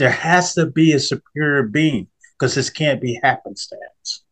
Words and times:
there 0.00 0.10
has 0.10 0.54
to 0.54 0.64
be 0.66 0.94
a 0.94 0.98
superior 0.98 1.62
being 1.62 2.08
because 2.32 2.54
this 2.54 2.70
can't 2.70 3.02
be 3.02 3.20
happenstance. 3.22 4.24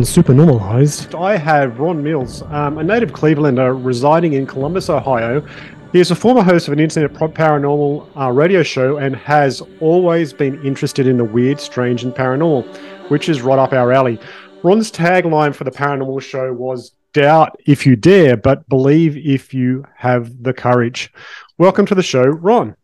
Today 0.00 0.08
on 0.08 0.24
Supernormalized, 0.24 1.20
I 1.20 1.36
have 1.36 1.78
Ron 1.78 2.02
Mills, 2.02 2.40
um, 2.44 2.78
a 2.78 2.82
native 2.82 3.12
Clevelander 3.12 3.84
residing 3.84 4.32
in 4.32 4.46
Columbus, 4.46 4.88
Ohio. 4.88 5.46
He 5.92 6.00
is 6.00 6.10
a 6.10 6.14
former 6.14 6.42
host 6.42 6.68
of 6.68 6.72
an 6.72 6.80
internet 6.80 7.12
paranormal 7.12 8.08
uh, 8.16 8.30
radio 8.30 8.62
show 8.62 8.96
and 8.96 9.14
has 9.16 9.60
always 9.80 10.32
been 10.32 10.64
interested 10.64 11.06
in 11.06 11.18
the 11.18 11.24
weird, 11.24 11.60
strange, 11.60 12.02
and 12.02 12.14
paranormal, 12.14 12.64
which 13.10 13.28
is 13.28 13.42
right 13.42 13.58
up 13.58 13.74
our 13.74 13.92
alley. 13.92 14.18
Ron's 14.62 14.90
tagline 14.90 15.54
for 15.54 15.64
the 15.64 15.70
paranormal 15.70 16.22
show 16.22 16.50
was 16.52 16.92
Doubt 17.12 17.60
if 17.66 17.84
you 17.84 17.94
dare, 17.94 18.38
but 18.38 18.66
believe 18.70 19.18
if 19.18 19.52
you 19.52 19.84
have 19.96 20.42
the 20.42 20.54
courage. 20.54 21.12
Welcome 21.58 21.84
to 21.86 21.94
the 21.94 22.02
show, 22.02 22.22
Ron. 22.24 22.74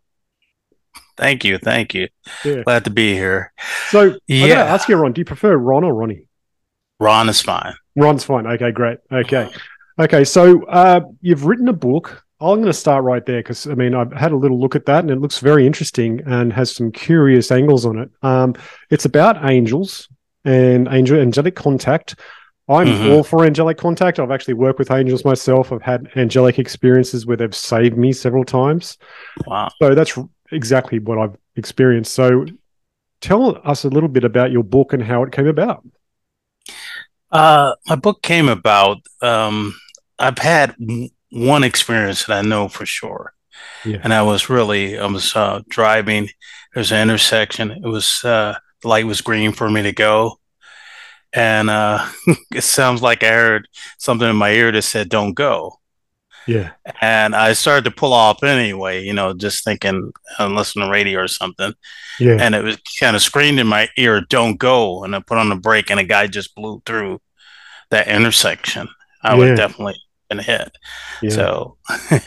Thank 1.17 1.45
you. 1.45 1.57
Thank 1.57 1.95
you. 1.95 2.09
Yeah. 2.45 2.63
Glad 2.65 2.85
to 2.85 2.91
be 2.91 3.15
here. 3.15 3.53
So, 3.89 4.19
yeah. 4.27 4.65
I 4.65 4.67
ask 4.67 4.89
you, 4.89 4.97
Ron, 4.97 5.13
do 5.13 5.21
you 5.23 5.25
prefer 5.25 5.57
Ron 5.57 5.83
or 5.83 5.95
Ronnie? 5.95 6.26
Ron 6.99 7.29
is 7.29 7.41
fine. 7.41 7.75
Ron's 7.95 8.25
fine. 8.25 8.47
Okay, 8.47 8.71
great. 8.71 8.99
Okay. 9.11 9.51
Okay, 9.99 10.25
so 10.25 10.65
uh, 10.67 11.01
you've 11.21 11.47
written 11.47 11.69
a 11.69 11.73
book. 11.73 12.23
I'm 12.39 12.57
going 12.57 12.67
to 12.67 12.75
start 12.75 13.03
right 13.05 13.25
there 13.25 13.39
because 13.39 13.67
I 13.67 13.75
mean 13.75 13.95
I've 13.95 14.13
had 14.13 14.33
a 14.33 14.37
little 14.37 14.61
look 14.61 14.77
at 14.77 14.85
that 14.87 15.01
and 15.01 15.11
it 15.11 15.21
looks 15.21 15.39
very 15.39 15.67
interesting 15.67 16.21
and 16.27 16.53
has 16.53 16.75
some 16.75 16.93
curious 16.93 17.51
angles 17.51 17.87
on 17.87 17.99
it. 17.99 18.11
Um, 18.23 18.55
it's 18.91 19.07
about 19.07 19.49
angels 19.49 20.09
and 20.45 20.87
angel 20.91 21.19
angelic 21.19 21.57
contact. 21.57 22.17
I'm 22.69 22.89
mm-hmm. 22.89 23.11
all 23.11 23.23
for 23.23 23.45
angelic 23.45 23.79
contact. 23.79 24.19
I've 24.19 24.31
actually 24.31 24.55
worked 24.55 24.79
with 24.79 24.91
angels 24.91 25.25
myself. 25.25 25.73
I've 25.73 25.83
had 25.83 26.11
angelic 26.17 26.59
experiences 26.59 27.25
where 27.25 27.37
they've 27.37 27.55
saved 27.55 27.97
me 27.97 28.13
several 28.13 28.45
times. 28.45 28.99
Wow! 29.47 29.71
So 29.81 29.95
that's 29.95 30.19
exactly 30.51 30.99
what 30.99 31.17
I've 31.17 31.37
experienced. 31.55 32.13
So 32.13 32.45
tell 33.21 33.61
us 33.65 33.85
a 33.85 33.89
little 33.89 34.09
bit 34.09 34.25
about 34.25 34.51
your 34.51 34.65
book 34.65 34.93
and 34.93 35.03
how 35.03 35.23
it 35.23 35.33
came 35.33 35.47
about. 35.47 35.87
Uh, 37.31 37.75
my 37.89 37.97
book 37.97 38.23
came 38.23 38.49
about. 38.49 38.99
Um, 39.21 39.75
I've 40.19 40.39
had 40.39 40.75
one 41.31 41.65
experience 41.65 42.25
that 42.25 42.39
I 42.39 42.43
know 42.43 42.69
for 42.69 42.87
sure, 42.87 43.33
yeah. 43.85 43.99
and 44.03 44.15
I 44.15 44.23
was 44.23 44.49
really 44.49 44.99
I 44.99 45.07
was 45.07 45.35
uh, 45.35 45.63
driving. 45.69 46.31
There's 46.75 46.93
an 46.93 47.03
intersection. 47.03 47.71
It 47.71 47.87
was 47.87 48.25
uh, 48.25 48.55
the 48.83 48.89
light 48.89 49.07
was 49.07 49.21
green 49.21 49.53
for 49.53 49.69
me 49.69 49.83
to 49.83 49.93
go, 49.93 50.39
and 51.33 51.69
uh, 51.69 52.07
it 52.55 52.63
sounds 52.63 53.03
like 53.03 53.23
I 53.23 53.31
heard 53.31 53.69
something 53.99 54.29
in 54.29 54.37
my 54.37 54.51
ear 54.51 54.73
that 54.73 54.83
said 54.83 55.09
"Don't 55.09 55.35
go." 55.35 55.79
Yeah. 56.47 56.71
And 57.01 57.35
I 57.35 57.53
started 57.53 57.85
to 57.85 57.91
pull 57.91 58.13
off 58.13 58.43
anyway, 58.43 59.05
you 59.05 59.13
know, 59.13 59.35
just 59.35 59.65
thinking 59.65 60.13
I'm 60.39 60.55
listening 60.55 60.87
to 60.87 60.93
radio 60.93 61.21
or 61.21 61.29
something. 61.29 61.75
Yeah. 62.21 62.37
And 62.41 62.55
it 62.55 62.63
was 62.63 62.77
kind 63.01 63.17
of 63.17 63.23
screamed 63.23 63.59
in 63.59 63.67
my 63.67 63.89
ear, 63.97 64.21
don't 64.21 64.57
go. 64.57 65.05
And 65.05 65.15
I 65.15 65.21
put 65.21 65.39
on 65.39 65.49
the 65.49 65.57
brake 65.57 65.91
and 65.91 66.01
a 66.01 66.05
guy 66.05 66.27
just 66.27 66.55
blew 66.55 66.83
through 66.87 67.21
that 67.91 68.09
intersection. 68.09 68.89
I 69.23 69.33
yeah. 69.33 69.39
would 69.39 69.57
definitely 69.57 69.97
been 70.29 70.39
hit. 70.39 70.71
Yeah. 71.23 71.31
So 71.31 71.77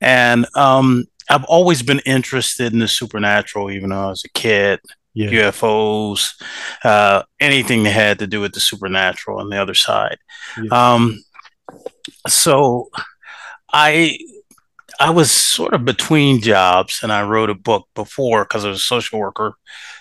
and 0.00 0.46
um 0.56 1.04
I've 1.28 1.44
always 1.44 1.82
been 1.82 2.00
interested 2.00 2.72
in 2.72 2.80
the 2.80 2.88
supernatural, 2.88 3.70
even 3.70 3.90
though 3.90 4.06
I 4.06 4.08
was 4.08 4.24
a 4.24 4.30
kid. 4.30 4.80
Yeah. 5.12 5.30
UFOs, 5.30 6.40
uh, 6.84 7.24
anything 7.40 7.82
that 7.82 7.90
had 7.90 8.20
to 8.20 8.28
do 8.28 8.40
with 8.40 8.52
the 8.52 8.60
supernatural 8.60 9.40
on 9.40 9.50
the 9.50 9.60
other 9.60 9.74
side. 9.74 10.18
Um, 10.70 11.24
so 12.28 12.90
I 13.72 14.18
I 15.00 15.10
was 15.10 15.30
sort 15.30 15.72
of 15.72 15.84
between 15.84 16.42
jobs, 16.42 17.00
and 17.02 17.10
I 17.10 17.22
wrote 17.22 17.50
a 17.50 17.54
book 17.54 17.88
before 17.94 18.44
because 18.44 18.64
I 18.64 18.68
was 18.68 18.78
a 18.78 18.82
social 18.82 19.18
worker 19.18 19.54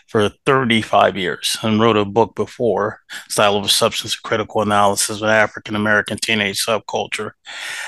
for 0.10 0.28
35 0.46 1.16
years 1.18 1.56
and 1.62 1.80
wrote 1.80 1.96
a 1.96 2.04
book 2.04 2.36
before, 2.36 3.00
Style 3.30 3.58
of 3.58 3.70
Substance 3.70 4.16
and 4.16 4.24
Critical 4.24 4.62
Analysis 4.62 5.22
of 5.22 5.30
African 5.30 5.76
American 5.76 6.18
Teenage 6.18 6.66
Subculture. 6.66 7.32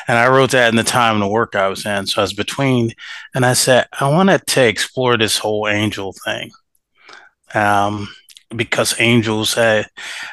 And 0.08 0.20
I 0.20 0.30
wrote 0.30 0.52
that 0.52 0.70
in 0.70 0.76
the 0.76 0.84
time 0.84 1.16
of 1.16 1.22
the 1.22 1.28
work 1.28 1.56
I 1.56 1.68
was 1.68 1.86
in. 1.86 2.06
So 2.06 2.22
I 2.22 2.24
was 2.24 2.34
between, 2.34 2.92
and 3.34 3.44
I 3.44 3.54
said, 3.54 3.88
I 4.00 4.08
wanted 4.08 4.46
to 4.48 4.66
explore 4.66 5.18
this 5.18 5.40
whole 5.40 5.68
angel 5.68 6.14
thing. 6.24 6.52
Um, 7.56 8.08
because 8.56 9.00
angels, 9.00 9.58
I, 9.58 9.86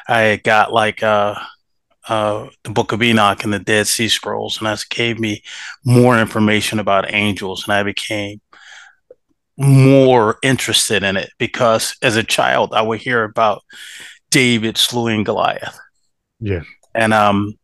I 0.07 0.39
got 0.43 0.71
like, 0.71 1.01
uh, 1.01 1.35
uh, 2.09 2.49
the 2.63 2.71
Book 2.71 2.91
of 2.91 3.01
Enoch 3.01 3.43
and 3.43 3.53
the 3.53 3.59
Dead 3.59 3.87
Sea 3.87 4.09
Scrolls, 4.09 4.57
and 4.57 4.67
that 4.67 4.83
gave 4.89 5.19
me 5.19 5.43
more 5.85 6.19
information 6.19 6.79
about 6.79 7.13
angels, 7.13 7.63
and 7.63 7.73
I 7.73 7.83
became 7.83 8.41
more 9.57 10.37
interested 10.41 11.03
in 11.03 11.17
it 11.17 11.29
because 11.37 11.95
as 12.01 12.15
a 12.15 12.23
child 12.23 12.73
I 12.73 12.81
would 12.81 13.01
hear 13.01 13.23
about 13.23 13.61
David 14.31 14.77
slewing 14.77 15.23
Goliath. 15.23 15.77
Yeah. 16.39 16.63
And 16.95 17.13
um 17.13 17.59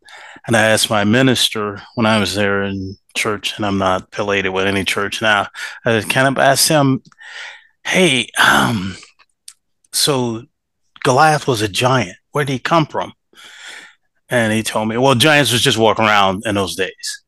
and 0.45 0.55
I 0.55 0.63
asked 0.67 0.89
my 0.89 1.03
minister 1.03 1.81
when 1.95 2.05
I 2.05 2.19
was 2.19 2.35
there 2.35 2.63
in 2.63 2.97
church, 3.15 3.55
and 3.55 3.65
I'm 3.65 3.77
not 3.77 4.09
affiliated 4.11 4.53
with 4.53 4.67
any 4.67 4.83
church 4.83 5.21
now. 5.21 5.47
I 5.85 6.01
kind 6.01 6.27
of 6.27 6.37
asked 6.37 6.67
him, 6.67 7.01
"Hey, 7.83 8.29
um, 8.37 8.95
so 9.91 10.43
Goliath 11.03 11.47
was 11.47 11.61
a 11.61 11.67
giant. 11.67 12.17
Where 12.31 12.45
did 12.45 12.53
he 12.53 12.59
come 12.59 12.85
from?" 12.85 13.13
And 14.29 14.53
he 14.53 14.63
told 14.63 14.87
me, 14.87 14.97
well, 14.97 15.15
giants 15.15 15.51
was 15.51 15.61
just 15.61 15.77
walking 15.77 16.05
around 16.05 16.43
in 16.45 16.55
those 16.55 16.75
days 16.75 17.23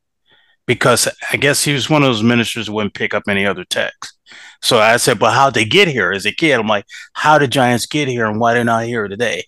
because 0.65 1.07
I 1.31 1.37
guess 1.37 1.63
he 1.63 1.73
was 1.73 1.89
one 1.89 2.03
of 2.03 2.07
those 2.07 2.23
ministers 2.23 2.67
who 2.67 2.73
wouldn't 2.73 2.93
pick 2.93 3.13
up 3.13 3.23
any 3.27 3.45
other 3.45 3.63
text. 3.63 4.13
So 4.61 4.79
I 4.79 4.97
said, 4.97 5.19
but 5.19 5.33
how'd 5.33 5.53
they 5.53 5.65
get 5.65 5.87
here 5.87 6.11
as 6.11 6.25
a 6.25 6.31
kid? 6.31 6.59
I'm 6.59 6.67
like, 6.67 6.85
how 7.13 7.37
did 7.37 7.51
giants 7.51 7.85
get 7.85 8.07
here 8.07 8.25
and 8.25 8.39
why 8.39 8.53
they're 8.53 8.63
not 8.63 8.85
here 8.85 9.07
today? 9.07 9.45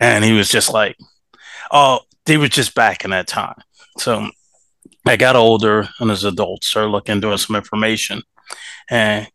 And 0.00 0.24
he 0.24 0.32
was 0.32 0.48
just 0.48 0.72
like, 0.72 0.96
oh, 1.70 2.00
they 2.26 2.36
were 2.36 2.48
just 2.48 2.74
back 2.74 3.04
in 3.04 3.10
that 3.10 3.26
time. 3.26 3.56
So 3.98 4.28
I 5.06 5.16
got 5.16 5.36
older 5.36 5.88
and 6.00 6.10
as 6.10 6.24
adults 6.24 6.66
started 6.66 6.88
looking, 6.90 7.20
doing 7.20 7.38
some 7.38 7.56
information 7.56 8.22
and 8.90 9.28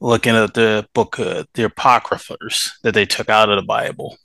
looking 0.00 0.36
at 0.36 0.54
the 0.54 0.86
book, 0.94 1.18
uh, 1.18 1.44
the 1.54 1.64
Apocryphers 1.64 2.78
that 2.84 2.94
they 2.94 3.04
took 3.04 3.28
out 3.28 3.50
of 3.50 3.56
the 3.56 3.66
Bible 3.66 4.16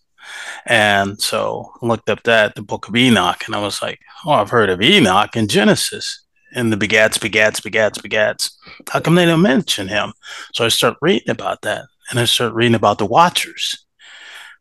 and 0.66 1.20
so 1.22 1.72
I 1.82 1.86
looked 1.86 2.10
up 2.10 2.24
that, 2.24 2.56
the 2.56 2.62
book 2.62 2.88
of 2.88 2.96
Enoch, 2.96 3.44
and 3.46 3.56
I 3.56 3.60
was 3.60 3.82
like, 3.82 4.00
oh, 4.26 4.32
I've 4.32 4.50
heard 4.50 4.70
of 4.70 4.82
Enoch 4.82 5.36
in 5.36 5.48
Genesis 5.48 6.24
and 6.56 6.72
the 6.72 6.78
begats, 6.78 7.18
begats, 7.18 7.62
begats, 7.62 8.00
begats. 8.00 8.52
How 8.90 9.00
come 9.00 9.16
they 9.16 9.26
don't 9.26 9.42
mention 9.42 9.88
him? 9.88 10.14
So 10.54 10.66
I 10.66 10.70
start 10.70 10.98
reading 11.02 11.30
about 11.30 11.62
that, 11.62 11.86
and 12.10 12.20
I 12.20 12.26
start 12.26 12.54
reading 12.54 12.76
about 12.76 12.98
the 12.98 13.06
Watchers. 13.06 13.86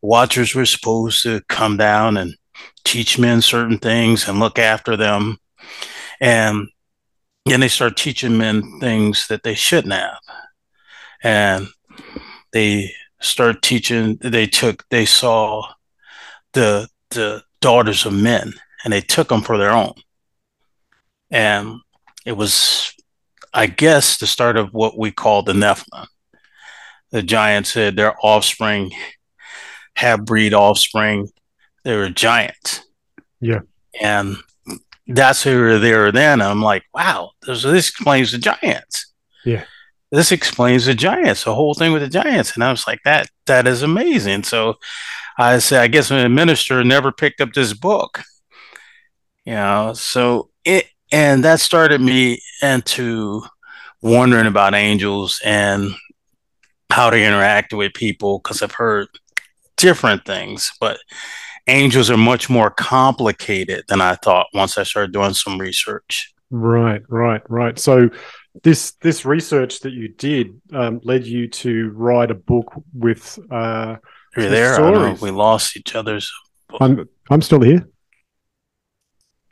Watchers 0.01 0.55
were 0.55 0.67
supposed 0.67 1.23
to 1.23 1.43
come 1.49 1.77
down 1.77 2.17
and 2.17 2.35
teach 2.85 3.19
men 3.19 3.41
certain 3.41 3.79
things 3.79 4.29
and 4.29 4.41
look 4.41 4.59
after 4.59 4.97
them. 4.97 5.39
And 6.21 6.69
then 7.47 7.61
they 7.61 7.69
start 7.69 7.97
teaching 7.97 8.37
men 8.37 8.81
things 8.81 9.29
that 9.29 9.43
they 9.43 9.55
shouldn't 9.55 9.93
have. 9.93 10.19
And 11.23 11.69
they 12.53 12.93
started 13.23 13.63
teaching 13.63 14.19
they 14.21 14.47
took 14.47 14.85
they 14.91 15.07
saw 15.07 15.67
the 16.53 16.89
the 17.11 17.43
daughters 17.61 18.05
of 18.05 18.13
men 18.13 18.53
and 18.85 18.93
they 18.93 19.01
took 19.01 19.29
them 19.29 19.43
for 19.43 19.57
their 19.57 19.71
own. 19.71 19.95
And 21.31 21.77
it 22.27 22.33
was 22.33 22.95
i 23.55 23.67
guess 23.67 24.19
the 24.19 24.27
start 24.27 24.57
of 24.57 24.73
what 24.73 24.99
we 24.99 25.11
call 25.11 25.43
the 25.43 25.53
nephilim. 25.53 26.07
The 27.11 27.23
giants 27.23 27.71
said 27.71 27.97
their 27.97 28.15
offspring 28.25 28.91
have 29.97 30.25
breed 30.25 30.55
offspring. 30.55 31.29
They 31.85 31.95
were 31.95 32.09
giants. 32.09 32.85
Yeah. 33.41 33.61
And 34.01 34.37
that's 35.07 35.43
who 35.43 35.59
were 35.59 35.79
there 35.79 36.11
then. 36.13 36.41
I'm 36.41 36.63
like 36.63 36.85
wow 36.95 37.31
this, 37.47 37.63
this 37.63 37.89
explains 37.89 38.33
the 38.33 38.39
giants. 38.39 39.13
Yeah 39.45 39.65
this 40.13 40.31
explains 40.31 40.85
the 40.85 40.95
giants, 40.95 41.45
the 41.45 41.55
whole 41.55 41.73
thing 41.73 41.93
with 41.93 42.03
the 42.03 42.09
giants. 42.09 42.55
And 42.55 42.63
I 42.63 42.71
was 42.71 42.87
like, 42.87 43.01
that 43.05 43.29
that 43.47 43.67
is 43.67 43.83
amazing. 43.83 44.45
So 44.45 44.75
I 45.39 45.59
said, 45.59 45.81
I 45.81 45.89
guess 45.89 46.11
my 46.11 46.29
minister 46.29 46.85
never 46.85 47.11
picked 47.11 47.41
up 47.41 47.55
this 47.55 47.73
book. 47.73 48.23
You 49.45 49.55
know, 49.55 49.95
so 49.95 50.51
it 50.65 50.87
and 51.11 51.43
that 51.45 51.61
started 51.61 52.01
me 52.01 52.43
into 52.63 53.43
wondering 54.03 54.47
about 54.47 54.75
angels 54.75 55.41
and 55.45 55.91
how 56.91 57.09
they 57.09 57.27
interact 57.27 57.73
with 57.73 57.95
people 57.95 58.39
because 58.39 58.63
I've 58.63 58.73
heard 58.73 59.09
different 59.79 60.27
things, 60.27 60.71
but 60.79 60.99
angels 61.67 62.11
are 62.11 62.19
much 62.19 62.51
more 62.51 62.71
complicated 62.71 63.85
than 63.89 64.03
I 64.03 64.17
thought 64.17 64.49
once 64.53 64.77
I 64.77 64.83
started 64.83 65.13
doing 65.13 65.33
some 65.33 65.59
research. 65.59 66.33
Right, 66.51 67.01
right, 67.09 67.41
right. 67.49 67.79
So 67.79 68.11
this 68.63 68.93
this 69.01 69.25
research 69.25 69.81
that 69.81 69.93
you 69.93 70.09
did 70.09 70.61
um, 70.73 71.01
led 71.03 71.27
you 71.27 71.49
to 71.49 71.91
write 71.91 72.31
a 72.31 72.35
book 72.35 72.73
with. 72.93 73.39
Uh, 73.51 73.97
Are 74.37 74.43
you 74.43 74.49
there? 74.49 74.81
I 74.81 75.13
we 75.15 75.31
lost 75.31 75.77
each 75.77 75.95
other's. 75.95 76.33
I'm 76.81 77.09
I'm 77.31 77.43
still 77.43 77.61
here. 77.61 77.89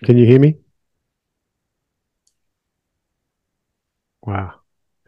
Can 0.04 0.16
you 0.16 0.26
hear 0.26 0.38
me? 0.38 0.56
Wow, 4.22 4.54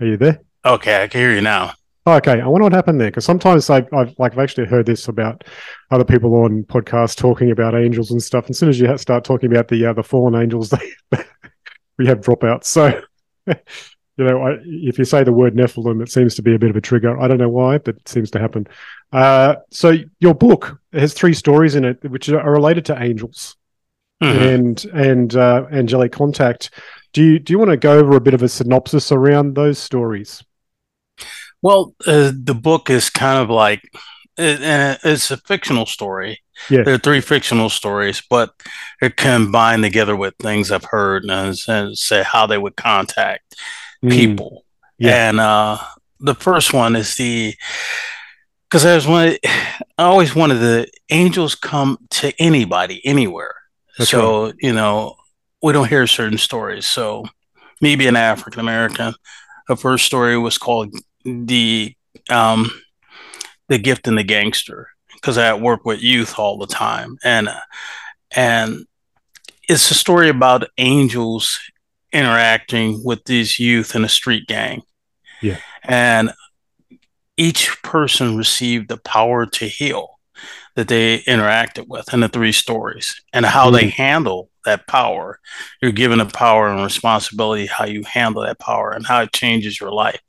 are 0.01 0.07
you 0.07 0.17
there? 0.17 0.41
Okay, 0.65 1.03
I 1.03 1.09
can 1.09 1.21
hear 1.21 1.35
you 1.35 1.43
now. 1.43 1.75
Okay, 2.05 2.41
I 2.41 2.47
wonder 2.49 2.65
what 2.65 2.73
happened 2.73 3.01
there 3.01 3.11
because 3.11 3.25
sometimes 3.25 3.71
I've, 3.71 3.87
I've 3.93 4.19
like 4.19 4.33
I've 4.33 4.39
actually 4.41 4.67
heard 4.67 4.87
this 4.87 5.07
about 5.07 5.45
other 5.93 6.05
people 6.05 6.35
on 6.35 6.65
podcasts 6.65 7.17
talking 7.17 7.53
about 7.53 7.77
angels 7.77 8.11
and 8.11 8.21
stuff. 8.21 8.47
And 8.47 8.51
as 8.51 8.59
soon 8.59 8.71
as 8.71 8.81
you 8.81 8.99
start 8.99 9.23
talking 9.23 9.51
about 9.51 9.69
the 9.69 9.87
uh, 9.87 9.93
the 9.93 10.03
fallen 10.03 10.35
angels, 10.35 10.71
they 10.71 10.93
we 11.99 12.07
have 12.07 12.21
dropouts. 12.21 12.65
So, 12.65 13.01
you 14.17 14.25
know, 14.25 14.43
I, 14.43 14.59
if 14.65 14.99
you 14.99 15.05
say 15.05 15.25
the 15.25 15.33
word 15.33 15.55
Nephilim, 15.55 16.03
it 16.03 16.11
seems 16.11 16.35
to 16.37 16.43
be 16.43 16.55
a 16.55 16.59
bit 16.59 16.71
of 16.71 16.77
a 16.77 16.81
trigger. 16.81 17.19
I 17.21 17.29
don't 17.29 17.39
know 17.39 17.49
why, 17.49 17.79
but 17.79 17.97
it 17.97 18.09
seems 18.09 18.31
to 18.33 18.39
happen. 18.39 18.67
Uh, 19.13 19.57
so, 19.71 19.97
your 20.21 20.35
book 20.35 20.81
has 20.93 21.15
three 21.15 21.35
stories 21.35 21.75
in 21.75 21.85
it 21.85 22.03
which 22.11 22.29
are 22.29 22.51
related 22.51 22.85
to 22.87 23.03
angels 23.03 23.57
mm-hmm. 24.23 24.43
and 24.43 24.85
and 24.87 25.37
uh, 25.37 25.67
angelic 25.71 26.13
contact. 26.13 26.71
Do 27.13 27.23
you 27.23 27.39
do 27.39 27.53
you 27.53 27.59
want 27.59 27.71
to 27.71 27.77
go 27.77 27.99
over 27.99 28.17
a 28.17 28.21
bit 28.21 28.35
of 28.35 28.43
a 28.43 28.49
synopsis 28.49 29.13
around 29.13 29.55
those 29.55 29.79
stories? 29.79 30.43
Well, 31.61 31.95
uh, 32.07 32.33
the 32.35 32.55
book 32.55 32.91
is 32.91 33.11
kind 33.11 33.39
of 33.39 33.51
like 33.51 33.83
it, 34.43 35.01
it's 35.05 35.31
a 35.31 35.37
fictional 35.37 35.87
story. 35.87 36.41
Yeah. 36.71 36.83
There 36.83 36.95
are 36.95 36.99
three 36.99 37.21
fictional 37.21 37.71
stories, 37.71 38.23
but 38.29 38.51
they're 39.01 39.11
combined 39.11 39.83
together 39.83 40.17
with 40.17 40.35
things 40.37 40.71
I've 40.71 40.85
heard 40.85 41.25
and, 41.25 41.57
and 41.67 41.99
say 41.99 42.23
how 42.23 42.47
they 42.47 42.59
would 42.59 42.77
contact 42.77 43.57
mm. 44.05 44.11
people. 44.11 44.65
Yeah. 44.99 45.29
And 45.29 45.41
uh, 45.41 45.79
the 46.21 46.35
first 46.35 46.73
one 46.73 46.97
is 46.97 47.17
the 47.17 47.55
because 48.69 48.87
I 48.87 48.95
was 48.95 49.07
one. 49.07 49.37
I 49.99 50.05
always 50.05 50.35
wanted 50.35 50.57
the 50.57 50.89
angels 51.11 51.55
come 51.55 51.99
to 52.11 52.33
anybody, 52.39 53.05
anywhere. 53.05 53.55
That's 53.99 54.11
so 54.11 54.53
you 54.61 54.73
know, 54.73 55.17
we 55.63 55.73
don't 55.73 55.89
hear 55.89 56.07
certain 56.07 56.39
stories. 56.39 56.87
So 56.87 57.27
me 57.81 57.97
being 57.97 58.17
African 58.17 58.61
American, 58.61 59.15
the 59.69 59.77
first 59.77 60.07
story 60.07 60.39
was 60.39 60.57
called 60.57 60.95
the 61.25 61.95
um, 62.31 62.71
the 63.73 63.79
gift 63.79 64.07
and 64.07 64.19
the 64.19 64.23
gangster 64.23 64.89
because 65.15 65.39
I 65.39 65.55
work 65.55 65.87
with 65.87 66.03
youth 66.03 66.39
all 66.39 66.59
the 66.59 66.67
time, 66.67 67.17
and 67.25 67.49
and 68.31 68.87
it's 69.69 69.91
a 69.91 69.95
story 69.95 70.29
about 70.29 70.69
angels 70.77 71.59
interacting 72.13 73.03
with 73.03 73.25
these 73.25 73.59
youth 73.59 73.97
in 73.97 74.05
a 74.05 74.11
street 74.11 74.47
gang. 74.47 74.83
Yeah, 75.41 75.57
and 75.85 76.33
each 77.39 77.83
person 77.83 78.37
received 78.37 78.89
the 78.89 78.99
power 78.99 79.47
to 79.47 79.67
heal 79.67 80.21
that 80.77 80.89
they 80.89 81.21
interacted 81.21 81.87
with 81.89 82.13
in 82.13 82.21
the 82.21 82.29
three 82.29 82.53
stories 82.53 83.23
and 83.33 83.47
how 83.47 83.67
mm-hmm. 83.67 83.77
they 83.77 83.89
handle 83.89 84.51
that 84.65 84.87
power. 84.87 85.39
You're 85.81 85.93
given 85.93 86.21
a 86.21 86.27
power 86.27 86.69
and 86.69 86.83
responsibility 86.83 87.67
how 87.67 87.87
you 87.87 88.03
handle 88.05 88.43
that 88.43 88.59
power 88.59 88.93
and 88.93 89.07
how 89.07 89.23
it 89.23 89.33
changes 89.33 89.81
your 89.81 89.93
life. 89.93 90.21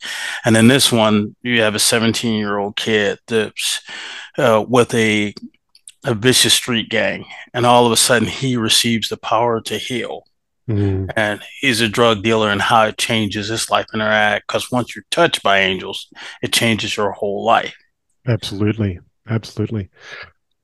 And 0.45 0.55
in 0.57 0.67
this 0.67 0.91
one, 0.91 1.35
you 1.41 1.61
have 1.61 1.75
a 1.75 1.79
17 1.79 2.37
year 2.37 2.57
old 2.57 2.75
kid 2.75 3.19
that's 3.27 3.81
uh, 4.37 4.63
with 4.67 4.93
a 4.93 5.33
a 6.05 6.13
vicious 6.13 6.53
street 6.53 6.89
gang, 6.89 7.25
and 7.53 7.65
all 7.65 7.85
of 7.85 7.91
a 7.91 7.97
sudden 7.97 8.27
he 8.27 8.57
receives 8.57 9.09
the 9.09 9.17
power 9.17 9.61
to 9.61 9.77
heal. 9.77 10.23
Mm-hmm. 10.69 11.11
And 11.15 11.41
he's 11.59 11.81
a 11.81 11.89
drug 11.89 12.23
dealer, 12.23 12.49
and 12.49 12.61
how 12.61 12.85
it 12.85 12.97
changes 12.97 13.49
his 13.49 13.69
life 13.69 13.85
and 13.91 14.01
interact. 14.01 14.47
Because 14.47 14.71
once 14.71 14.95
you're 14.95 15.05
touched 15.11 15.43
by 15.43 15.59
angels, 15.59 16.07
it 16.41 16.53
changes 16.53 16.95
your 16.95 17.11
whole 17.11 17.43
life. 17.43 17.75
Absolutely, 18.27 18.99
absolutely. 19.29 19.89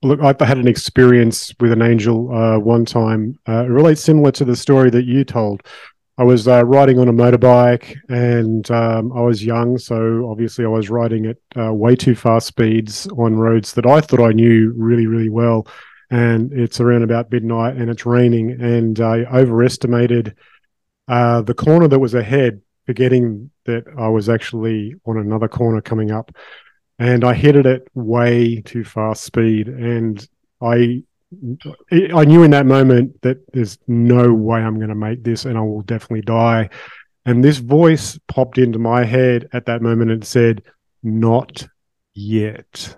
Look, 0.02 0.22
I 0.22 0.46
had 0.46 0.58
an 0.58 0.68
experience 0.68 1.54
with 1.60 1.74
an 1.74 1.82
angel 1.82 2.34
uh, 2.34 2.58
one 2.58 2.86
time. 2.86 3.38
Uh, 3.48 3.66
it 3.66 3.70
relates 3.70 4.02
similar 4.02 4.32
to 4.32 4.46
the 4.46 4.56
story 4.56 4.90
that 4.92 5.04
you 5.04 5.26
told. 5.26 5.62
I 6.18 6.24
was 6.24 6.48
uh, 6.48 6.66
riding 6.66 7.00
on 7.00 7.10
a 7.10 7.14
motorbike 7.14 7.98
and 8.08 8.70
um, 8.72 9.12
I 9.12 9.22
was 9.22 9.44
young, 9.44 9.78
so 9.78 10.30
obviously 10.30 10.64
I 10.64 10.70
was 10.70 10.90
riding 10.90 11.26
at 11.26 11.38
uh, 11.58 11.74
way 11.74 11.98
too 11.98 12.16
fast 12.16 12.48
speeds 12.48 13.08
on 13.18 13.36
roads 13.36 13.74
that 13.74 13.86
I 13.86 14.00
thought 14.00 14.22
I 14.22 14.32
knew 14.32 14.74
really, 14.78 15.06
really 15.06 15.30
well. 15.30 15.68
And 16.10 16.52
it's 16.54 16.80
around 16.80 17.04
about 17.04 17.32
midnight 17.32 17.76
and 17.76 17.90
it's 17.90 18.06
raining, 18.06 18.52
and 18.62 19.00
I 19.00 19.26
overestimated 19.26 20.36
uh, 21.08 21.42
the 21.42 21.54
corner 21.54 21.88
that 21.90 22.00
was 22.00 22.14
ahead, 22.14 22.62
forgetting 22.86 23.52
that 23.66 23.86
I 23.98 24.08
was 24.08 24.30
actually 24.30 24.96
on 25.06 25.18
another 25.18 25.48
corner 25.48 25.82
coming 25.82 26.12
up 26.12 26.32
and 27.00 27.24
I 27.24 27.34
hit 27.34 27.56
it 27.56 27.66
at 27.66 27.84
way 27.96 28.62
too 28.62 28.84
fast 28.84 29.24
speed, 29.24 29.68
and 29.70 30.28
I 30.62 31.04
I 31.82 32.26
knew 32.26 32.44
in 32.44 32.52
that 32.52 32.66
moment 32.66 33.22
that 33.22 33.38
there's 33.54 33.78
no 33.88 34.34
way 34.34 34.60
I'm 34.60 34.76
going 34.76 34.90
to 34.90 34.96
make 34.96 35.24
this, 35.24 35.46
and 35.46 35.58
I 35.58 35.62
will 35.62 35.82
definitely 35.82 36.24
die. 36.24 36.70
And 37.26 37.44
this 37.44 37.60
voice 37.60 38.20
popped 38.28 38.58
into 38.58 38.80
my 38.80 39.06
head 39.06 39.48
at 39.54 39.66
that 39.68 39.82
moment 39.82 40.12
and 40.12 40.26
said, 40.26 40.64
"Not 41.02 41.68
yet." 42.14 42.98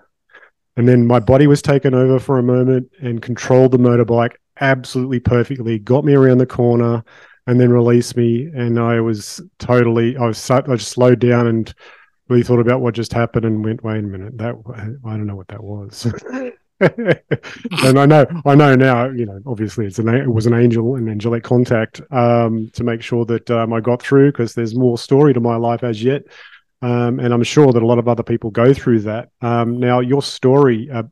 And 0.76 0.88
then 0.88 1.06
my 1.06 1.20
body 1.20 1.46
was 1.46 1.62
taken 1.62 1.94
over 1.94 2.18
for 2.18 2.38
a 2.38 2.42
moment 2.42 2.90
and 3.00 3.20
controlled 3.20 3.72
the 3.72 3.78
motorbike 3.78 4.36
absolutely 4.60 5.20
perfectly. 5.20 5.78
Got 5.78 6.04
me 6.04 6.14
around 6.14 6.38
the 6.38 6.46
corner, 6.46 7.04
and 7.46 7.60
then 7.60 7.70
released 7.70 8.16
me. 8.16 8.46
And 8.46 8.78
I 8.78 9.00
was 9.00 9.40
totally, 9.58 10.16
I 10.16 10.26
was, 10.26 10.50
I 10.50 10.60
just 10.62 10.88
slowed 10.88 11.18
down 11.18 11.46
and 11.46 11.74
really 12.32 12.42
thought 12.42 12.60
about 12.60 12.80
what 12.80 12.94
just 12.94 13.12
happened 13.12 13.44
and 13.44 13.64
went, 13.64 13.84
wait 13.84 13.98
a 13.98 14.02
minute, 14.02 14.38
that 14.38 14.54
I 15.04 15.10
don't 15.10 15.26
know 15.26 15.36
what 15.36 15.48
that 15.48 15.62
was. 15.62 16.06
and 16.80 17.98
I 17.98 18.06
know, 18.06 18.26
I 18.46 18.54
know 18.54 18.74
now. 18.74 19.10
You 19.10 19.26
know, 19.26 19.40
obviously, 19.46 19.86
it's 19.86 19.98
an 19.98 20.08
it 20.08 20.32
was 20.32 20.46
an 20.46 20.54
angel 20.54 20.96
and 20.96 21.08
angelic 21.08 21.44
contact 21.44 22.00
um, 22.10 22.70
to 22.72 22.84
make 22.84 23.02
sure 23.02 23.24
that 23.26 23.50
um, 23.50 23.72
I 23.72 23.80
got 23.80 24.02
through 24.02 24.32
because 24.32 24.54
there's 24.54 24.74
more 24.74 24.96
story 24.98 25.34
to 25.34 25.40
my 25.40 25.56
life 25.56 25.84
as 25.84 26.02
yet, 26.02 26.22
um, 26.80 27.20
and 27.20 27.32
I'm 27.32 27.42
sure 27.42 27.72
that 27.72 27.82
a 27.82 27.86
lot 27.86 27.98
of 27.98 28.08
other 28.08 28.22
people 28.22 28.50
go 28.50 28.72
through 28.72 29.00
that. 29.00 29.28
Um, 29.42 29.78
now, 29.78 30.00
your 30.00 30.22
story 30.22 30.90
uh, 30.90 31.04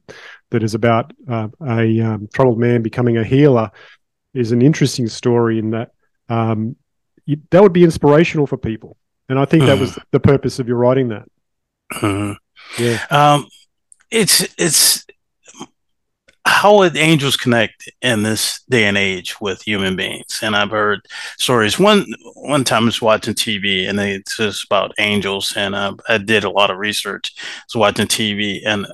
that 0.51 0.63
is 0.63 0.75
about 0.75 1.13
uh, 1.29 1.49
a 1.65 2.01
um, 2.01 2.29
troubled 2.33 2.59
man 2.59 2.83
becoming 2.83 3.19
a 3.19 3.25
healer 3.25 3.71
is 4.33 4.53
an 4.53 4.63
interesting 4.63 5.07
story 5.07 5.59
in 5.59 5.71
that 5.71 5.93
um, 6.29 6.77
you, 7.27 7.37
that 7.51 7.63
would 7.63 7.73
be 7.73 7.85
inspirational 7.85 8.47
for 8.47 8.57
people 8.57 8.97
and 9.31 9.39
I 9.39 9.45
think 9.45 9.65
that 9.65 9.79
was 9.79 9.93
mm. 9.93 10.03
the 10.11 10.21
purpose 10.21 10.59
of 10.59 10.67
your 10.67 10.77
writing 10.77 11.09
that. 11.09 11.29
Mm. 11.95 12.37
Yeah. 12.79 13.05
Um, 13.11 13.47
it's 14.11 14.43
it's 14.59 15.07
how 16.45 16.79
would 16.79 16.97
angels 16.97 17.37
connect 17.37 17.89
in 18.03 18.25
this 18.25 18.63
day 18.69 18.85
and 18.87 18.99
age 18.99 19.41
with 19.41 19.63
human 19.63 19.95
beings? 19.95 20.41
And 20.43 20.57
I've 20.57 20.71
heard 20.71 21.07
stories. 21.39 21.79
One 21.79 22.07
one 22.35 22.65
time 22.65 22.83
I 22.83 22.87
was 22.87 23.01
watching 23.01 23.35
TV, 23.35 23.89
and 23.89 24.01
it's 24.01 24.37
just 24.37 24.65
about 24.65 24.95
angels, 24.99 25.55
and 25.57 25.77
uh, 25.77 25.95
I 26.09 26.19
did 26.19 26.43
a 26.43 26.51
lot 26.51 26.73
of 26.73 26.79
research. 26.79 27.33
I 27.39 27.63
was 27.69 27.77
watching 27.77 28.07
TV, 28.09 28.63
and 28.67 28.85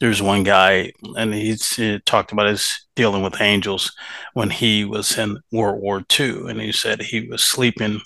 there's 0.00 0.22
one 0.22 0.44
guy, 0.44 0.92
and 1.16 1.34
he's 1.34 1.76
he 1.76 2.00
talked 2.06 2.32
about 2.32 2.48
his 2.48 2.86
dealing 2.96 3.22
with 3.22 3.40
angels 3.40 3.92
when 4.32 4.48
he 4.48 4.86
was 4.86 5.18
in 5.18 5.40
World 5.52 5.82
War 5.82 6.02
II, 6.18 6.48
and 6.48 6.58
he 6.58 6.72
said 6.72 7.02
he 7.02 7.28
was 7.28 7.44
sleeping 7.44 8.00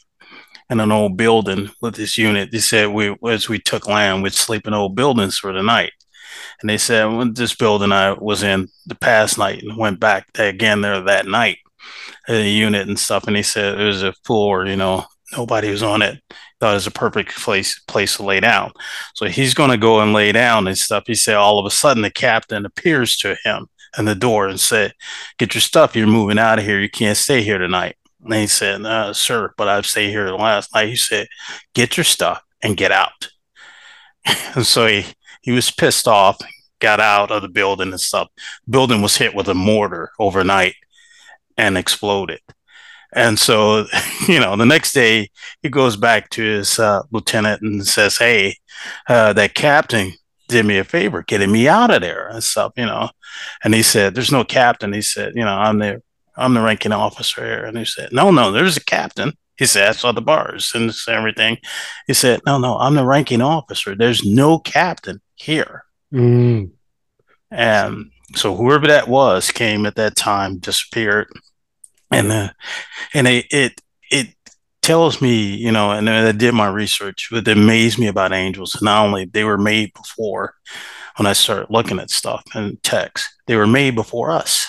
in 0.71 0.81
an 0.81 0.93
old 0.93 1.17
building 1.17 1.71
with 1.81 1.95
this 1.95 2.17
unit. 2.17 2.51
They 2.51 2.59
said 2.59 2.89
we 2.89 3.17
as 3.29 3.49
we 3.49 3.59
took 3.59 3.87
land, 3.87 4.23
we'd 4.23 4.35
sleep 4.35 4.67
in 4.67 4.75
old 4.75 4.97
buildings 4.97 5.39
for 5.39 5.53
the 5.53 5.63
night. 5.63 5.93
And 6.61 6.71
they 6.71 6.79
said 6.79 7.07
when 7.07 7.35
this 7.35 7.55
building 7.55 7.93
I 7.93 8.13
was 8.13 8.43
in 8.43 8.69
the 8.87 8.95
past 8.95 9.39
night 9.39 9.63
and 9.63 9.77
went 9.77 10.01
back 10.01 10.27
again 10.39 10.81
there 10.81 11.01
that 11.01 11.27
night, 11.27 11.59
uh, 12.29 12.35
the 12.35 12.49
unit 12.49 12.89
and 12.89 12.99
stuff. 12.99 13.27
And 13.27 13.37
he 13.37 13.43
said 13.43 13.79
it 13.79 13.85
was 13.85 14.03
a 14.03 14.15
floor, 14.25 14.67
you 14.67 14.77
know, 14.77 15.05
nobody 15.33 15.71
was 15.71 15.83
on 15.83 16.03
it. 16.03 16.23
Thought 16.61 16.73
it 16.73 16.75
was 16.75 16.87
a 16.87 16.93
perfect 16.93 17.37
place 17.37 17.81
place 17.89 18.17
to 18.17 18.23
lay 18.23 18.41
down. 18.41 18.73
So 19.15 19.27
he's 19.27 19.55
going 19.55 19.71
to 19.71 19.77
go 19.77 20.01
and 20.01 20.13
lay 20.13 20.31
down 20.33 20.69
and 20.69 20.79
stuff. 20.79 21.05
He 21.07 21.15
said 21.15 21.35
all 21.35 21.59
of 21.59 21.67
a 21.67 21.71
sudden 21.71 22.03
the 22.03 22.11
captain 22.11 22.65
appears 22.65 23.17
to 23.19 23.37
him 23.45 23.67
in 23.99 24.05
the 24.05 24.15
door 24.15 24.47
and 24.47 24.61
said, 24.61 24.95
"Get 25.39 25.55
your 25.55 25.61
stuff. 25.61 25.97
You're 25.97 26.07
moving 26.07 26.39
out 26.39 26.61
of 26.61 26.65
here. 26.65 26.81
You 26.81 26.89
can't 26.89 27.17
stay 27.17 27.43
here 27.43 27.59
tonight." 27.59 27.97
And 28.25 28.35
he 28.35 28.47
said, 28.47 28.85
uh, 28.85 29.13
sir, 29.13 29.53
but 29.57 29.69
I've 29.69 29.87
stayed 29.87 30.11
here 30.11 30.27
the 30.27 30.37
last 30.37 30.75
night. 30.75 30.89
He 30.89 30.97
said, 30.97 31.27
get 31.75 31.97
your 31.97 32.05
stuff 32.05 32.43
and 32.63 32.77
get 32.77 32.93
out. 32.93 33.29
and 34.55 34.67
so 34.67 34.87
he, 34.87 35.05
he 35.43 35.51
was 35.51 35.71
pissed 35.71 36.07
off, 36.07 36.39
got 36.79 37.01
out 37.01 37.31
of 37.31 37.43
the 37.43 37.49
building 37.49 37.91
and 37.91 38.01
stuff. 38.01 38.29
building 38.69 39.03
was 39.03 39.17
hit 39.17 39.35
with 39.35 39.49
a 39.49 39.55
mortar 39.55 40.11
overnight 40.19 40.75
and 41.57 41.77
exploded. 41.77 42.41
And 43.13 43.39
so, 43.39 43.87
you 44.29 44.41
know, 44.41 44.57
the 44.57 44.67
next 44.67 44.93
day 44.93 45.31
he 45.63 45.69
goes 45.69 45.97
back 45.97 46.31
to 46.31 46.43
his 46.43 46.79
uh, 46.79 47.03
lieutenant 47.11 47.63
and 47.63 47.87
says, 47.87 48.19
Hey, 48.19 48.57
uh, 49.09 49.33
that 49.35 49.55
captain 49.55 50.13
did 50.49 50.67
me 50.67 50.79
a 50.79 50.85
favor 50.85 51.23
getting 51.23 51.51
me 51.51 51.69
out 51.69 51.91
of 51.91 52.03
there 52.03 52.29
and 52.29 52.43
stuff, 52.43 52.73
you 52.77 52.87
know. 52.87 53.11
And 53.65 53.75
he 53.75 53.83
said, 53.83 54.15
There's 54.15 54.33
no 54.33 54.45
captain. 54.45 54.93
He 54.93 55.03
said, 55.03 55.35
You 55.35 55.45
know, 55.45 55.55
I'm 55.55 55.79
the 55.79 56.03
I'm 56.37 56.55
the 56.55 56.61
ranking 56.61 56.93
officer 56.93 57.45
here. 57.45 57.65
And 57.65 57.77
he 57.77 57.85
said, 57.85 58.13
No, 58.13 58.31
no, 58.31 58.53
there's 58.53 58.77
a 58.77 58.85
captain. 58.85 59.33
He 59.57 59.67
said, 59.67 59.89
I 59.89 59.93
saw 59.93 60.13
the 60.13 60.23
bars 60.23 60.73
and 60.75 60.93
everything. 61.09 61.59
He 62.07 62.15
said, 62.15 62.41
No, 62.47 62.59
no, 62.59 62.79
I'm 62.79 62.95
the 62.95 63.05
ranking 63.05 63.43
officer. 63.43 63.95
There's 63.95 64.25
no 64.25 64.59
captain 64.59 65.21
here. 65.35 65.85
Mm. 66.13 66.71
And 67.51 68.11
so 68.35 68.57
whoever 68.57 68.87
that 68.87 69.09
was 69.09 69.51
came 69.51 69.87
at 69.87 69.97
that 69.97 70.17
time, 70.17 70.59
disappeared. 70.59 71.29
And 72.11 72.31
uh, 72.31 72.51
and 73.15 73.27
it, 73.27 73.47
it 73.51 73.81
it 74.11 74.29
tells 74.83 75.23
me, 75.23 75.55
you 75.55 75.71
know, 75.71 75.93
and 75.93 76.11
I 76.11 76.33
did 76.33 76.55
my 76.55 76.69
research, 76.69 77.29
what 77.31 77.47
amazed 77.49 77.99
me 77.99 78.09
about 78.09 78.33
angels, 78.33 78.77
not 78.83 79.05
only 79.05 79.25
they 79.25 79.45
were 79.45 79.59
made 79.59 79.93
before 79.95 80.55
when 81.17 81.27
I 81.27 81.33
started 81.33 81.71
looking 81.71 81.99
at 81.99 82.11
stuff 82.11 82.43
and 82.55 82.83
text, 82.83 83.29
they 83.47 83.57
were 83.57 83.67
made 83.67 83.95
before 83.95 84.31
us. 84.31 84.67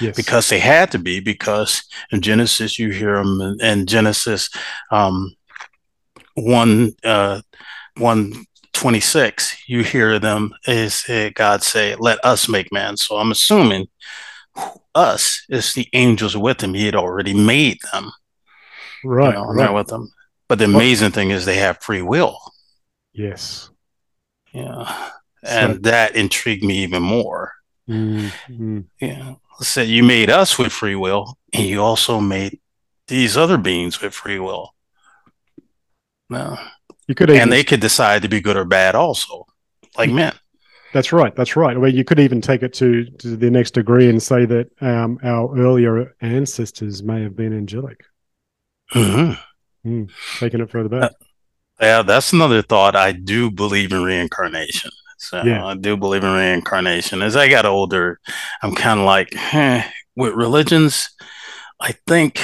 Yes. 0.00 0.16
Because 0.16 0.48
they 0.48 0.58
had 0.58 0.90
to 0.92 0.98
be, 0.98 1.20
because 1.20 1.82
in 2.10 2.20
Genesis, 2.20 2.78
you 2.78 2.90
hear 2.90 3.16
them 3.16 3.40
in, 3.40 3.60
in 3.60 3.86
Genesis 3.86 4.50
um, 4.90 5.34
1, 6.34 6.92
uh, 7.04 7.40
126, 7.96 9.68
you 9.68 9.82
hear 9.82 10.18
them 10.18 10.54
is 10.66 11.08
uh, 11.08 11.30
God 11.34 11.62
say, 11.62 11.94
let 11.96 12.24
us 12.24 12.48
make 12.48 12.72
man. 12.72 12.96
So 12.96 13.16
I'm 13.16 13.30
assuming 13.30 13.88
us 14.94 15.44
is 15.48 15.72
the 15.72 15.88
angels 15.92 16.36
with 16.36 16.62
him. 16.62 16.74
He 16.74 16.86
had 16.86 16.94
already 16.96 17.34
made 17.34 17.78
them. 17.92 18.12
Right. 19.04 19.34
You 19.34 19.40
know, 19.40 19.46
right. 19.46 19.72
with 19.72 19.88
them. 19.88 20.12
But 20.48 20.58
the 20.58 20.66
amazing 20.66 21.12
thing 21.12 21.30
is 21.30 21.44
they 21.44 21.56
have 21.56 21.82
free 21.82 22.02
will. 22.02 22.38
Yes. 23.12 23.70
Yeah. 24.52 25.10
And 25.42 25.74
so, 25.74 25.78
that 25.90 26.14
intrigued 26.14 26.62
me 26.62 26.78
even 26.78 27.02
more. 27.02 27.52
Mm-hmm. 27.88 28.80
Yeah. 29.00 29.34
Said 29.62 29.88
you 29.88 30.02
made 30.02 30.28
us 30.28 30.58
with 30.58 30.72
free 30.72 30.96
will, 30.96 31.38
and 31.52 31.64
you 31.64 31.80
also 31.80 32.20
made 32.20 32.58
these 33.06 33.36
other 33.36 33.56
beings 33.56 34.00
with 34.00 34.12
free 34.12 34.38
will. 34.38 34.74
No. 36.28 36.58
You 37.06 37.14
could 37.14 37.30
even, 37.30 37.42
and 37.42 37.52
they 37.52 37.64
could 37.64 37.80
decide 37.80 38.22
to 38.22 38.28
be 38.28 38.40
good 38.40 38.56
or 38.56 38.64
bad 38.64 38.94
also, 38.94 39.46
like 39.96 40.10
men. 40.10 40.34
That's 40.92 41.12
right. 41.12 41.34
That's 41.34 41.56
right. 41.56 41.78
Well, 41.78 41.92
you 41.92 42.04
could 42.04 42.20
even 42.20 42.40
take 42.40 42.62
it 42.62 42.74
to, 42.74 43.04
to 43.04 43.36
the 43.36 43.50
next 43.50 43.72
degree 43.72 44.08
and 44.08 44.22
say 44.22 44.44
that 44.44 44.70
um, 44.82 45.18
our 45.22 45.56
earlier 45.58 46.14
ancestors 46.20 47.02
may 47.02 47.22
have 47.22 47.34
been 47.34 47.56
angelic. 47.56 48.04
Mm-hmm. 48.92 49.88
Mm, 49.88 50.10
taking 50.38 50.60
it 50.60 50.70
further 50.70 50.88
back. 50.88 51.02
Uh, 51.02 51.14
yeah, 51.80 52.02
that's 52.02 52.32
another 52.32 52.62
thought. 52.62 52.94
I 52.94 53.12
do 53.12 53.50
believe 53.50 53.92
in 53.92 54.02
reincarnation. 54.02 54.90
So 55.22 55.42
yeah. 55.42 55.64
I 55.64 55.74
do 55.74 55.96
believe 55.96 56.24
in 56.24 56.32
reincarnation. 56.32 57.22
As 57.22 57.36
I 57.36 57.48
got 57.48 57.66
older, 57.66 58.20
I'm 58.62 58.74
kind 58.74 59.00
of 59.00 59.06
like, 59.06 59.34
eh, 59.54 59.84
with 60.16 60.34
religions, 60.34 61.10
I 61.80 61.94
think, 62.06 62.40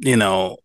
you 0.00 0.16
know, 0.16 0.58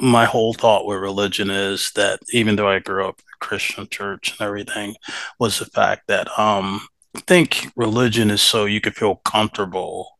my 0.00 0.24
whole 0.24 0.54
thought 0.54 0.86
with 0.86 0.98
religion 0.98 1.50
is 1.50 1.90
that 1.94 2.20
even 2.32 2.56
though 2.56 2.68
I 2.68 2.78
grew 2.78 3.06
up 3.06 3.18
in 3.18 3.24
a 3.34 3.44
Christian 3.44 3.88
church 3.88 4.32
and 4.32 4.46
everything, 4.46 4.94
was 5.38 5.58
the 5.58 5.66
fact 5.66 6.08
that 6.08 6.26
um, 6.38 6.86
I 7.16 7.20
think 7.20 7.68
religion 7.76 8.30
is 8.30 8.42
so 8.42 8.64
you 8.64 8.80
could 8.80 8.96
feel 8.96 9.16
comfortable 9.24 10.18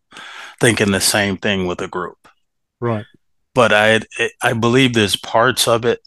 thinking 0.60 0.92
the 0.92 1.00
same 1.00 1.36
thing 1.36 1.66
with 1.66 1.80
a 1.80 1.88
group. 1.88 2.28
Right 2.80 3.06
but 3.54 3.72
I 3.72 4.00
I 4.42 4.52
believe 4.52 4.92
there's 4.92 5.16
parts 5.16 5.66
of 5.68 5.84
it, 5.84 6.00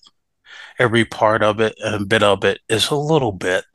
every 0.77 1.05
part 1.05 1.41
of 1.41 1.59
it, 1.59 1.75
a 1.83 2.03
bit 2.03 2.21
of 2.21 2.43
it 2.43 2.59
is 2.69 2.89
a 2.89 2.95
little 2.95 3.31
bit. 3.31 3.65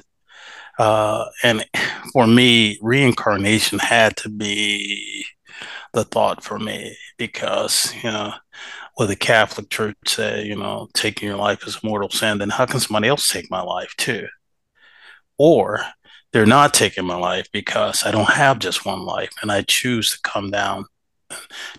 Uh, 0.79 1.27
and 1.43 1.65
for 2.13 2.27
me, 2.27 2.79
reincarnation 2.81 3.79
had 3.79 4.17
to 4.19 4.29
be 4.29 5.25
the 5.93 6.05
thought 6.05 6.43
for 6.43 6.59
me 6.59 6.97
because 7.19 7.93
you 8.03 8.11
know, 8.11 8.33
what 8.95 9.07
the 9.07 9.17
Catholic 9.17 9.69
Church 9.71 9.97
say, 10.07 10.45
you 10.45 10.57
know, 10.57 10.89
taking 10.95 11.29
your 11.29 11.37
life 11.37 11.67
is 11.67 11.83
mortal 11.83 12.11
sin, 12.11 12.39
then 12.39 12.51
how 12.51 12.67
can 12.67 12.81
somebody 12.81 13.09
else 13.09 13.29
take 13.29 13.51
my 13.51 13.63
life 13.63 13.95
too? 13.97 14.27
Or 15.39 15.81
they're 16.33 16.47
not 16.47 16.73
taking 16.73 17.05
my 17.05 17.17
life 17.17 17.49
because 17.53 18.05
I 18.05 18.11
don't 18.11 18.31
have 18.31 18.59
just 18.59 18.87
one 18.87 19.05
life 19.05 19.33
and 19.43 19.53
I 19.53 19.63
choose 19.63 20.11
to 20.11 20.21
come 20.23 20.51
down 20.51 20.87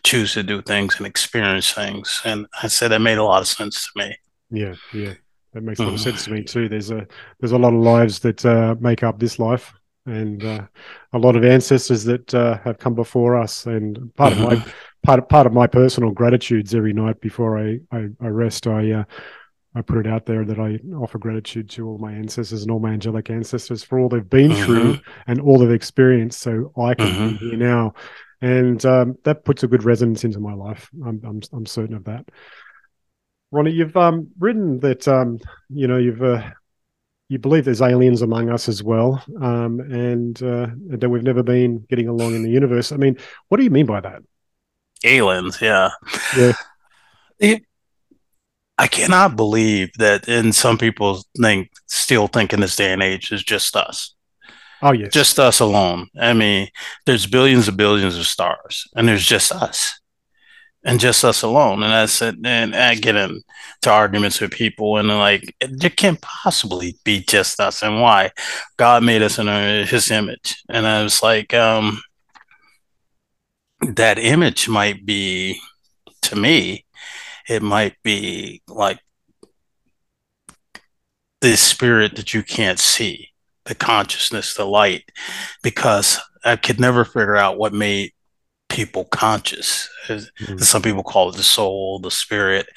choose 0.04 0.34
to 0.34 0.44
do 0.44 0.62
things 0.62 0.98
and 0.98 1.08
experience 1.08 1.72
things. 1.72 2.22
And 2.26 2.48
I 2.62 2.68
said 2.68 2.90
that 2.90 3.02
made 3.02 3.18
a 3.18 3.24
lot 3.24 3.42
of 3.42 3.48
sense 3.48 3.84
to 3.84 3.90
me. 3.96 4.18
Yeah, 4.50 4.76
yeah, 4.94 5.14
that 5.54 5.64
makes 5.64 5.80
a 5.80 5.84
lot 5.84 5.94
of 5.94 6.00
sense 6.00 6.26
to 6.26 6.32
me 6.32 6.44
too. 6.44 6.68
There's 6.68 6.92
a 6.92 7.08
there's 7.40 7.52
a 7.52 7.58
lot 7.58 7.74
of 7.74 7.80
lives 7.80 8.20
that 8.20 8.46
uh, 8.46 8.76
make 8.80 9.04
up 9.04 9.20
this 9.20 9.40
life, 9.40 9.74
and 10.06 10.44
uh, 10.44 10.66
a 11.14 11.18
lot 11.18 11.36
of 11.36 11.44
ancestors 11.44 12.04
that 12.06 12.34
uh, 12.34 12.58
have 12.60 12.80
come 12.80 12.96
before 12.96 13.38
us. 13.38 13.66
And 13.66 14.14
part 14.16 14.34
mm-hmm. 14.34 14.44
of 14.44 14.50
my 14.50 14.56
mm-hmm. 14.56 14.70
part 15.04 15.20
of, 15.20 15.30
part 15.30 15.48
of 15.48 15.54
my 15.54 15.68
personal 15.68 16.12
gratitudes 16.12 16.74
every 16.74 16.94
night 16.94 17.22
before 17.22 17.58
I 17.58 17.80
I, 17.92 18.08
I 18.22 18.28
rest, 18.28 18.68
I. 18.68 18.92
Uh, 18.92 19.04
I 19.76 19.82
put 19.82 19.98
it 19.98 20.06
out 20.06 20.28
there 20.28 20.46
that 20.46 20.60
I 20.60 20.80
offer 20.96 21.18
gratitude 21.18 21.68
to 21.72 21.88
all 21.88 21.98
my 21.98 22.12
ancestors 22.12 22.62
and 22.62 22.70
all 22.70 22.78
my 22.78 22.92
angelic 22.92 23.32
ancestors 23.32 23.84
for 23.84 24.00
all 24.00 24.08
they've 24.08 24.30
been 24.30 24.52
mm-hmm. 24.52 24.66
through 24.66 25.00
and 25.26 25.42
all 25.42 25.58
they've 25.58 25.72
experienced, 25.72 26.42
so 26.42 26.72
I 26.78 26.94
can 26.94 27.08
mm-hmm. 27.08 27.28
be 27.30 27.38
here 27.38 27.58
now 27.58 27.96
and 28.44 28.86
um, 28.86 29.18
that 29.24 29.46
puts 29.46 29.64
a 29.64 29.68
good 29.68 29.86
resonance 29.86 30.26
into 30.26 30.40
my 30.40 30.54
life. 30.54 30.92
I'm 31.06 31.22
I'm, 31.26 31.42
I'm 31.54 31.66
certain 31.66 31.96
of 31.96 32.04
that. 32.04 32.26
Ronnie, 33.54 33.72
you've 33.72 33.96
um, 33.96 34.30
written 34.40 34.80
that 34.80 35.08
um, 35.08 35.40
you 35.70 35.88
know 35.88 35.98
you've 35.98 36.24
uh, 36.24 36.42
you 37.30 37.38
believe 37.38 37.66
there's 37.66 37.84
aliens 37.84 38.24
among 38.24 38.50
us 38.50 38.68
as 38.68 38.82
well, 38.82 39.24
um, 39.40 39.80
and 39.80 40.42
uh, 40.42 40.68
that 40.88 41.08
we've 41.08 41.22
never 41.22 41.44
been 41.44 41.86
getting 41.88 42.08
along 42.08 42.34
in 42.34 42.42
the 42.42 42.50
universe. 42.50 42.92
I 42.92 42.98
mean, 42.98 43.16
what 43.50 43.58
do 43.58 43.64
you 43.64 43.70
mean 43.70 43.86
by 43.86 44.02
that? 44.02 44.24
Aliens, 45.04 45.62
yeah, 45.62 45.90
yeah. 46.36 46.54
It, 47.38 47.64
I 48.80 48.88
cannot 48.88 49.36
believe 49.36 49.92
that, 50.00 50.28
and 50.28 50.56
some 50.56 50.80
people 50.80 51.24
think 51.40 51.70
still 51.86 52.26
think 52.28 52.54
in 52.54 52.60
this 52.60 52.76
day 52.76 52.92
and 52.92 53.04
age 53.04 53.32
is 53.32 53.44
just 53.44 53.76
us. 53.76 54.16
Oh 54.82 54.94
yes, 54.94 55.14
just 55.14 55.38
us 55.38 55.60
alone. 55.60 56.08
I 56.20 56.34
mean, 56.34 56.70
there's 57.06 57.28
billions 57.28 57.68
and 57.68 57.78
billions 57.78 58.18
of 58.18 58.26
stars, 58.26 58.88
and 58.96 59.08
there's 59.08 59.26
just 59.26 59.52
us, 59.52 60.00
and 60.86 61.00
just 61.00 61.24
us 61.24 61.42
alone. 61.42 61.84
And 61.84 61.94
I 61.94 62.06
said, 62.06 62.38
and 62.44 62.76
I 62.76 62.96
get 62.96 63.16
into 63.16 63.44
arguments 63.86 64.42
with 64.42 64.52
people, 64.52 64.98
and 64.98 65.08
like, 65.10 65.56
there 65.60 65.90
can't 65.90 66.22
possibly 66.22 66.96
be 67.04 67.22
just 67.22 67.60
us. 67.60 67.82
And 67.82 68.02
why? 68.02 68.32
God 68.78 69.04
made 69.04 69.22
us 69.22 69.40
in 69.40 69.48
His 69.86 70.12
image, 70.12 70.62
and 70.70 70.86
I 70.86 71.04
was 71.04 71.22
like, 71.24 71.54
um, 71.54 72.02
that 73.82 74.18
image 74.18 74.70
might 74.70 75.06
be, 75.06 75.60
to 76.24 76.36
me, 76.36 76.86
it 77.50 77.62
might 77.62 77.96
be 78.04 78.62
like 78.68 79.00
the 81.42 81.58
spirit 81.58 82.16
that 82.16 82.34
you 82.34 82.42
can't 82.42 82.80
see 82.80 83.30
the 83.66 83.76
consciousness, 83.76 84.56
the 84.56 84.66
light, 84.66 85.04
because 85.62 86.20
I 86.46 86.56
could 86.56 86.80
never 86.80 87.06
figure 87.06 87.36
out 87.36 87.58
what 87.58 87.74
made 87.74 88.12
people 88.74 89.06
conscious. 89.06 89.90
Mm-hmm. 90.08 90.58
Some 90.58 90.82
people 90.82 91.04
call 91.04 91.30
it 91.30 91.36
the 91.36 91.44
soul, 91.44 92.00
the 92.00 92.12
spirit. 92.12 92.68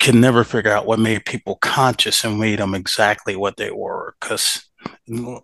Can 0.00 0.20
never 0.20 0.44
figure 0.44 0.72
out 0.72 0.86
what 0.86 0.98
made 0.98 1.26
people 1.26 1.56
conscious 1.56 2.24
and 2.24 2.40
made 2.40 2.58
them 2.58 2.74
exactly 2.74 3.36
what 3.36 3.56
they 3.56 3.70
were. 3.70 4.14
Because 4.20 4.64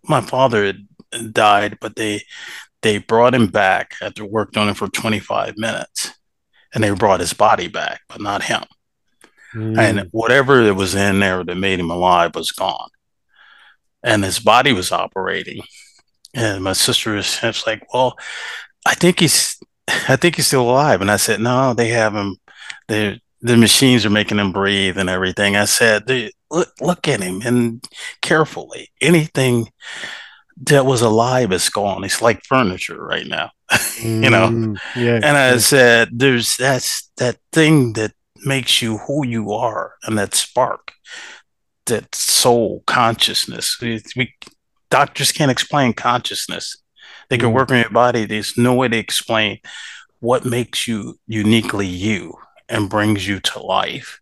my 0.04 0.20
father 0.20 0.72
died, 1.32 1.78
but 1.80 1.96
they 1.96 2.22
they 2.82 2.98
brought 2.98 3.34
him 3.34 3.48
back 3.48 3.94
after 4.00 4.24
worked 4.24 4.56
on 4.56 4.68
him 4.68 4.74
for 4.74 4.88
25 4.88 5.56
minutes, 5.56 6.12
and 6.72 6.82
they 6.82 6.90
brought 6.90 7.20
his 7.20 7.32
body 7.32 7.68
back, 7.68 8.00
but 8.08 8.20
not 8.20 8.44
him. 8.44 8.62
Mm. 9.54 9.78
And 9.78 10.08
whatever 10.12 10.62
it 10.62 10.76
was 10.76 10.94
in 10.94 11.20
there 11.20 11.44
that 11.44 11.56
made 11.56 11.80
him 11.80 11.90
alive 11.90 12.34
was 12.34 12.52
gone 12.52 12.88
and 14.02 14.24
his 14.24 14.38
body 14.38 14.72
was 14.72 14.92
operating. 14.92 15.62
And 16.34 16.62
my 16.62 16.72
sister 16.72 17.14
was, 17.14 17.40
was 17.42 17.66
like, 17.66 17.82
"Well, 17.92 18.16
I 18.88 18.94
think 18.94 19.20
he's, 19.20 19.58
I 20.08 20.16
think 20.16 20.36
he's 20.36 20.46
still 20.46 20.68
alive." 20.68 21.00
And 21.00 21.10
I 21.10 21.16
said, 21.16 21.40
"No, 21.40 21.74
they 21.74 21.88
have 21.88 22.14
him. 22.14 22.36
They 22.88 23.20
the 23.40 23.56
machines 23.56 24.04
are 24.04 24.10
making 24.10 24.38
him 24.38 24.52
breathe 24.52 24.98
and 24.98 25.08
everything." 25.08 25.56
I 25.56 25.66
said, 25.66 26.08
"Look, 26.50 26.68
look 26.80 27.08
at 27.08 27.20
him 27.20 27.42
and 27.44 27.84
carefully. 28.22 28.90
Anything 29.00 29.70
that 30.66 30.86
was 30.86 31.02
alive 31.02 31.52
is 31.52 31.68
gone. 31.68 32.04
It's 32.04 32.22
like 32.22 32.44
furniture 32.44 33.00
right 33.00 33.26
now, 33.26 33.50
you 34.02 34.30
know." 34.30 34.48
Mm, 34.48 34.78
yeah. 34.96 35.16
And 35.16 35.36
I 35.36 35.50
yeah. 35.52 35.58
said, 35.58 36.08
"There's 36.12 36.56
that's 36.56 37.10
that 37.18 37.36
thing 37.52 37.92
that 37.94 38.12
makes 38.44 38.80
you 38.80 38.98
who 38.98 39.26
you 39.26 39.52
are, 39.52 39.94
and 40.04 40.18
that 40.18 40.34
spark." 40.34 40.92
that 41.88 42.14
soul 42.14 42.82
consciousness. 42.86 43.78
We, 43.80 44.02
we 44.16 44.34
doctors 44.90 45.32
can't 45.32 45.50
explain 45.50 45.92
consciousness. 45.92 46.76
They 47.28 47.38
can 47.38 47.50
Mm. 47.50 47.54
work 47.54 47.70
on 47.70 47.78
your 47.78 47.90
body. 47.90 48.24
There's 48.24 48.56
no 48.56 48.74
way 48.74 48.88
to 48.88 48.96
explain 48.96 49.58
what 50.20 50.44
makes 50.44 50.88
you 50.88 51.18
uniquely 51.26 51.86
you 51.86 52.34
and 52.68 52.90
brings 52.90 53.26
you 53.26 53.40
to 53.40 53.60
life. 53.60 54.20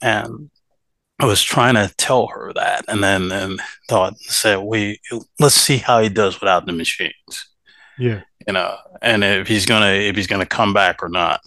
And 0.00 0.50
I 1.20 1.26
was 1.26 1.42
trying 1.42 1.74
to 1.74 1.92
tell 1.96 2.26
her 2.28 2.52
that, 2.54 2.84
and 2.88 3.02
then 3.02 3.30
and 3.30 3.60
thought 3.88 4.18
said, 4.18 4.58
"We 4.58 5.00
let's 5.38 5.54
see 5.54 5.76
how 5.78 6.00
he 6.02 6.08
does 6.08 6.40
without 6.40 6.66
the 6.66 6.72
machines." 6.72 7.48
Yeah. 7.98 8.22
you 8.46 8.52
know, 8.52 8.76
and 9.00 9.22
if 9.24 9.46
he's 9.48 9.64
gonna 9.66 9.92
if 9.92 10.16
he's 10.16 10.26
gonna 10.26 10.44
come 10.46 10.72
back 10.74 11.02
or 11.02 11.08
not. 11.08 11.40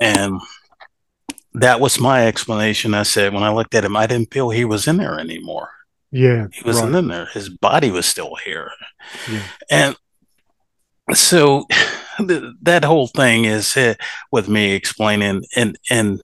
And 0.00 0.40
that 1.54 1.80
was 1.80 2.00
my 2.00 2.26
explanation. 2.26 2.94
I 2.94 3.02
said 3.02 3.32
when 3.34 3.42
I 3.42 3.50
looked 3.50 3.74
at 3.74 3.84
him, 3.84 3.96
I 3.96 4.06
didn't 4.06 4.32
feel 4.32 4.50
he 4.50 4.64
was 4.64 4.86
in 4.88 4.96
there 4.96 5.18
anymore. 5.18 5.70
Yeah. 6.14 6.46
He 6.52 6.62
wasn't 6.62 6.92
right. 6.92 7.00
in 7.00 7.08
there. 7.08 7.26
His 7.26 7.48
body 7.48 7.90
was 7.90 8.06
still 8.06 8.36
here. 8.36 8.70
Yeah. 9.28 9.42
And 9.68 9.96
so 11.12 11.66
th- 12.18 12.54
that 12.62 12.84
whole 12.84 13.08
thing 13.08 13.46
is 13.46 13.76
uh, 13.76 13.94
with 14.30 14.48
me 14.48 14.74
explaining 14.74 15.42
and 15.56 15.76
and 15.90 16.22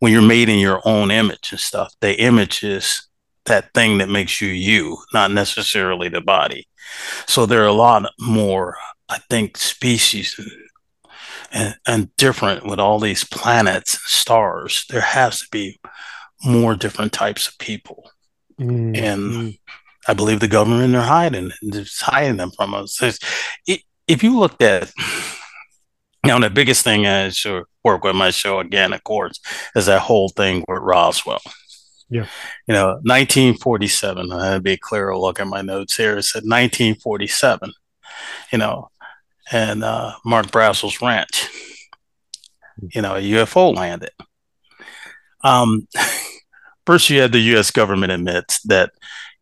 when 0.00 0.12
you're 0.12 0.22
made 0.22 0.48
in 0.48 0.58
your 0.58 0.82
own 0.84 1.12
image 1.12 1.52
and 1.52 1.60
stuff, 1.60 1.94
the 2.00 2.20
image 2.20 2.64
is 2.64 3.08
that 3.44 3.72
thing 3.74 3.98
that 3.98 4.08
makes 4.08 4.40
you 4.40 4.48
you, 4.48 4.98
not 5.14 5.30
necessarily 5.30 6.08
the 6.08 6.20
body. 6.20 6.66
So 7.28 7.46
there 7.46 7.62
are 7.62 7.66
a 7.66 7.72
lot 7.72 8.10
more, 8.18 8.76
I 9.08 9.18
think, 9.30 9.56
species 9.56 10.34
and, 10.36 10.50
and, 11.52 11.76
and 11.86 12.16
different 12.16 12.66
with 12.66 12.80
all 12.80 12.98
these 12.98 13.22
planets 13.22 13.94
and 13.94 14.00
stars. 14.00 14.84
There 14.90 15.00
has 15.00 15.40
to 15.42 15.46
be 15.52 15.78
more 16.44 16.74
different 16.74 17.12
types 17.12 17.46
of 17.46 17.56
people. 17.58 18.10
Mm, 18.60 18.96
And 18.96 19.20
mm, 19.32 19.58
I 20.08 20.14
believe 20.14 20.40
the 20.40 20.48
government 20.48 20.94
are 20.94 21.02
hiding, 21.02 21.52
it's 21.62 22.00
hiding 22.00 22.36
them 22.36 22.50
from 22.50 22.74
us. 22.74 23.00
It, 23.66 23.82
if 24.06 24.22
you 24.22 24.38
looked 24.38 24.62
at, 24.62 24.90
now, 26.24 26.38
the 26.38 26.50
biggest 26.50 26.82
thing 26.82 27.06
I 27.06 27.30
should 27.30 27.64
work 27.84 28.04
with 28.04 28.16
my 28.16 28.30
show 28.30 28.58
again, 28.58 28.92
of 28.92 29.02
course, 29.04 29.40
is 29.76 29.86
that 29.86 30.02
whole 30.02 30.28
thing 30.28 30.64
with 30.68 30.82
Roswell. 30.82 31.40
Yeah. 32.10 32.26
You 32.66 32.74
know, 32.74 32.86
1947, 33.04 34.32
I 34.32 34.46
had 34.46 34.54
to 34.54 34.60
be 34.60 34.72
a 34.72 34.78
clearer 34.78 35.16
look 35.16 35.40
at 35.40 35.46
my 35.46 35.62
notes 35.62 35.96
here. 35.96 36.18
It 36.18 36.24
said 36.24 36.42
1947, 36.42 37.72
you 38.52 38.58
know, 38.58 38.88
and 39.52 39.84
uh, 39.84 40.14
Mark 40.24 40.50
Brazel's 40.50 41.00
ranch, 41.00 41.48
you 42.94 43.00
know, 43.00 43.14
a 43.14 43.20
UFO 43.20 43.74
landed. 43.74 44.10
Um, 45.44 45.86
first, 46.88 47.10
you 47.10 47.20
had 47.20 47.32
the 47.32 47.50
U.S. 47.52 47.70
government 47.70 48.12
admit 48.12 48.60
that, 48.64 48.92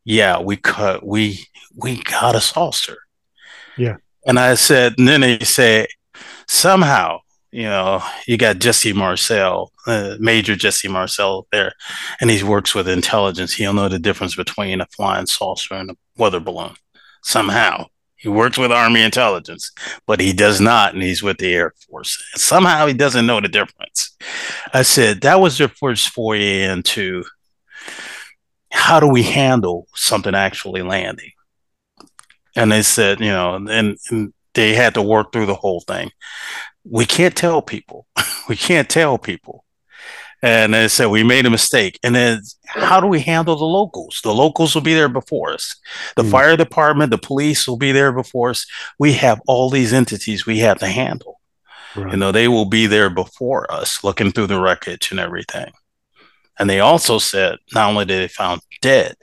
yeah, 0.05 0.41
we 0.41 0.57
cut, 0.57 1.07
we 1.07 1.47
we 1.77 2.03
got 2.03 2.35
a 2.35 2.41
saucer. 2.41 2.99
Yeah. 3.77 3.99
And 4.27 4.37
I 4.37 4.57
said, 4.57 4.95
and 4.99 5.07
then 5.07 5.21
they 5.21 5.39
say, 5.39 5.87
somehow, 6.49 7.21
you 7.53 7.63
know, 7.63 8.03
you 8.27 8.37
got 8.37 8.59
Jesse 8.59 8.93
Marcel, 8.93 9.71
uh, 9.87 10.17
Major 10.19 10.57
Jesse 10.57 10.89
Marcel 10.89 11.47
there, 11.53 11.73
and 12.21 12.31
he 12.31 12.43
works 12.43 12.75
with 12.75 12.89
intelligence. 12.89 13.55
He'll 13.55 13.73
know 13.73 13.89
the 13.89 14.01
difference 14.01 14.35
between 14.35 14.81
a 14.81 14.87
flying 14.87 15.27
saucer 15.27 15.75
and 15.75 15.93
a 15.93 15.97
weather 16.17 16.41
balloon. 16.41 16.75
Somehow, 17.23 17.87
he 18.17 18.29
works 18.29 18.59
with 18.59 18.73
Army 18.73 19.03
intelligence, 19.03 19.71
but 20.05 20.19
he 20.19 20.33
does 20.33 20.61
not, 20.61 20.95
and 20.95 21.03
he's 21.03 21.23
with 21.23 21.39
the 21.39 21.55
Air 21.55 21.75
Force. 21.89 22.21
Somehow, 22.35 22.87
he 22.87 22.95
doesn't 22.95 23.27
know 23.27 23.41
the 23.41 23.47
difference. 23.47 24.17
I 24.73 24.83
said 24.83 25.21
that 25.21 25.41
was 25.41 25.59
their 25.59 25.69
first 25.69 26.09
foray 26.09 26.65
into 26.65 27.25
how 28.71 29.01
do 29.01 29.09
we 29.09 29.23
handle 29.23 29.87
something 29.95 30.35
actually 30.35 30.83
landing. 30.83 31.31
And 32.55 32.73
they 32.73 32.83
said, 32.83 33.21
you 33.21 33.27
know, 33.31 33.55
and, 33.55 33.99
and 34.11 34.33
they 34.55 34.75
had 34.75 34.95
to 34.95 35.03
work 35.03 35.33
through 35.33 35.47
the 35.47 35.55
whole 35.55 35.81
thing. 35.83 36.11
We 36.85 37.05
can't 37.05 37.37
tell 37.37 37.61
people. 37.63 38.07
we 38.49 38.57
can't 38.57 38.89
tell 38.89 39.19
people. 39.19 39.65
And 40.43 40.75
they 40.75 40.89
said 40.89 41.07
we 41.07 41.23
made 41.25 41.47
a 41.47 41.51
mistake. 41.51 41.99
And 42.03 42.15
then 42.15 42.41
how 42.67 43.01
do 43.01 43.07
we 43.07 43.21
handle 43.21 43.57
the 43.57 43.65
locals? 43.65 44.21
The 44.23 44.35
locals 44.35 44.75
will 44.75 44.83
be 44.83 44.95
there 44.95 45.09
before 45.09 45.53
us. 45.53 45.77
The 46.15 46.23
Mm. 46.23 46.31
fire 46.31 46.57
department, 46.57 47.11
the 47.11 47.19
police 47.19 47.67
will 47.67 47.79
be 47.79 47.93
there 47.93 48.13
before 48.13 48.51
us. 48.51 48.67
We 48.99 49.15
have 49.15 49.41
all 49.47 49.71
these 49.71 49.93
entities 49.93 50.47
we 50.47 50.59
have 50.61 50.79
to 50.79 50.87
handle. 50.89 51.41
right. 51.97 52.13
You 52.13 52.19
know, 52.19 52.31
they 52.33 52.49
will 52.49 52.67
be 52.67 52.87
there 52.87 53.09
before 53.09 53.71
us, 53.73 54.05
looking 54.05 54.31
through 54.31 54.49
the 54.49 54.61
wreckage 54.61 55.11
and 55.11 55.19
everything. 55.19 55.73
And 56.59 56.69
they 56.71 56.81
also 56.81 57.19
said 57.19 57.59
not 57.75 57.91
only 57.91 58.05
did 58.05 58.23
they 58.23 58.29
found 58.29 58.61
dead, 58.81 59.15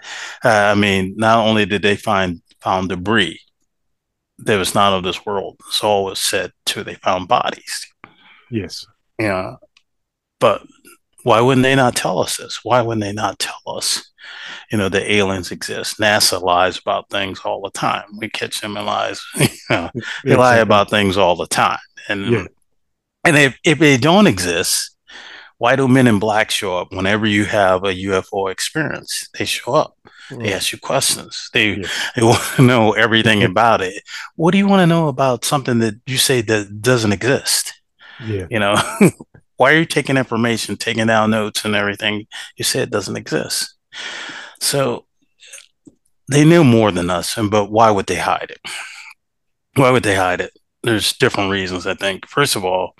uh, 0.46 0.50
I 0.50 0.76
mean, 0.76 1.16
not 1.18 1.46
only 1.46 1.66
did 1.66 1.82
they 1.82 1.96
find 1.96 2.42
found 2.62 2.90
debris 2.90 3.40
that 4.40 4.58
was 4.58 4.74
not 4.76 4.94
of 4.94 5.04
this 5.04 5.26
world. 5.26 5.58
It's 5.68 5.82
was 5.84 6.20
said 6.20 6.52
too. 6.66 6.84
They 6.84 6.96
found 6.96 7.28
bodies. 7.28 7.88
yes. 8.50 8.86
Yeah, 9.20 9.56
but 10.40 10.64
why 11.24 11.40
wouldn't 11.40 11.64
they 11.64 11.76
not 11.76 11.96
tell 11.96 12.20
us 12.20 12.38
this? 12.38 12.60
Why 12.64 12.82
wouldn't 12.82 13.04
they 13.04 13.14
not 13.14 13.38
tell 13.40 13.62
us? 13.68 14.12
You 14.72 14.78
know, 14.78 14.90
the 14.90 15.14
aliens 15.14 15.52
exist. 15.52 16.00
NASA 16.00 16.42
lies 16.42 16.80
about 16.80 17.10
things 17.10 17.40
all 17.46 17.62
the 17.62 17.70
time. 17.72 18.06
We 18.18 18.30
catch 18.30 18.60
them 18.60 18.76
in 18.76 18.86
lies. 18.86 19.24
you 19.40 19.48
know, 19.70 19.90
they 20.26 20.36
lie 20.36 20.58
about 20.58 20.90
things 20.90 21.16
all 21.16 21.36
the 21.36 21.48
time. 21.48 21.80
And 22.10 22.26
Yeah. 22.32 22.46
and 23.24 23.38
if, 23.38 23.58
if 23.64 23.80
they 23.80 23.98
don't 23.98 24.28
exist, 24.28 24.93
why 25.64 25.78
do 25.78 25.88
men 25.88 26.08
in 26.08 26.20
black 26.20 26.52
show 26.52 26.78
up 26.78 26.92
whenever 26.92 27.26
you 27.26 27.46
have 27.46 27.86
a 27.86 27.94
UFO 28.08 28.52
experience? 28.52 29.30
They 29.40 29.46
show 29.46 29.74
up. 29.74 29.98
They 30.30 30.52
ask 30.54 30.74
you 30.74 30.78
questions. 30.78 31.50
They 31.54 31.76
Yes. 31.76 32.12
they 32.18 32.22
want 32.32 32.44
to 32.58 32.64
know 32.64 32.92
everything 32.92 33.44
about 33.44 33.80
it. 33.82 34.04
What 34.36 34.52
do 34.52 34.58
you 34.58 34.68
want 34.68 34.82
to 34.82 34.88
know 34.88 35.08
about 35.08 35.46
something 35.46 35.80
that 35.80 35.96
you 36.06 36.18
say 36.18 36.42
that 36.42 36.82
doesn't 36.82 37.14
exist? 37.14 37.80
Yeah. 38.22 38.46
You 38.50 38.60
know, 38.60 38.76
why 39.56 39.72
are 39.72 39.78
you 39.80 39.86
taking 39.86 40.18
information, 40.18 40.76
taking 40.76 41.08
down 41.08 41.32
notes 41.32 41.64
and 41.64 41.76
everything? 41.76 42.28
You 42.58 42.66
say 42.66 42.82
it 42.82 42.92
doesn't 42.92 43.16
exist. 43.16 43.74
So 44.60 45.06
they 46.30 46.44
knew 46.44 46.66
more 46.66 46.92
than 46.92 47.10
us, 47.10 47.38
and 47.38 47.50
but 47.50 47.72
why 47.72 47.90
would 47.90 48.08
they 48.08 48.20
hide 48.20 48.52
it? 48.52 48.60
Why 49.76 49.92
would 49.92 50.04
they 50.04 50.16
hide 50.16 50.42
it? 50.42 50.52
There's 50.82 51.14
different 51.14 51.52
reasons, 51.52 51.88
I 51.88 51.94
think. 51.94 52.28
First 52.28 52.58
of 52.58 52.66
all, 52.66 52.96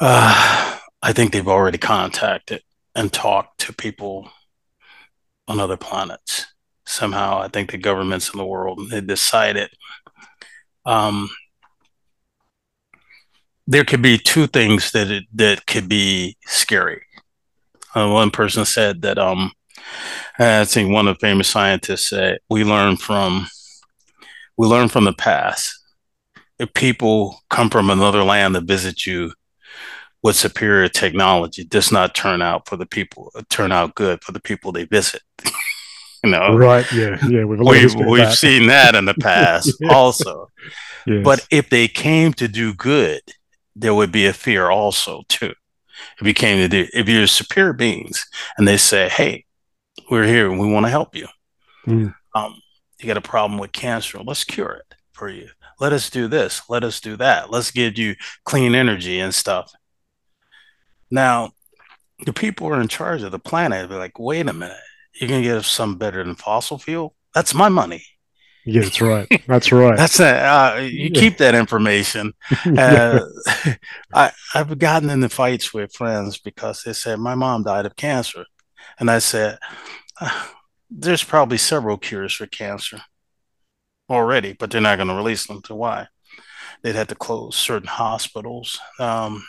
uh, 0.00 0.78
I 1.02 1.12
think 1.12 1.32
they've 1.32 1.46
already 1.46 1.78
contacted 1.78 2.62
and 2.94 3.12
talked 3.12 3.60
to 3.60 3.72
people 3.72 4.30
on 5.46 5.60
other 5.60 5.76
planets. 5.76 6.46
Somehow, 6.86 7.40
I 7.40 7.48
think 7.48 7.70
the 7.70 7.78
governments 7.78 8.32
in 8.32 8.38
the 8.38 8.46
world 8.46 8.90
they 8.90 9.00
decided 9.00 9.70
um, 10.86 11.28
there 13.66 13.84
could 13.84 14.00
be 14.00 14.16
two 14.16 14.46
things 14.46 14.90
that 14.92 15.10
it, 15.10 15.24
that 15.34 15.66
could 15.66 15.88
be 15.88 16.36
scary. 16.46 17.02
Uh, 17.94 18.08
one 18.08 18.30
person 18.30 18.64
said 18.64 19.02
that 19.02 19.18
um, 19.18 19.52
I 20.38 20.64
think 20.64 20.90
one 20.90 21.06
of 21.06 21.16
the 21.16 21.26
famous 21.26 21.48
scientists 21.48 22.08
said 22.08 22.38
we 22.48 22.64
learn 22.64 22.96
from 22.96 23.46
we 24.56 24.66
learn 24.66 24.88
from 24.88 25.04
the 25.04 25.12
past. 25.12 25.74
If 26.58 26.72
people 26.72 27.38
come 27.50 27.70
from 27.70 27.90
another 27.90 28.24
land 28.24 28.54
to 28.54 28.60
visit 28.60 29.06
you 29.06 29.32
with 30.22 30.36
superior 30.36 30.88
technology, 30.88 31.64
does 31.64 31.92
not 31.92 32.14
turn 32.14 32.42
out 32.42 32.68
for 32.68 32.76
the 32.76 32.86
people 32.86 33.30
turn 33.48 33.70
out 33.72 33.94
good 33.94 34.22
for 34.24 34.32
the 34.32 34.40
people 34.40 34.72
they 34.72 34.84
visit. 34.84 35.22
you 36.24 36.30
know, 36.30 36.56
Right. 36.56 36.90
Yeah. 36.92 37.16
Yeah. 37.28 37.44
We've, 37.44 37.60
a 37.60 37.62
lot 37.62 37.76
of 37.76 37.94
we've 37.94 38.06
we've 38.06 38.20
that. 38.24 38.34
seen 38.36 38.66
that 38.66 38.94
in 38.94 39.04
the 39.04 39.14
past 39.20 39.72
Yeah. 39.80 39.92
also. 39.94 40.48
Yes. 41.06 41.24
But 41.24 41.46
if 41.50 41.70
they 41.70 41.88
came 41.88 42.32
to 42.34 42.48
do 42.48 42.74
good, 42.74 43.20
there 43.76 43.94
would 43.94 44.10
be 44.12 44.26
a 44.26 44.32
fear 44.32 44.68
also 44.70 45.22
too. 45.28 45.54
If 46.20 46.26
you 46.26 46.34
came 46.34 46.58
to 46.58 46.68
do, 46.68 46.86
if 46.92 47.08
you're 47.08 47.26
superior 47.28 47.72
beings 47.72 48.26
and 48.56 48.66
they 48.66 48.76
say, 48.76 49.08
"Hey, 49.08 49.44
we're 50.10 50.26
here 50.26 50.50
and 50.50 50.58
we 50.60 50.70
want 50.70 50.84
to 50.86 50.90
help 50.90 51.14
you," 51.14 51.28
Mm. 51.86 52.12
um, 52.34 52.60
you 53.00 53.06
got 53.06 53.16
a 53.16 53.20
problem 53.20 53.58
with 53.58 53.72
cancer, 53.72 54.18
let's 54.22 54.44
cure 54.44 54.72
it 54.72 54.94
for 55.12 55.28
you. 55.28 55.48
Let 55.80 55.92
us 55.92 56.10
do 56.10 56.26
this. 56.28 56.60
Let 56.68 56.82
us 56.84 57.00
do 57.00 57.16
that. 57.16 57.50
Let's 57.50 57.70
give 57.70 57.96
you 57.96 58.16
clean 58.44 58.74
energy 58.74 59.20
and 59.20 59.32
stuff. 59.34 59.72
Now, 61.10 61.52
the 62.26 62.32
people 62.32 62.66
who 62.68 62.74
are 62.74 62.80
in 62.80 62.88
charge 62.88 63.22
of 63.22 63.32
the 63.32 63.38
planet 63.38 63.88
be 63.88 63.94
like, 63.96 64.18
"Wait 64.18 64.48
a 64.48 64.52
minute, 64.52 64.76
you're 65.14 65.28
gonna 65.28 65.42
give 65.42 65.58
us 65.58 65.68
something 65.68 65.98
better 65.98 66.22
than 66.24 66.34
fossil 66.34 66.78
fuel? 66.78 67.14
That's 67.34 67.54
my 67.54 67.68
money." 67.68 68.04
yeah, 68.64 68.82
that's 68.82 69.00
right. 69.00 69.26
That's 69.46 69.72
right. 69.72 69.96
That's 70.02 70.20
a, 70.20 70.26
uh, 70.44 70.76
you 70.82 71.10
Yeah. 71.12 71.20
keep 71.20 71.38
that 71.38 71.54
information. 71.54 72.34
Yeah. 72.66 73.20
Uh, 73.64 73.74
I, 74.14 74.32
I've 74.54 74.78
gotten 74.78 75.08
into 75.10 75.28
fights 75.30 75.72
with 75.72 75.94
friends 75.94 76.38
because 76.38 76.82
they 76.82 76.92
said 76.92 77.18
my 77.18 77.34
mom 77.34 77.62
died 77.64 77.86
of 77.86 77.96
cancer, 77.96 78.44
and 79.00 79.10
I 79.10 79.20
said 79.20 79.58
"Ah, 80.20 80.54
there's 80.90 81.24
probably 81.24 81.58
several 81.58 81.96
cures 81.98 82.34
for 82.34 82.46
cancer 82.46 83.00
already, 84.10 84.52
but 84.54 84.70
they're 84.70 84.80
not 84.80 84.96
going 84.96 85.08
to 85.08 85.14
release 85.14 85.46
them. 85.46 85.62
To 85.62 85.74
why? 85.74 86.08
They'd 86.82 86.94
have 86.94 87.08
to 87.08 87.14
close 87.14 87.56
certain 87.56 87.88
hospitals. 87.88 88.78
Um, 88.98 89.44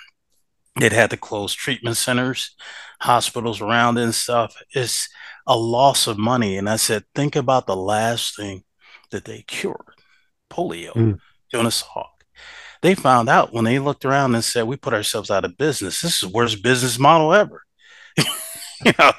It 0.80 0.92
had 0.92 1.10
to 1.10 1.18
close 1.18 1.54
treatment 1.54 1.98
centers, 1.98 2.56
hospitals 3.02 3.62
around 3.62 3.98
and 3.98 4.14
stuff. 4.14 4.56
It's 4.74 5.10
a 5.48 5.58
loss 5.58 6.08
of 6.08 6.18
money. 6.18 6.58
And 6.58 6.70
I 6.70 6.76
said, 6.76 7.04
think 7.16 7.36
about 7.36 7.68
the 7.68 7.76
last 7.76 8.36
thing 8.36 8.64
that 9.12 9.26
they 9.26 9.42
cured 9.42 9.78
polio, 10.50 10.94
mm. 10.94 11.20
Jonas 11.52 11.84
Salk. 11.84 12.06
They 12.82 12.96
found 12.96 13.28
out 13.28 13.52
when 13.52 13.66
they 13.66 13.80
looked 13.80 14.06
around 14.06 14.36
and 14.36 14.44
said, 14.44 14.64
we 14.64 14.78
put 14.78 14.94
ourselves 14.94 15.30
out 15.30 15.44
of 15.44 15.58
business. 15.58 16.02
This 16.02 16.16
is 16.16 16.20
the 16.22 16.30
worst 16.30 16.64
business 16.64 16.98
model 16.98 17.34
ever. 17.34 17.64
you 18.86 18.94
know, 18.98 19.12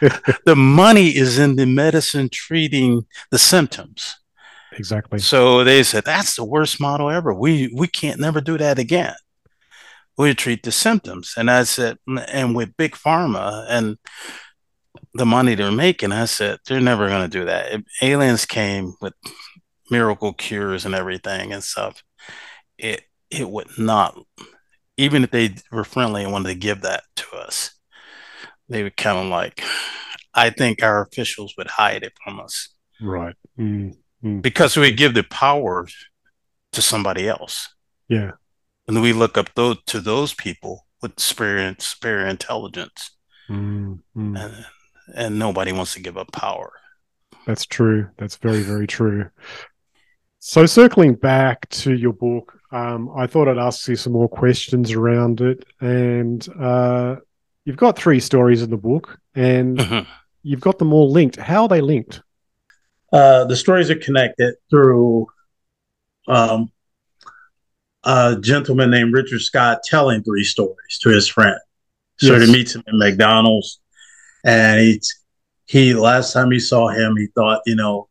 the 0.44 0.56
money 0.56 1.08
is 1.16 1.38
in 1.38 1.56
the 1.56 1.66
medicine 1.66 2.28
treating 2.28 3.06
the 3.30 3.38
symptoms. 3.38 4.16
Exactly. 4.72 5.18
So 5.18 5.64
they 5.64 5.82
said 5.82 6.04
that's 6.04 6.36
the 6.36 6.44
worst 6.44 6.80
model 6.80 7.10
ever. 7.10 7.32
We 7.32 7.72
we 7.74 7.86
can't 7.86 8.20
never 8.20 8.40
do 8.40 8.58
that 8.58 8.78
again. 8.78 9.14
We 10.16 10.34
treat 10.34 10.62
the 10.62 10.72
symptoms. 10.72 11.34
And 11.36 11.50
I 11.50 11.64
said, 11.64 11.98
and 12.06 12.54
with 12.54 12.76
big 12.76 12.92
pharma 12.92 13.66
and 13.68 13.96
the 15.14 15.26
money 15.26 15.54
they're 15.54 15.72
making, 15.72 16.12
I 16.12 16.26
said 16.26 16.58
they're 16.66 16.80
never 16.80 17.08
going 17.08 17.28
to 17.28 17.38
do 17.38 17.44
that. 17.46 17.72
If 17.72 17.82
aliens 18.02 18.46
came 18.46 18.94
with 19.00 19.14
miracle 19.90 20.32
cures 20.32 20.84
and 20.84 20.94
everything 20.94 21.52
and 21.52 21.62
stuff, 21.62 22.02
it 22.78 23.02
it 23.30 23.48
would 23.50 23.78
not. 23.78 24.18
Even 24.96 25.24
if 25.24 25.30
they 25.30 25.54
were 25.72 25.84
friendly 25.84 26.22
and 26.22 26.32
wanted 26.32 26.48
to 26.48 26.54
give 26.54 26.82
that 26.82 27.02
to 27.16 27.36
us, 27.36 27.72
they 28.68 28.82
would 28.82 28.96
kind 28.96 29.18
of 29.18 29.26
like, 29.26 29.62
I 30.32 30.50
think 30.50 30.82
our 30.82 31.02
officials 31.02 31.54
would 31.58 31.66
hide 31.68 32.04
it 32.04 32.12
from 32.22 32.40
us. 32.40 32.68
Right. 33.00 33.34
Mm-hmm. 33.58 34.40
Because 34.40 34.76
we 34.76 34.92
give 34.92 35.14
the 35.14 35.24
power 35.24 35.88
to 36.72 36.82
somebody 36.82 37.28
else. 37.28 37.74
Yeah. 38.08 38.32
And 38.86 39.00
we 39.00 39.12
look 39.12 39.38
up 39.38 39.54
those 39.54 39.78
to 39.86 40.00
those 40.00 40.34
people 40.34 40.86
with 41.00 41.18
spirit, 41.18 41.82
spirit 41.82 42.28
intelligence. 42.28 43.10
Mm-hmm. 43.48 44.36
And, 44.36 44.66
and 45.14 45.38
nobody 45.38 45.72
wants 45.72 45.94
to 45.94 46.00
give 46.00 46.16
up 46.16 46.32
power. 46.32 46.72
That's 47.46 47.66
true. 47.66 48.08
That's 48.16 48.36
very, 48.36 48.62
very 48.62 48.86
true. 48.86 49.30
So, 50.38 50.66
circling 50.66 51.14
back 51.14 51.68
to 51.70 51.94
your 51.94 52.12
book, 52.12 52.58
um, 52.70 53.10
I 53.16 53.26
thought 53.26 53.48
I'd 53.48 53.58
ask 53.58 53.88
you 53.88 53.96
some 53.96 54.12
more 54.12 54.28
questions 54.28 54.92
around 54.92 55.40
it. 55.40 55.64
And 55.80 56.46
uh, 56.58 57.16
you've 57.64 57.76
got 57.76 57.98
three 57.98 58.20
stories 58.20 58.62
in 58.62 58.70
the 58.70 58.76
book, 58.76 59.18
and 59.34 59.78
mm-hmm. 59.78 60.10
you've 60.42 60.60
got 60.60 60.78
them 60.78 60.92
all 60.92 61.10
linked. 61.10 61.36
How 61.36 61.62
are 61.62 61.68
they 61.68 61.80
linked? 61.80 62.22
Uh, 63.12 63.44
the 63.44 63.56
stories 63.56 63.90
are 63.90 63.98
connected 63.98 64.54
through 64.70 65.28
um, 66.26 66.70
a 68.04 68.36
gentleman 68.40 68.90
named 68.90 69.12
Richard 69.12 69.40
Scott 69.40 69.80
telling 69.84 70.22
three 70.22 70.44
stories 70.44 70.98
to 71.02 71.10
his 71.10 71.28
friend. 71.28 71.58
So 72.18 72.34
yes. 72.34 72.46
he 72.46 72.52
meets 72.52 72.74
him 72.74 72.84
in 72.86 72.98
McDonald's, 72.98 73.80
and 74.44 74.80
he 74.80 75.00
he 75.66 75.94
last 75.94 76.32
time 76.32 76.50
he 76.50 76.60
saw 76.60 76.88
him, 76.88 77.16
he 77.16 77.26
thought 77.34 77.62
you 77.66 77.76
know 77.76 78.08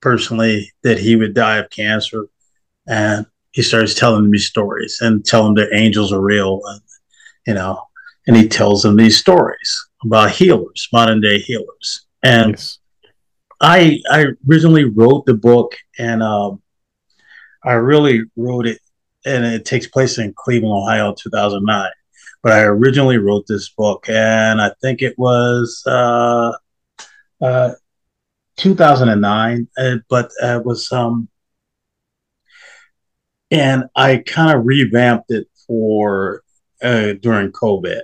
personally 0.00 0.72
that 0.82 0.98
he 0.98 1.16
would 1.16 1.34
die 1.34 1.56
of 1.56 1.70
cancer, 1.70 2.26
and 2.86 3.26
he 3.52 3.62
starts 3.62 3.94
telling 3.94 4.28
me 4.28 4.38
stories 4.38 4.98
and 5.00 5.24
telling 5.24 5.54
that 5.54 5.72
angels 5.72 6.12
are 6.12 6.20
real, 6.20 6.60
and 6.66 6.80
you 7.46 7.54
know 7.54 7.86
and 8.26 8.36
he 8.36 8.48
tells 8.48 8.82
them 8.82 8.96
these 8.96 9.18
stories 9.18 9.88
about 10.04 10.30
healers, 10.30 10.88
modern 10.92 11.20
day 11.20 11.38
healers. 11.38 12.06
And 12.22 12.52
yes. 12.52 12.78
I 13.60 14.00
I 14.10 14.26
originally 14.48 14.84
wrote 14.84 15.26
the 15.26 15.34
book, 15.34 15.74
and 15.98 16.22
um, 16.22 16.62
I 17.64 17.72
really 17.72 18.22
wrote 18.36 18.66
it, 18.66 18.80
and 19.26 19.44
it 19.44 19.64
takes 19.64 19.86
place 19.88 20.18
in 20.18 20.32
Cleveland, 20.34 20.72
Ohio, 20.72 21.14
2009. 21.14 21.90
But 22.42 22.52
I 22.52 22.62
originally 22.62 23.18
wrote 23.18 23.46
this 23.46 23.70
book, 23.70 24.06
and 24.08 24.60
I 24.60 24.70
think 24.80 25.02
it 25.02 25.18
was 25.18 25.82
uh, 25.86 26.52
uh, 27.40 27.72
2009, 28.56 29.68
uh, 29.76 29.96
but 30.08 30.30
it 30.42 30.64
was 30.64 30.90
um, 30.92 31.28
and 33.50 33.84
I 33.94 34.18
kind 34.18 34.56
of 34.56 34.66
revamped 34.66 35.30
it 35.30 35.48
for 35.66 36.42
uh, 36.82 37.12
during 37.20 37.52
COVID. 37.52 38.02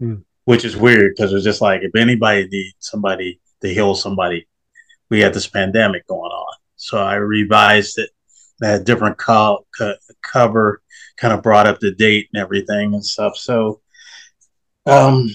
Mm. 0.00 0.24
Which 0.44 0.64
is 0.64 0.76
weird 0.76 1.14
because 1.16 1.32
it's 1.32 1.44
just 1.44 1.62
like 1.62 1.80
if 1.82 1.94
anybody 1.96 2.46
needs 2.50 2.74
somebody 2.78 3.40
to 3.62 3.68
heal 3.68 3.94
somebody, 3.94 4.46
we 5.08 5.20
had 5.20 5.32
this 5.32 5.48
pandemic 5.48 6.06
going 6.06 6.30
on. 6.30 6.54
So 6.76 6.98
I 6.98 7.14
revised 7.14 7.98
it, 7.98 8.10
had 8.66 8.84
different 8.84 9.18
co- 9.18 9.66
co- 9.76 9.96
cover, 10.22 10.80
kind 11.16 11.32
of 11.32 11.42
brought 11.42 11.66
up 11.66 11.80
the 11.80 11.92
date 11.92 12.28
and 12.32 12.42
everything 12.42 12.94
and 12.94 13.04
stuff. 13.04 13.36
So 13.36 13.80
um, 14.86 15.28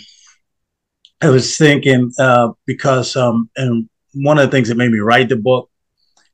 I 1.22 1.30
was 1.30 1.58
thinking 1.58 2.12
uh, 2.20 2.50
because 2.66 3.16
um, 3.16 3.50
and 3.58 3.90
one 4.14 4.38
of 4.38 4.46
the 4.46 4.52
things 4.52 4.70
that 4.70 4.78
made 4.78 4.92
me 4.92 5.00
write 5.00 5.30
the 5.30 5.36
book 5.36 5.70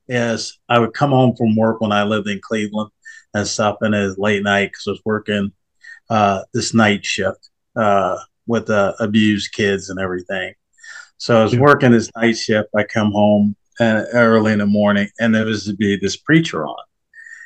is 0.08 0.58
I 0.68 0.78
would 0.78 0.94
come 0.94 1.10
home 1.10 1.34
from 1.36 1.56
work 1.56 1.80
when 1.80 1.92
I 1.92 2.04
lived 2.04 2.28
in 2.28 2.40
Cleveland 2.42 2.90
and 3.34 3.46
stuff, 3.46 3.78
and 3.80 3.94
it 3.94 4.04
was 4.04 4.18
late 4.18 4.42
night 4.42 4.70
because 4.72 4.84
I 4.86 4.90
was 4.90 5.02
working 5.04 5.52
uh, 6.08 6.42
this 6.54 6.72
night 6.74 7.04
shift, 7.04 7.50
uh, 7.74 8.16
with 8.46 8.70
uh, 8.70 8.94
abused 9.00 9.52
kids 9.52 9.90
and 9.90 9.98
everything. 9.98 10.54
So 11.18 11.40
I 11.40 11.42
was 11.42 11.58
working 11.58 11.90
this 11.90 12.10
night 12.16 12.36
shift. 12.36 12.68
I 12.76 12.84
come 12.84 13.10
home 13.10 13.56
uh, 13.80 14.04
early 14.12 14.52
in 14.52 14.58
the 14.58 14.66
morning, 14.66 15.08
and 15.18 15.34
there 15.34 15.44
was 15.44 15.66
to 15.66 15.74
be 15.74 15.96
this 15.96 16.16
preacher 16.16 16.66
on, 16.66 16.84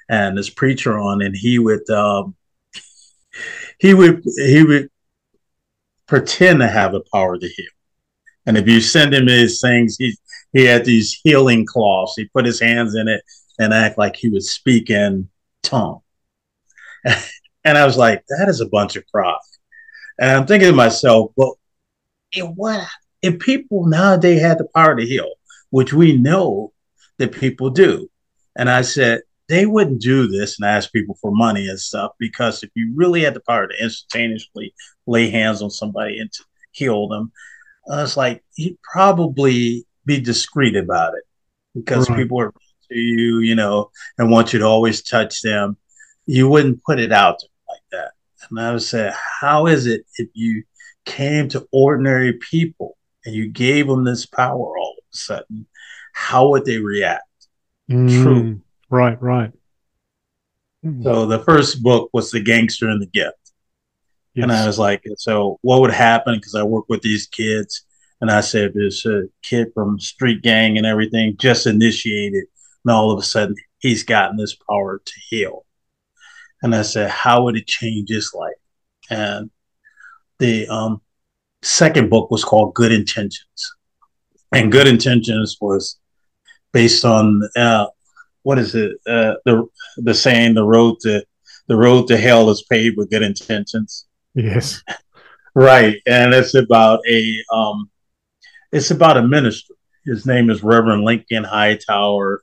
and 0.09 0.37
this 0.37 0.51
preacher 0.51 0.99
on, 0.99 1.23
and 1.23 1.37
he 1.37 1.59
would 1.59 1.89
um, 1.91 2.35
he 3.79 3.95
would 3.95 4.23
he 4.37 4.63
would 4.63 4.91
pretend 6.07 6.61
to 6.61 6.69
have 6.69 6.93
the 6.93 7.03
power 7.13 7.39
to 7.39 7.49
heal. 7.49 7.67
And 8.47 8.57
if 8.57 8.67
you 8.67 8.81
send 8.81 9.15
him 9.15 9.27
his 9.27 9.61
things, 9.61 9.97
he 9.99 10.17
he 10.53 10.65
had 10.65 10.85
these 10.85 11.19
healing 11.23 11.67
cloths. 11.67 12.15
He 12.17 12.27
put 12.27 12.45
his 12.45 12.61
hands 12.61 12.95
in 12.95 13.09
it 13.09 13.23
and 13.59 13.73
act 13.73 13.99
like 13.99 14.17
he 14.17 14.29
would 14.29 14.43
speak 14.43 14.91
in 14.91 15.29
tongue. 15.63 16.01
and 17.65 17.79
I 17.79 17.85
was 17.85 17.97
like, 17.97 18.25
that 18.29 18.49
is 18.49 18.61
a 18.61 18.69
bunch 18.69 18.97
of 18.97 19.05
crap. 19.13 19.39
And 20.19 20.31
I'm 20.31 20.47
thinking 20.47 20.71
to 20.71 20.75
myself, 20.75 21.33
well, 21.37 21.59
if 22.33 22.47
what 22.55 22.87
if 23.23 23.39
people 23.39 23.87
nowadays 23.87 24.41
had 24.41 24.59
the 24.59 24.67
power 24.75 24.97
to 24.97 25.05
heal, 25.05 25.31
which 25.71 25.93
we 25.93 26.17
know 26.17 26.73
that 27.19 27.33
people 27.33 27.71
do, 27.71 28.09
and 28.57 28.71
I 28.71 28.83
said 28.83 29.23
they 29.49 29.67
wouldn't 29.67 30.01
do 30.01 30.29
this 30.29 30.59
and 30.59 30.69
ask 30.69 30.93
people 30.93 31.19
for 31.21 31.33
money 31.33 31.69
and 31.69 31.79
stuff 31.79 32.13
because 32.19 32.63
if 32.63 32.71
you 32.75 32.93
really 32.95 33.23
had 33.23 33.35
the 33.35 33.41
power 33.41 33.67
to 33.67 33.83
instantaneously 33.83 34.73
lay 35.07 35.29
hands 35.29 35.61
on 35.61 35.71
somebody 35.71 36.19
and 36.19 36.31
heal 36.73 37.09
them, 37.09 37.33
I 37.91 38.03
was 38.03 38.17
like 38.17 38.45
you'd 38.57 38.81
probably 38.83 39.87
be 40.07 40.21
discreet 40.21 40.77
about 40.77 41.15
it 41.15 41.25
because 41.75 42.09
right. 42.09 42.19
people 42.19 42.41
are 42.41 42.53
to 42.91 42.99
you, 42.99 43.39
you 43.39 43.55
know, 43.55 43.91
and 44.19 44.31
want 44.31 44.53
you 44.53 44.59
to 44.59 44.65
always 44.67 45.03
touch 45.03 45.43
them. 45.43 45.77
You 46.27 46.49
wouldn't 46.49 46.85
put 46.85 47.01
it 47.01 47.13
out 47.13 47.43
like 47.69 47.83
that. 47.93 48.13
And 48.51 48.61
I 48.61 48.73
would 48.73 48.83
say, 48.83 49.13
how 49.41 49.67
is 49.67 49.87
it 49.87 50.05
if 50.17 50.29
you 50.35 50.65
came 51.05 51.49
to 51.51 51.67
ordinary 51.73 52.35
people 52.35 52.97
and 53.25 53.35
you 53.35 53.49
gave 53.49 53.87
them 53.87 54.05
this 54.05 54.27
power 54.27 54.79
all 54.79 54.90
sudden? 55.13 55.67
How 56.13 56.49
would 56.49 56.65
they 56.65 56.79
react? 56.79 57.25
Mm, 57.91 58.23
True. 58.23 58.61
Right, 58.89 59.21
right. 59.21 59.53
So 61.03 61.27
the 61.27 61.41
first 61.41 61.83
book 61.83 62.09
was 62.13 62.31
The 62.31 62.41
Gangster 62.41 62.89
and 62.89 63.03
the 63.03 63.07
Gift. 63.07 63.37
Yes. 64.35 64.45
And 64.45 64.53
I 64.53 64.67
was 64.67 64.79
like, 64.79 65.03
so 65.17 65.59
what 65.61 65.81
would 65.81 65.93
happen? 65.93 66.37
Because 66.37 66.55
I 66.55 66.63
work 66.63 66.87
with 66.89 67.03
these 67.03 67.27
kids. 67.27 67.85
And 68.21 68.31
I 68.31 68.41
said, 68.41 68.73
this 68.75 69.05
a 69.07 69.25
kid 69.43 69.69
from 69.75 69.99
street 69.99 70.43
gang 70.43 70.77
and 70.79 70.87
everything 70.87 71.37
just 71.39 71.67
initiated. 71.67 72.45
And 72.85 72.93
all 72.95 73.11
of 73.11 73.19
a 73.19 73.23
sudden, 73.23 73.57
he's 73.79 74.05
gotten 74.05 74.37
this 74.37 74.57
power 74.69 75.03
to 75.05 75.13
heal. 75.29 75.67
And 76.63 76.75
I 76.75 76.83
said, 76.83 77.11
how 77.11 77.45
would 77.45 77.57
it 77.57 77.67
change 77.67 78.09
his 78.09 78.33
life? 78.35 78.53
And 79.11 79.51
the 80.39 80.69
um, 80.69 81.03
second 81.63 82.11
book 82.11 82.31
was 82.31 82.45
called 82.45 82.75
Good 82.75 82.93
Intentions. 82.93 83.75
And 84.53 84.73
Good 84.73 84.87
Intentions 84.87 85.57
was 85.61 85.99
based 86.73 87.05
on 87.05 87.43
uh, 87.57 87.87
what 88.43 88.59
is 88.59 88.75
it? 88.75 88.93
Uh, 89.07 89.35
the 89.45 89.67
the 89.99 90.15
saying 90.15 90.55
the 90.55 90.65
road 90.65 90.99
to 91.01 91.25
the 91.69 91.77
road 91.77 92.09
to 92.09 92.17
hell 92.17 92.51
is 92.51 92.65
paved 92.65 92.97
with 92.97 93.11
good 93.11 93.23
intentions. 93.23 94.07
Yes. 94.35 94.83
right. 95.55 95.97
And 96.07 96.35
it's 96.35 96.55
about 96.55 97.01
a 97.09 97.37
um 97.53 97.91
it's 98.73 98.91
about 98.91 99.17
a 99.17 99.23
minister. 99.23 99.75
His 100.05 100.27
name 100.27 100.51
is 100.51 100.63
Reverend 100.63 101.05
Lincoln 101.05 101.45
Hightower. 101.45 102.43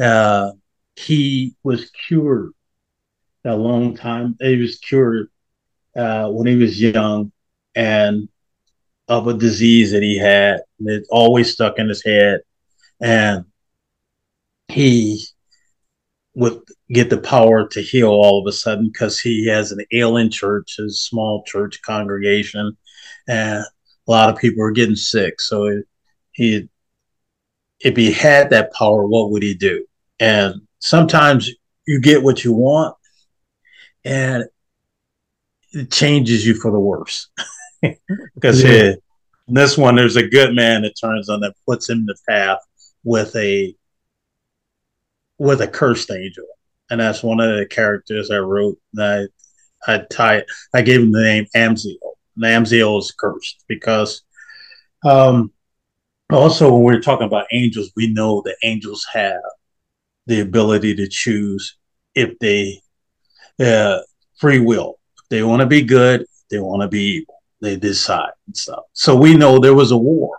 Uh, 0.00 0.52
he 0.96 1.54
was 1.62 1.90
cured 1.90 2.52
a 3.44 3.54
long 3.54 3.96
time. 3.96 4.36
He 4.40 4.56
was 4.56 4.78
cured 4.78 5.28
uh, 5.96 6.28
when 6.30 6.46
he 6.46 6.56
was 6.56 6.80
young 6.80 7.32
and 7.74 8.28
of 9.08 9.28
a 9.28 9.34
disease 9.34 9.92
that 9.92 10.02
he 10.02 10.18
had. 10.18 10.60
It 10.80 11.04
always 11.10 11.52
stuck 11.52 11.78
in 11.78 11.88
his 11.88 12.04
head. 12.04 12.40
And 13.00 13.44
he, 14.68 15.26
would 16.36 16.60
get 16.90 17.08
the 17.08 17.16
power 17.16 17.66
to 17.66 17.80
heal 17.80 18.10
all 18.10 18.40
of 18.40 18.46
a 18.46 18.52
sudden 18.52 18.90
because 18.92 19.18
he 19.18 19.46
has 19.46 19.72
an 19.72 19.80
ailing 19.90 20.30
church, 20.30 20.78
a 20.78 20.90
small 20.90 21.42
church 21.44 21.80
congregation, 21.80 22.76
and 23.26 23.64
a 23.64 24.10
lot 24.10 24.28
of 24.28 24.38
people 24.38 24.62
are 24.62 24.70
getting 24.70 24.96
sick. 24.96 25.40
So 25.40 25.82
he, 26.32 26.68
if 27.80 27.96
he 27.96 28.12
had 28.12 28.50
that 28.50 28.72
power, 28.74 29.06
what 29.06 29.30
would 29.30 29.42
he 29.42 29.54
do? 29.54 29.86
And 30.20 30.60
sometimes 30.78 31.50
you 31.86 32.02
get 32.02 32.22
what 32.22 32.44
you 32.44 32.52
want, 32.52 32.94
and 34.04 34.44
it 35.72 35.90
changes 35.90 36.46
you 36.46 36.54
for 36.54 36.70
the 36.70 36.78
worse. 36.78 37.30
Because 38.34 38.62
yeah. 38.62 38.92
this 39.48 39.76
one, 39.78 39.96
there's 39.96 40.16
a 40.16 40.28
good 40.28 40.54
man 40.54 40.82
that 40.82 40.94
turns 41.00 41.28
on 41.28 41.40
that 41.40 41.54
puts 41.66 41.88
him 41.88 41.98
in 41.98 42.06
the 42.06 42.16
path 42.28 42.58
with 43.04 43.34
a 43.36 43.74
with 45.38 45.60
a 45.60 45.68
cursed 45.68 46.10
angel, 46.10 46.46
and 46.90 47.00
that's 47.00 47.22
one 47.22 47.40
of 47.40 47.56
the 47.56 47.66
characters 47.66 48.30
I 48.30 48.38
wrote. 48.38 48.78
I 48.98 49.26
I 49.86 49.98
tie 50.10 50.44
I 50.74 50.82
gave 50.82 51.00
him 51.00 51.12
the 51.12 51.22
name 51.22 51.46
Amziel. 51.54 52.14
And 52.36 52.44
Amziel 52.44 52.98
is 52.98 53.12
cursed 53.12 53.64
because 53.68 54.22
um, 55.04 55.52
also 56.30 56.72
when 56.72 56.82
we're 56.82 57.00
talking 57.00 57.26
about 57.26 57.46
angels, 57.52 57.92
we 57.96 58.12
know 58.12 58.42
that 58.44 58.56
angels 58.62 59.06
have 59.12 59.40
the 60.26 60.40
ability 60.40 60.94
to 60.96 61.08
choose 61.08 61.76
if 62.14 62.38
they 62.38 62.80
uh, 63.60 64.00
free 64.38 64.58
will. 64.58 64.98
If 65.22 65.28
they 65.28 65.42
want 65.42 65.60
to 65.60 65.66
be 65.66 65.82
good, 65.82 66.26
they 66.50 66.58
want 66.58 66.82
to 66.82 66.88
be 66.88 67.18
evil. 67.18 67.35
They 67.60 67.76
decide 67.76 68.32
and 68.46 68.56
stuff. 68.56 68.84
So 68.92 69.16
we 69.16 69.34
know 69.34 69.58
there 69.58 69.74
was 69.74 69.90
a 69.90 69.96
war. 69.96 70.38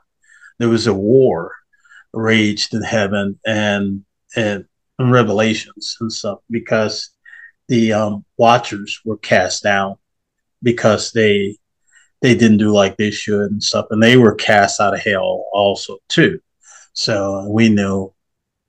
There 0.60 0.70
was 0.70 0.88
a 0.88 0.94
war 0.94 1.52
raged 2.14 2.74
in 2.74 2.84
heaven 2.84 3.40
and 3.46 4.04
and 4.36 4.66
and 5.00 5.12
revelations 5.12 5.98
and 6.00 6.12
stuff 6.12 6.40
because 6.50 7.12
the 7.68 7.94
um, 7.94 8.26
watchers 8.38 9.00
were 9.06 9.18
cast 9.18 9.64
down 9.64 9.96
because 10.64 11.12
they 11.12 11.58
they 12.22 12.34
didn't 12.34 12.58
do 12.58 12.72
like 12.72 12.98
they 12.98 13.12
should 13.12 13.52
and 13.52 13.64
stuff 13.64 13.86
and 13.92 14.02
they 14.02 14.18
were 14.18 14.34
cast 14.34 14.80
out 14.80 14.94
of 14.94 15.00
hell 15.00 15.46
also 15.54 15.98
too 16.10 16.40
so 16.94 17.48
we 17.50 17.70
know 17.70 18.14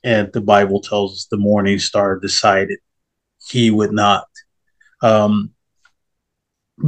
and 0.05 0.31
the 0.33 0.41
bible 0.41 0.81
tells 0.83 1.15
us 1.15 1.29
the 1.31 1.37
morning 1.37 1.79
star 1.79 2.19
decided 2.19 2.79
he 3.49 3.71
would 3.71 3.93
not 3.93 4.27
um, 5.01 5.51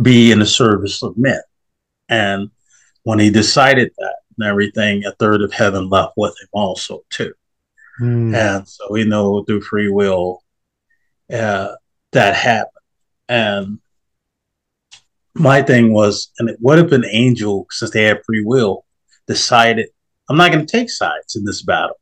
be 0.02 0.32
in 0.32 0.40
the 0.40 0.46
service 0.46 1.02
of 1.02 1.16
men 1.16 1.40
and 2.10 2.50
when 3.04 3.18
he 3.18 3.30
decided 3.30 3.90
that 3.96 4.16
and 4.36 4.46
everything 4.46 5.04
a 5.04 5.12
third 5.12 5.40
of 5.40 5.52
heaven 5.52 5.88
left 5.88 6.12
with 6.16 6.34
him 6.40 6.48
also 6.52 7.02
too 7.08 7.32
Mm. 8.00 8.34
And 8.34 8.68
so 8.68 8.86
we 8.90 9.04
know 9.04 9.44
through 9.44 9.60
free 9.60 9.88
will 9.88 10.42
uh, 11.32 11.74
that 12.12 12.34
happened. 12.34 12.72
And 13.28 13.78
my 15.34 15.62
thing 15.62 15.92
was, 15.92 16.32
and 16.38 16.56
what 16.60 16.78
if 16.78 16.92
an 16.92 17.04
angel, 17.04 17.66
since 17.70 17.90
they 17.90 18.04
had 18.04 18.24
free 18.24 18.42
will, 18.42 18.84
decided, 19.26 19.88
I'm 20.28 20.36
not 20.36 20.50
going 20.50 20.66
to 20.66 20.76
take 20.76 20.90
sides 20.90 21.36
in 21.36 21.44
this 21.44 21.62
battle. 21.62 22.00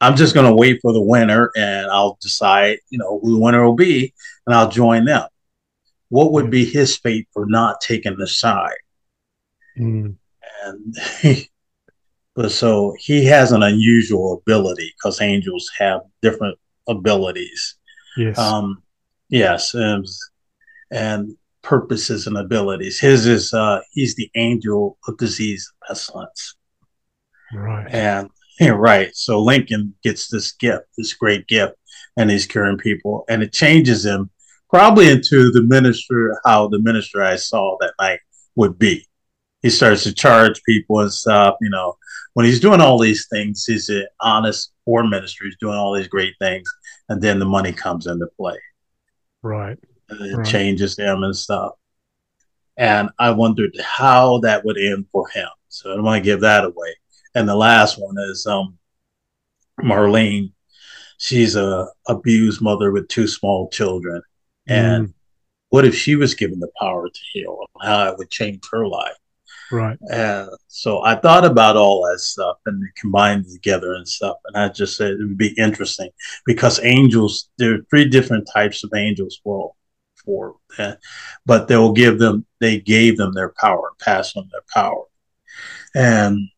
I'm 0.00 0.16
just 0.16 0.34
going 0.34 0.46
to 0.46 0.54
wait 0.54 0.80
for 0.82 0.92
the 0.92 1.00
winner 1.00 1.50
and 1.56 1.90
I'll 1.90 2.18
decide, 2.20 2.78
you 2.90 2.98
know, 2.98 3.20
who 3.20 3.34
the 3.34 3.40
winner 3.40 3.64
will 3.64 3.74
be 3.74 4.12
and 4.46 4.54
I'll 4.54 4.70
join 4.70 5.06
them. 5.06 5.26
What 6.14 6.30
would 6.30 6.48
be 6.48 6.64
his 6.64 6.96
fate 6.96 7.26
for 7.32 7.44
not 7.46 7.80
taking 7.80 8.16
the 8.16 8.28
side? 8.28 8.84
Mm. 9.76 10.14
And 10.64 10.96
But 12.34 12.50
so 12.50 12.94
he 12.98 13.24
has 13.26 13.50
an 13.50 13.64
unusual 13.64 14.42
ability 14.46 14.92
because 14.96 15.20
angels 15.20 15.68
have 15.78 16.02
different 16.20 16.56
abilities. 16.88 17.76
Yes. 18.16 18.38
Um, 18.38 18.82
yes. 19.28 19.74
And, 19.74 20.06
and 20.92 21.36
purposes 21.62 22.28
and 22.28 22.36
abilities. 22.36 23.00
His 23.00 23.26
is, 23.26 23.52
uh, 23.52 23.80
he's 23.92 24.16
the 24.16 24.30
angel 24.36 24.98
of 25.08 25.16
disease 25.18 25.68
and 25.72 25.88
pestilence. 25.88 26.54
Right. 27.52 27.86
And, 27.88 28.30
yeah, 28.60 28.70
right. 28.70 29.10
So 29.14 29.40
Lincoln 29.40 29.94
gets 30.04 30.28
this 30.28 30.52
gift, 30.52 30.86
this 30.96 31.14
great 31.14 31.46
gift, 31.46 31.74
and 32.16 32.30
he's 32.30 32.46
curing 32.46 32.78
people. 32.78 33.24
And 33.28 33.42
it 33.42 33.52
changes 33.52 34.04
him 34.04 34.30
probably 34.74 35.08
into 35.08 35.52
the 35.52 35.62
minister, 35.62 36.36
how 36.44 36.66
the 36.66 36.80
minister 36.80 37.22
I 37.22 37.36
saw 37.36 37.76
that 37.80 37.94
night 38.00 38.18
would 38.56 38.76
be. 38.76 39.06
He 39.62 39.70
starts 39.70 40.02
to 40.02 40.12
charge 40.12 40.60
people 40.64 40.98
and 40.98 41.12
stuff, 41.12 41.54
you 41.60 41.70
know, 41.70 41.96
when 42.32 42.44
he's 42.44 42.58
doing 42.58 42.80
all 42.80 42.98
these 42.98 43.28
things, 43.28 43.64
he's 43.64 43.88
an 43.88 44.06
honest 44.20 44.72
poor 44.84 45.04
minister. 45.04 45.44
He's 45.44 45.56
doing 45.58 45.76
all 45.76 45.94
these 45.94 46.08
great 46.08 46.34
things, 46.40 46.68
and 47.08 47.22
then 47.22 47.38
the 47.38 47.44
money 47.44 47.72
comes 47.72 48.08
into 48.08 48.26
play. 48.36 48.58
Right. 49.42 49.78
And 50.08 50.20
it 50.20 50.36
right. 50.38 50.46
changes 50.46 50.98
him 50.98 51.22
and 51.22 51.36
stuff. 51.36 51.74
And 52.76 53.10
I 53.20 53.30
wondered 53.30 53.76
how 53.80 54.38
that 54.38 54.64
would 54.64 54.76
end 54.76 55.06
for 55.12 55.28
him. 55.28 55.48
So 55.68 55.92
I 55.92 55.94
don't 55.94 56.04
want 56.04 56.18
to 56.18 56.28
give 56.28 56.40
that 56.40 56.64
away. 56.64 56.96
And 57.36 57.48
the 57.48 57.54
last 57.54 57.96
one 57.96 58.16
is 58.18 58.44
um, 58.46 58.76
Marlene. 59.80 60.50
She's 61.18 61.54
a 61.54 61.86
abused 62.08 62.60
mother 62.60 62.90
with 62.90 63.06
two 63.06 63.28
small 63.28 63.68
children. 63.70 64.20
And 64.66 65.08
mm. 65.08 65.14
what 65.70 65.84
if 65.84 65.94
she 65.94 66.16
was 66.16 66.34
given 66.34 66.60
the 66.60 66.70
power 66.80 67.08
to 67.08 67.20
heal? 67.32 67.58
How 67.82 68.10
it 68.10 68.18
would 68.18 68.30
change 68.30 68.62
her 68.72 68.86
life. 68.86 69.16
Right. 69.72 69.98
And 70.10 70.50
so 70.68 71.02
I 71.02 71.16
thought 71.16 71.44
about 71.44 71.76
all 71.76 72.06
that 72.06 72.20
stuff 72.20 72.58
and 72.66 72.82
combined 72.96 73.46
together 73.50 73.94
and 73.94 74.06
stuff. 74.06 74.36
And 74.46 74.56
I 74.56 74.68
just 74.68 74.96
said 74.96 75.12
it 75.12 75.18
would 75.18 75.38
be 75.38 75.54
interesting 75.58 76.10
because 76.46 76.84
angels, 76.84 77.48
there 77.58 77.74
are 77.74 77.86
three 77.90 78.08
different 78.08 78.48
types 78.52 78.84
of 78.84 78.92
angels. 78.94 79.40
Well, 79.44 79.76
four, 80.24 80.56
but 81.46 81.68
they'll 81.68 81.92
give 81.92 82.18
them, 82.18 82.46
they 82.60 82.80
gave 82.80 83.16
them 83.16 83.32
their 83.32 83.52
power, 83.60 83.88
and 83.88 83.98
pass 83.98 84.32
them 84.32 84.48
their 84.52 84.64
power. 84.72 85.04
And, 85.94 86.48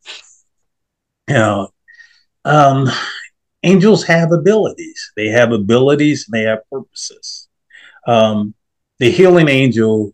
you 1.27 1.35
know, 1.35 1.69
um, 2.45 2.89
angels 3.63 4.03
have 4.05 4.31
abilities. 4.31 5.11
They 5.15 5.27
have 5.27 5.51
abilities 5.51 6.27
and 6.27 6.39
they 6.39 6.43
have 6.43 6.69
purposes. 6.71 7.46
Um, 8.07 8.55
the 8.99 9.11
healing 9.11 9.49
angel 9.49 10.13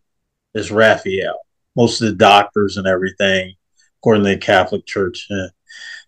is 0.54 0.72
Raphael 0.72 1.44
most 1.76 2.02
of 2.02 2.10
the 2.10 2.16
doctors 2.16 2.78
and 2.78 2.88
everything, 2.88 3.56
according 4.00 4.24
to 4.24 4.30
the 4.32 4.38
Catholic 4.38 4.86
Church. 4.86 5.28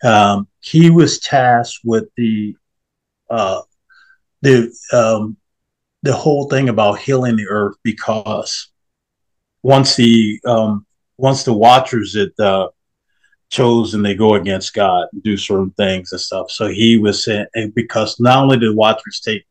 Um, 0.04 0.48
he 0.60 0.90
was 0.90 1.20
tasked 1.20 1.80
with 1.84 2.06
the 2.18 2.56
uh, 3.30 3.62
the 4.42 4.72
um, 4.94 5.38
the 6.04 6.14
whole 6.14 6.50
thing 6.50 6.70
about 6.70 7.00
healing 7.00 7.36
the 7.36 7.48
earth 7.50 7.78
because 7.84 8.70
once 9.64 9.96
the 9.96 10.40
um, 10.46 10.86
once 11.18 11.44
the 11.44 11.54
watchers 11.54 12.14
that 12.14 12.40
uh, 12.40 12.70
chose 13.50 13.94
and 13.94 14.06
they 14.06 14.14
go 14.14 14.36
against 14.36 14.74
God 14.74 15.08
and 15.14 15.24
do 15.24 15.38
certain 15.38 15.72
things 15.72 16.12
and 16.12 16.22
stuff. 16.22 16.52
So 16.52 16.68
he 16.68 16.98
was 16.98 17.24
saying 17.24 17.48
because 17.74 18.20
not 18.20 18.44
only 18.44 18.60
did 18.60 18.76
watchers 18.76 19.22
take 19.22 19.46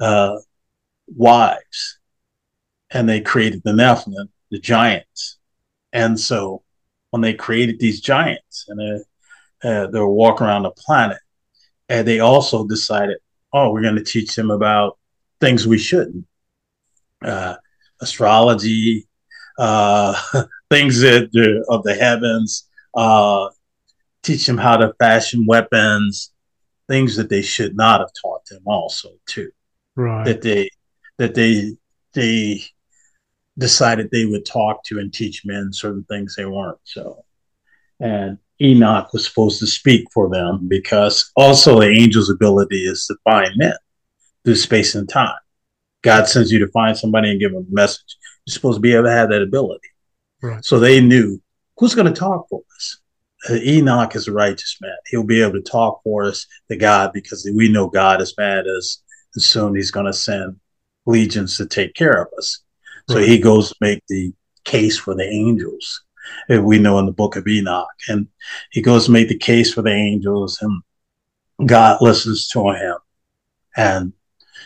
uh, 0.00 0.36
wives 1.16 1.98
and 2.90 3.08
they 3.08 3.20
created 3.20 3.62
the 3.64 3.72
Nephilim, 3.72 4.28
the 4.50 4.58
giants. 4.58 5.38
And 5.92 6.18
so 6.18 6.62
when 7.10 7.22
they 7.22 7.34
created 7.34 7.78
these 7.78 8.00
giants 8.00 8.66
and 8.68 8.80
they, 8.80 9.68
uh, 9.68 9.86
they 9.88 9.98
were 9.98 10.10
walking 10.10 10.46
around 10.46 10.62
the 10.62 10.70
planet, 10.70 11.18
and 11.88 12.06
they 12.06 12.20
also 12.20 12.66
decided, 12.66 13.18
oh, 13.52 13.72
we're 13.72 13.82
going 13.82 13.96
to 13.96 14.04
teach 14.04 14.34
them 14.34 14.50
about 14.50 14.98
things 15.40 15.66
we 15.66 15.78
shouldn't. 15.78 16.24
Uh, 17.22 17.56
astrology, 18.00 19.06
uh, 19.58 20.18
things 20.70 21.00
that 21.00 21.64
of 21.68 21.82
the 21.82 21.94
heavens, 21.94 22.68
uh, 22.94 23.48
teach 24.22 24.46
them 24.46 24.58
how 24.58 24.76
to 24.76 24.94
fashion 24.98 25.44
weapons, 25.46 26.32
things 26.88 27.16
that 27.16 27.28
they 27.28 27.42
should 27.42 27.76
not 27.76 28.00
have 28.00 28.10
taught 28.20 28.44
them 28.46 28.62
also 28.66 29.10
too. 29.26 29.50
Right. 29.96 30.24
That 30.24 30.42
they 30.42 30.70
that 31.20 31.34
they 31.34 31.76
they 32.14 32.62
decided 33.58 34.10
they 34.10 34.24
would 34.24 34.46
talk 34.46 34.82
to 34.84 34.98
and 34.98 35.12
teach 35.12 35.44
men 35.44 35.70
certain 35.70 36.02
things 36.04 36.34
they 36.34 36.46
weren't. 36.46 36.78
So, 36.84 37.24
and 38.00 38.38
Enoch 38.60 39.12
was 39.12 39.26
supposed 39.26 39.60
to 39.60 39.66
speak 39.66 40.06
for 40.14 40.30
them 40.30 40.66
because 40.66 41.30
also 41.36 41.78
the 41.78 41.88
angel's 41.88 42.30
ability 42.30 42.78
is 42.78 43.04
to 43.06 43.16
find 43.22 43.50
men 43.56 43.74
through 44.44 44.56
space 44.56 44.94
and 44.94 45.06
time. 45.06 45.36
God 46.02 46.26
sends 46.26 46.50
you 46.50 46.58
to 46.60 46.68
find 46.68 46.96
somebody 46.96 47.30
and 47.30 47.38
give 47.38 47.52
them 47.52 47.66
a 47.70 47.74
message. 47.74 48.16
You're 48.46 48.54
supposed 48.54 48.78
to 48.78 48.80
be 48.80 48.94
able 48.94 49.04
to 49.04 49.10
have 49.10 49.28
that 49.28 49.42
ability. 49.42 49.88
Right. 50.42 50.64
So 50.64 50.78
they 50.78 51.02
knew 51.02 51.38
who's 51.76 51.94
going 51.94 52.12
to 52.12 52.18
talk 52.18 52.48
for 52.48 52.62
us. 52.74 52.98
Uh, 53.50 53.56
Enoch 53.56 54.16
is 54.16 54.26
a 54.26 54.32
righteous 54.32 54.78
man. 54.80 54.96
He'll 55.08 55.22
be 55.22 55.42
able 55.42 55.52
to 55.52 55.70
talk 55.70 56.00
for 56.02 56.24
us 56.24 56.46
to 56.70 56.76
God 56.76 57.12
because 57.12 57.48
we 57.54 57.70
know 57.70 57.88
God 57.88 58.22
is 58.22 58.34
mad 58.38 58.64
as, 58.66 59.02
as 59.36 59.44
soon 59.44 59.74
he's 59.74 59.90
going 59.90 60.06
to 60.06 60.14
send 60.14 60.56
legions 61.06 61.56
to 61.56 61.66
take 61.66 61.94
care 61.94 62.22
of 62.22 62.28
us. 62.38 62.60
So 63.08 63.18
he 63.18 63.38
goes 63.38 63.70
to 63.70 63.76
make 63.80 64.02
the 64.08 64.32
case 64.64 64.98
for 64.98 65.14
the 65.14 65.24
angels. 65.24 66.02
We 66.48 66.78
know 66.78 66.98
in 66.98 67.06
the 67.06 67.12
book 67.12 67.36
of 67.36 67.46
Enoch. 67.48 67.88
And 68.08 68.28
he 68.70 68.82
goes 68.82 69.06
to 69.06 69.10
make 69.10 69.28
the 69.28 69.38
case 69.38 69.72
for 69.72 69.82
the 69.82 69.90
angels, 69.92 70.60
and 70.62 70.82
God 71.66 72.00
listens 72.00 72.48
to 72.48 72.70
him. 72.70 72.96
and 73.76 74.12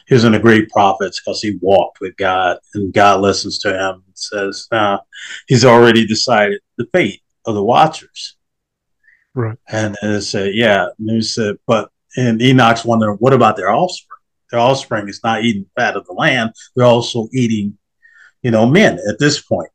he 0.07 0.15
was 0.15 0.25
in 0.25 0.33
the 0.33 0.39
great 0.39 0.69
prophets 0.71 1.21
because 1.21 1.41
he 1.41 1.59
walked 1.61 2.01
with 2.01 2.17
God 2.17 2.59
and 2.75 2.93
God 2.93 3.21
listens 3.21 3.59
to 3.61 3.73
him 3.73 4.03
and 4.07 4.15
says, 4.15 4.67
uh, 4.71 4.99
he's 5.47 5.65
already 5.65 6.07
decided 6.07 6.61
the 6.77 6.87
fate 6.93 7.23
of 7.47 7.55
the 7.55 7.65
watchers. 7.65 8.37
Right. 9.35 9.59
And 9.69 9.97
it 10.03 10.23
said, 10.23 10.55
yeah. 10.55 10.89
And 10.99 11.11
he 11.11 11.23
said, 11.23 11.57
but, 11.67 11.91
and 12.17 12.41
Enoch's 12.43 12.85
wondering, 12.85 13.17
what 13.19 13.33
about 13.33 13.57
their 13.57 13.71
offspring? 13.71 14.14
Their 14.51 14.61
offspring 14.61 15.09
is 15.09 15.21
not 15.25 15.43
eating 15.43 15.67
fat 15.77 15.97
of 15.97 16.07
the 16.07 16.13
land. 16.13 16.53
They're 16.75 16.87
also 16.87 17.29
eating, 17.33 17.79
you 18.43 18.51
know, 18.51 18.67
men 18.67 18.99
at 19.09 19.19
this 19.19 19.41
point. 19.41 19.71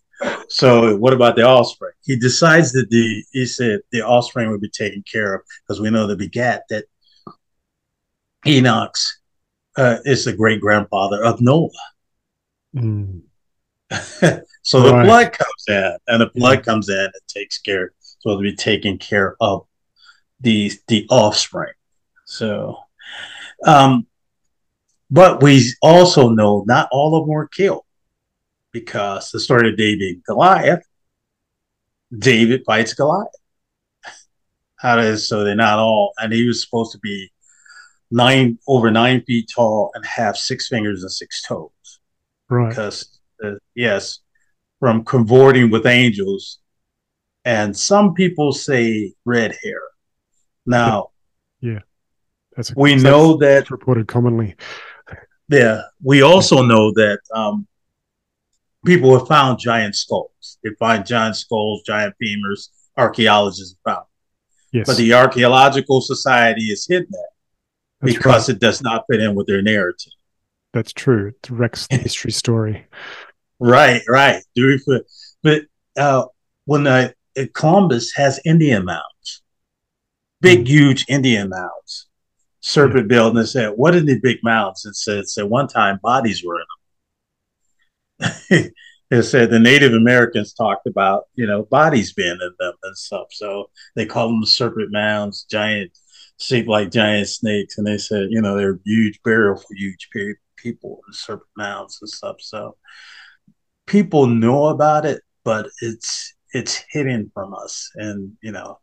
so 0.48 0.96
what 0.96 1.12
about 1.12 1.36
the 1.36 1.42
offspring? 1.42 1.92
He 2.02 2.16
decides 2.16 2.72
that 2.72 2.90
the, 2.90 3.24
he 3.32 3.46
said 3.46 3.80
the 3.92 4.02
offspring 4.02 4.50
would 4.50 4.60
be 4.60 4.70
taken 4.70 5.02
care 5.10 5.34
of 5.34 5.42
because 5.62 5.80
we 5.80 5.90
know 5.90 6.06
the 6.06 6.16
begat 6.16 6.64
that 6.70 6.84
Enoch's 8.46 9.18
uh, 9.76 9.98
is 10.04 10.24
the 10.24 10.32
great 10.32 10.60
grandfather 10.60 11.24
of 11.24 11.40
Noah. 11.40 11.70
Mm. 12.74 13.22
so 14.62 14.80
the 14.82 14.92
right. 14.92 15.04
blood 15.04 15.32
comes 15.32 15.64
in, 15.68 15.96
and 16.08 16.20
the 16.20 16.30
blood 16.34 16.58
yeah. 16.58 16.64
comes 16.64 16.88
in 16.88 16.98
and 16.98 17.12
takes 17.28 17.58
care. 17.58 17.92
So 18.00 18.36
to 18.36 18.42
be 18.42 18.54
taking 18.54 18.98
care 18.98 19.36
of 19.40 19.66
the 20.40 20.72
the 20.88 21.06
offspring. 21.10 21.72
So, 22.24 22.76
um, 23.64 24.06
but 25.10 25.42
we 25.42 25.62
also 25.82 26.30
know 26.30 26.64
not 26.66 26.88
all 26.92 27.16
of 27.16 27.24
them 27.24 27.34
were 27.34 27.48
killed 27.48 27.84
because 28.72 29.30
the 29.30 29.40
story 29.40 29.70
of 29.70 29.76
David 29.76 30.14
and 30.14 30.24
Goliath. 30.24 30.84
David 32.16 32.62
fights 32.66 32.94
Goliath. 32.94 33.28
How 34.76 34.96
does 34.96 35.28
so 35.28 35.44
they're 35.44 35.56
not 35.56 35.78
all, 35.78 36.12
and 36.18 36.32
he 36.32 36.46
was 36.46 36.62
supposed 36.62 36.92
to 36.92 36.98
be 36.98 37.30
nine 38.10 38.58
over 38.66 38.90
nine 38.90 39.22
feet 39.22 39.50
tall 39.54 39.90
and 39.94 40.04
have 40.06 40.36
six 40.36 40.68
fingers 40.68 41.02
and 41.02 41.10
six 41.10 41.42
toes. 41.42 41.70
Right. 42.48 42.68
Because 42.68 43.18
uh, 43.44 43.52
yes, 43.74 44.20
from 44.80 45.04
cavorting 45.04 45.70
with 45.70 45.86
angels, 45.86 46.58
and 47.44 47.76
some 47.76 48.14
people 48.14 48.52
say 48.52 49.14
red 49.24 49.56
hair. 49.62 49.80
Now, 50.64 51.10
yeah, 51.60 51.80
that's 52.58 52.74
we 52.74 52.90
that's 52.90 53.04
know 53.04 53.36
that 53.36 53.70
reported 53.70 54.08
commonly. 54.08 54.56
Yeah, 55.48 55.82
we 56.02 56.22
also 56.22 56.60
know 56.62 56.90
that 56.90 57.20
um, 57.32 57.68
people 58.84 59.16
have 59.16 59.28
found 59.28 59.60
giant 59.60 59.94
skulls. 59.94 60.58
They 60.64 60.70
find 60.70 61.06
giant 61.06 61.36
skulls, 61.36 61.82
giant 61.86 62.16
femurs. 62.20 62.70
Archaeologists 62.96 63.76
have 63.86 63.94
found, 63.94 64.06
yes. 64.72 64.88
but 64.88 64.96
the 64.96 65.14
archaeological 65.14 66.00
society 66.00 66.68
has 66.70 66.84
hidden 66.84 67.06
that 67.12 67.28
that's 68.00 68.14
because 68.14 68.48
right. 68.48 68.56
it 68.56 68.60
does 68.60 68.82
not 68.82 69.04
fit 69.08 69.20
in 69.20 69.36
with 69.36 69.46
their 69.46 69.62
narrative. 69.62 70.12
That's 70.72 70.92
true. 70.92 71.28
It 71.28 71.50
wrecks 71.50 71.86
the 71.86 71.96
history 71.96 72.32
story. 72.32 72.86
Right, 73.60 74.02
right. 74.08 74.40
But 75.42 75.62
uh, 75.96 76.26
when 76.66 76.86
uh, 76.86 77.08
Columbus 77.54 78.12
has 78.14 78.38
Indian 78.44 78.84
mounds, 78.84 79.42
big, 80.40 80.60
mm. 80.60 80.68
huge 80.68 81.06
Indian 81.08 81.48
mounds, 81.48 82.07
serpent 82.68 83.08
built, 83.08 83.30
and 83.34 83.38
they 83.38 83.46
said, 83.46 83.70
"What 83.76 83.94
are 83.94 84.00
the 84.00 84.20
big 84.20 84.38
mounds?" 84.42 84.84
And 84.84 84.94
said, 84.96 85.28
"Said 85.28 85.44
one 85.44 85.68
time 85.68 85.98
bodies 86.02 86.44
were 86.44 86.60
in 86.60 86.66
them." 88.20 88.72
it 89.10 89.22
said 89.22 89.50
the 89.50 89.58
Native 89.58 89.94
Americans 89.94 90.52
talked 90.52 90.86
about 90.86 91.24
you 91.34 91.46
know 91.46 91.64
bodies 91.64 92.12
being 92.12 92.38
in 92.40 92.50
them 92.58 92.74
and 92.82 92.96
stuff, 92.96 93.28
so 93.30 93.70
they 93.96 94.06
called 94.06 94.32
them 94.32 94.44
serpent 94.44 94.90
mounds, 94.92 95.44
giant 95.50 95.92
shaped 96.40 96.68
like 96.68 96.90
giant 96.90 97.28
snakes, 97.28 97.78
and 97.78 97.86
they 97.86 97.98
said, 97.98 98.28
you 98.30 98.40
know, 98.40 98.56
they're 98.56 98.78
huge 98.84 99.20
burial 99.24 99.56
for 99.56 99.74
huge 99.74 100.08
people 100.56 101.00
and 101.06 101.14
serpent 101.14 101.48
mounds 101.56 101.98
and 102.00 102.08
stuff. 102.08 102.36
So 102.40 102.76
people 103.86 104.26
know 104.26 104.66
about 104.66 105.04
it, 105.04 105.22
but 105.44 105.68
it's 105.82 106.34
it's 106.52 106.84
hidden 106.90 107.30
from 107.34 107.54
us, 107.54 107.90
and 107.96 108.36
you 108.42 108.52
know 108.52 108.78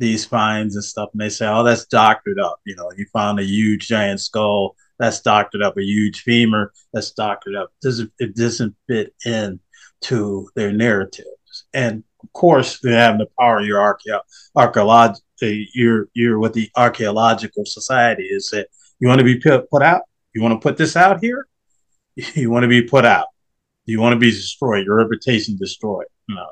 these 0.00 0.24
finds 0.24 0.74
and 0.74 0.84
stuff, 0.84 1.10
and 1.12 1.20
they 1.20 1.28
say, 1.28 1.46
oh, 1.46 1.62
that's 1.62 1.86
doctored 1.86 2.40
up. 2.40 2.60
You 2.64 2.74
know, 2.74 2.90
you 2.96 3.06
found 3.12 3.38
a 3.38 3.44
huge 3.44 3.86
giant 3.86 4.20
skull. 4.20 4.74
That's 4.98 5.20
doctored 5.20 5.62
up. 5.62 5.78
A 5.78 5.82
huge 5.82 6.22
femur. 6.22 6.72
That's 6.92 7.12
doctored 7.12 7.54
up. 7.54 7.70
It 7.80 7.86
doesn't 7.86 8.12
it 8.18 8.34
doesn't 8.34 8.74
fit 8.88 9.14
in 9.24 9.60
to 10.02 10.48
their 10.56 10.72
narratives, 10.72 11.66
and 11.72 12.02
of 12.22 12.32
course, 12.32 12.80
they 12.80 12.92
have 12.92 13.18
the 13.18 13.28
power 13.38 13.60
of 13.60 13.66
your 13.66 13.98
archaeological 14.56 15.22
you're 15.40 16.08
you're 16.14 16.38
what 16.38 16.52
the 16.52 16.70
archaeological 16.76 17.64
society 17.64 18.24
is 18.24 18.50
that 18.50 18.68
you 18.98 19.08
want 19.08 19.18
to 19.18 19.24
be 19.24 19.38
put, 19.38 19.68
put 19.70 19.82
out 19.82 20.02
you 20.34 20.42
want 20.42 20.52
to 20.52 20.60
put 20.60 20.76
this 20.76 20.96
out 20.96 21.22
here 21.22 21.46
you 22.14 22.50
want 22.50 22.62
to 22.62 22.68
be 22.68 22.82
put 22.82 23.04
out 23.04 23.26
you 23.86 24.00
want 24.00 24.12
to 24.12 24.18
be 24.18 24.30
destroyed 24.30 24.84
your 24.84 24.96
reputation 24.96 25.56
destroyed 25.56 26.06
no 26.28 26.46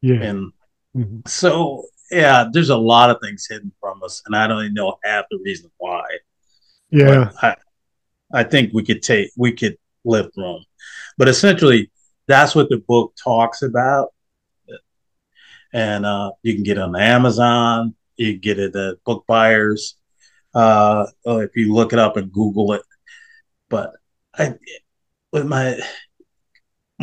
yeah 0.00 0.22
and 0.22 0.52
mm-hmm. 0.96 1.18
so 1.26 1.84
yeah 2.12 2.46
there's 2.52 2.70
a 2.70 2.76
lot 2.76 3.10
of 3.10 3.18
things 3.22 3.46
hidden 3.48 3.72
from 3.80 4.02
us 4.02 4.22
and 4.26 4.36
i 4.36 4.46
don't 4.46 4.60
even 4.62 4.74
know 4.74 4.96
half 5.04 5.24
the 5.30 5.38
reason 5.44 5.70
why 5.78 6.04
yeah 6.90 7.30
I, 7.42 7.56
I 8.32 8.44
think 8.44 8.72
we 8.72 8.84
could 8.84 9.02
take 9.02 9.30
we 9.36 9.52
could 9.52 9.76
live 10.04 10.32
through 10.34 10.44
them 10.44 10.64
but 11.18 11.28
essentially 11.28 11.90
that's 12.28 12.54
what 12.54 12.68
the 12.68 12.78
book 12.78 13.14
talks 13.22 13.62
about 13.62 14.10
and 15.72 16.04
uh, 16.04 16.32
you 16.42 16.54
can 16.54 16.62
get 16.62 16.76
it 16.76 16.82
on 16.82 16.96
Amazon. 16.96 17.94
You 18.16 18.32
can 18.32 18.40
get 18.40 18.58
it 18.58 18.76
at 18.76 19.02
book 19.04 19.24
buyers. 19.26 19.96
Uh, 20.54 21.06
if 21.24 21.56
you 21.56 21.72
look 21.72 21.92
it 21.92 21.98
up 21.98 22.16
and 22.16 22.30
Google 22.30 22.74
it. 22.74 22.82
But 23.70 23.94
I, 24.34 24.54
with 25.32 25.46
my, 25.46 25.78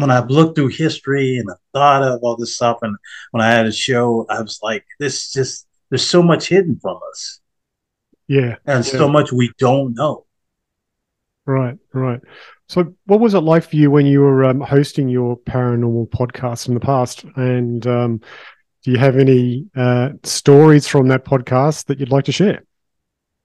when 0.02 0.12
I've 0.12 0.30
looked 0.30 0.56
through 0.56 0.70
history 0.70 1.38
and 1.38 1.50
I 1.50 1.56
thought 1.74 2.04
of 2.04 2.20
all 2.24 2.36
this 2.38 2.56
stuff, 2.56 2.80
and 2.82 2.96
when 3.32 3.44
I 3.44 3.52
had 3.52 3.66
a 3.66 3.72
show, 3.72 4.26
I 4.30 4.42
was 4.42 4.60
like, 4.62 4.86
this 5.00 5.32
just 5.32 5.68
there's 5.90 6.06
so 6.06 6.22
much 6.22 6.50
hidden 6.50 6.80
from 6.82 7.00
us. 7.12 7.40
Yeah, 8.28 8.56
and 8.66 8.86
yeah. 8.86 8.92
so 8.92 9.08
much 9.08 9.32
we 9.32 9.52
don't 9.58 9.96
know. 9.96 10.26
Right, 11.46 11.78
right. 11.94 12.22
So, 12.68 12.94
what 13.06 13.20
was 13.20 13.34
it 13.34 13.40
like 13.40 13.64
for 13.64 13.76
you 13.76 13.90
when 13.90 14.06
you 14.06 14.22
were 14.22 14.46
um, 14.46 14.62
hosting 14.62 15.10
your 15.10 15.38
paranormal 15.38 16.10
podcast 16.10 16.68
in 16.68 16.76
the 16.76 16.80
past? 16.80 17.24
And 17.36 17.86
um, 17.88 18.22
do 18.84 18.92
you 18.92 18.98
have 18.98 19.18
any 19.18 19.66
uh, 19.76 20.12
stories 20.24 20.88
from 20.88 21.08
that 21.08 21.26
podcast 21.26 21.86
that 21.86 22.00
you'd 22.00 22.12
like 22.12 22.26
to 22.26 22.32
share? 22.32 22.64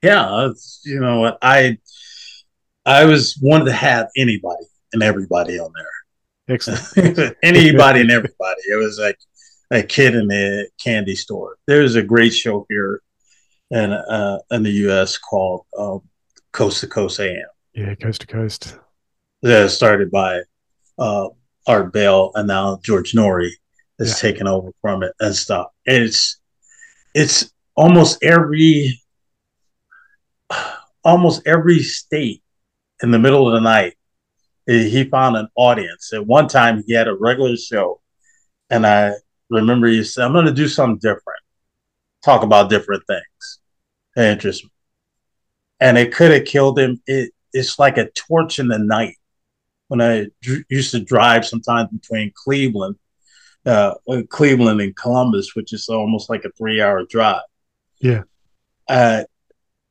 Yeah, 0.02 0.50
you 0.84 1.00
know 1.00 1.20
what 1.20 1.38
I 1.40 1.78
I 2.84 3.06
was 3.06 3.38
wanted 3.40 3.64
to 3.66 3.72
have 3.72 4.08
anybody 4.18 4.66
and 4.92 5.02
everybody 5.02 5.58
on 5.58 5.72
there. 5.74 5.93
Excellent. 6.48 7.37
anybody 7.42 8.00
and 8.00 8.11
everybody. 8.11 8.61
It 8.70 8.78
was 8.78 8.98
like 8.98 9.18
a 9.70 9.83
kid 9.83 10.14
in 10.14 10.30
a 10.30 10.66
candy 10.83 11.14
store. 11.14 11.57
There's 11.66 11.94
a 11.94 12.02
great 12.02 12.35
show 12.35 12.66
here 12.68 13.00
in 13.70 13.92
uh, 13.92 14.38
in 14.50 14.62
the 14.62 14.70
U.S. 14.70 15.16
called 15.16 15.64
um, 15.78 16.02
Coast 16.52 16.80
to 16.80 16.87
Coast 16.87 17.20
AM. 17.20 17.38
Yeah, 17.72 17.94
Coast 17.94 18.20
to 18.20 18.26
Coast. 18.26 18.78
Yeah, 19.42 19.66
started 19.66 20.11
by 20.11 20.42
uh, 20.98 21.28
Art 21.66 21.92
Bell 21.92 22.33
and 22.35 22.48
now 22.48 22.78
George 22.83 23.12
Noory 23.12 23.50
has 23.98 24.11
yeah. 24.11 24.30
taken 24.30 24.46
over 24.46 24.70
from 24.80 25.02
it 25.02 25.12
and 25.20 25.35
stuff. 25.35 25.68
And 25.87 26.04
it's 26.04 26.40
it's 27.14 27.52
almost 27.76 28.22
every 28.22 29.00
almost 31.04 31.46
every 31.46 31.80
state 31.80 32.42
in 33.02 33.11
the 33.11 33.18
middle 33.18 33.46
of 33.46 33.54
the 33.54 33.61
night 33.61 33.94
he 34.66 35.05
found 35.05 35.37
an 35.37 35.48
audience. 35.57 36.12
At 36.12 36.27
one 36.27 36.48
time 36.48 36.83
he 36.87 36.94
had 36.94 37.09
a 37.09 37.14
regular 37.14 37.57
show 37.57 38.00
and 38.70 38.87
I 38.87 39.12
remember 39.50 39.87
he 39.87 40.05
said, 40.05 40.24
I'm 40.24 40.33
gonna 40.33 40.53
do 40.53 40.68
something 40.68 40.98
different. 40.98 41.40
Talk 42.24 42.42
about 42.42 42.70
different 42.70 43.03
things. 43.07 43.59
That 44.16 44.33
interest 44.33 44.64
me. 44.64 44.70
And 45.81 45.98
it 45.98 46.14
could 46.14 46.31
have 46.31 46.46
killed 46.46 46.79
him. 46.79 47.03
It, 47.07 47.33
it's 47.53 47.79
like 47.79 47.98
a 47.98 48.11
torch 48.11 48.59
in 48.59 48.68
the 48.68 48.78
night. 48.78 49.16
When 49.88 50.01
I 50.01 50.26
used 50.70 50.93
to 50.93 51.01
drive 51.01 51.45
sometimes 51.45 51.91
between 51.91 52.32
Cleveland 52.34 52.97
uh, 53.66 53.95
Cleveland 54.28 54.80
and 54.80 54.97
Columbus, 54.97 55.55
which 55.55 55.72
is 55.72 55.88
almost 55.88 56.28
like 56.28 56.45
a 56.45 56.51
three 56.53 56.80
hour 56.80 57.05
drive. 57.05 57.43
Yeah. 58.01 58.22
Uh, 58.88 59.24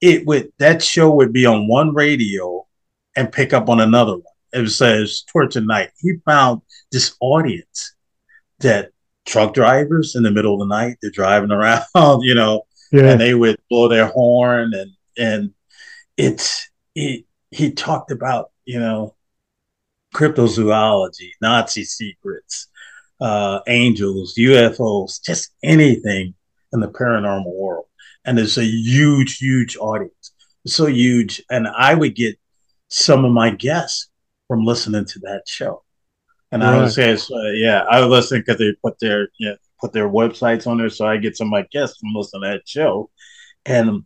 it 0.02 0.26
would 0.26 0.52
that 0.60 0.84
show 0.84 1.12
would 1.16 1.34
be 1.34 1.46
on 1.46 1.68
one 1.68 1.94
radio 1.94 2.66
and 3.16 3.32
pick 3.32 3.54
up 3.54 3.70
on 3.70 3.80
another 3.80 4.14
one. 4.14 4.24
It 4.54 4.70
says 4.70 5.24
towards 5.32 5.56
the 5.56 5.62
night. 5.62 5.92
He 6.00 6.14
found 6.26 6.62
this 6.92 7.16
audience 7.20 7.96
that 8.60 8.92
truck 9.26 9.54
drivers 9.54 10.16
in 10.16 10.24
the 10.24 10.32
middle 10.32 10.54
of 10.54 10.60
the 10.60 10.76
night, 10.76 10.98
they're 11.02 11.12
driving 11.12 11.52
around, 11.52 12.22
you 12.22 12.36
know, 12.36 12.64
yeah. 12.92 13.12
and 13.12 13.22
they 13.22 13.34
would 13.34 13.58
blow 13.70 13.88
their 13.88 14.08
horn 14.08 14.74
and 14.74 14.92
and 15.18 15.52
it's 16.18 16.70
he 16.94 17.26
he 17.52 17.72
talked 17.72 18.12
about, 18.12 18.52
you 18.66 18.80
know, 18.80 19.16
cryptozoology, 20.14 21.32
Nazi 21.42 21.84
secrets, 21.84 22.68
uh, 23.22 23.60
angels, 23.68 24.36
UFOs, 24.38 25.22
just 25.24 25.52
anything 25.64 26.36
in 26.72 26.80
the 26.80 26.88
paranormal 26.88 27.54
world. 27.54 27.86
And 28.26 28.38
there's 28.38 28.58
a 28.58 28.66
huge, 28.66 29.38
huge 29.38 29.76
audience. 29.78 30.32
so 30.66 30.86
huge, 30.86 31.44
and 31.50 31.68
I 31.68 31.94
would 31.94 32.16
get 32.16 32.38
some 32.90 33.26
of 33.26 33.32
my 33.32 33.50
guests 33.50 34.10
from 34.54 34.66
listening 34.66 35.04
to 35.04 35.18
that 35.18 35.42
show. 35.48 35.82
And 36.52 36.62
right. 36.62 36.76
I 36.76 36.80
would 36.80 36.92
say, 36.92 37.12
uh, 37.14 37.52
yeah, 37.56 37.86
I 37.90 38.00
would 38.00 38.12
listen 38.12 38.40
because 38.40 38.60
they 38.60 38.72
put 38.84 39.00
their 39.00 39.30
know, 39.40 39.56
put 39.82 39.94
their 39.94 40.08
websites 40.08 40.68
on 40.68 40.78
there, 40.78 40.92
so 40.92 41.08
I 41.08 41.18
get 41.18 41.36
some 41.36 41.48
of 41.48 41.52
my 41.52 41.66
guests 41.72 41.98
from 41.98 42.14
listening 42.14 42.44
to 42.44 42.50
that 42.50 42.70
show, 42.70 43.10
and 43.66 44.06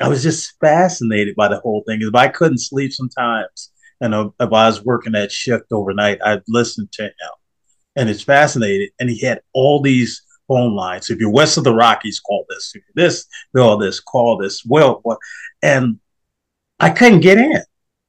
I 0.00 0.08
was 0.08 0.24
just 0.24 0.54
fascinated 0.60 1.36
by 1.36 1.46
the 1.46 1.60
whole 1.60 1.84
thing. 1.86 2.00
If 2.02 2.16
I 2.16 2.26
couldn't 2.26 2.58
sleep 2.58 2.92
sometimes, 2.92 3.70
and 4.00 4.12
if 4.12 4.32
I 4.40 4.66
was 4.66 4.84
working 4.84 5.12
that 5.12 5.30
shift 5.30 5.66
overnight, 5.70 6.18
I'd 6.24 6.42
listen 6.48 6.88
to 6.94 7.04
him, 7.04 7.34
and 7.94 8.10
it's 8.10 8.24
fascinating. 8.24 8.88
And 8.98 9.08
he 9.08 9.20
had 9.20 9.42
all 9.52 9.80
these 9.80 10.22
phone 10.48 10.74
lines. 10.74 11.08
If 11.08 11.20
you're 11.20 11.30
west 11.30 11.56
of 11.56 11.62
the 11.62 11.72
Rockies, 11.72 12.18
call 12.18 12.46
this. 12.48 12.72
If 12.74 12.82
you're 12.96 13.06
this, 13.06 13.26
call 13.54 13.78
this. 13.78 14.00
Call 14.00 14.38
this. 14.38 14.64
Well, 14.66 15.00
and 15.62 16.00
I 16.80 16.90
couldn't 16.90 17.20
get 17.20 17.38
in. 17.38 17.62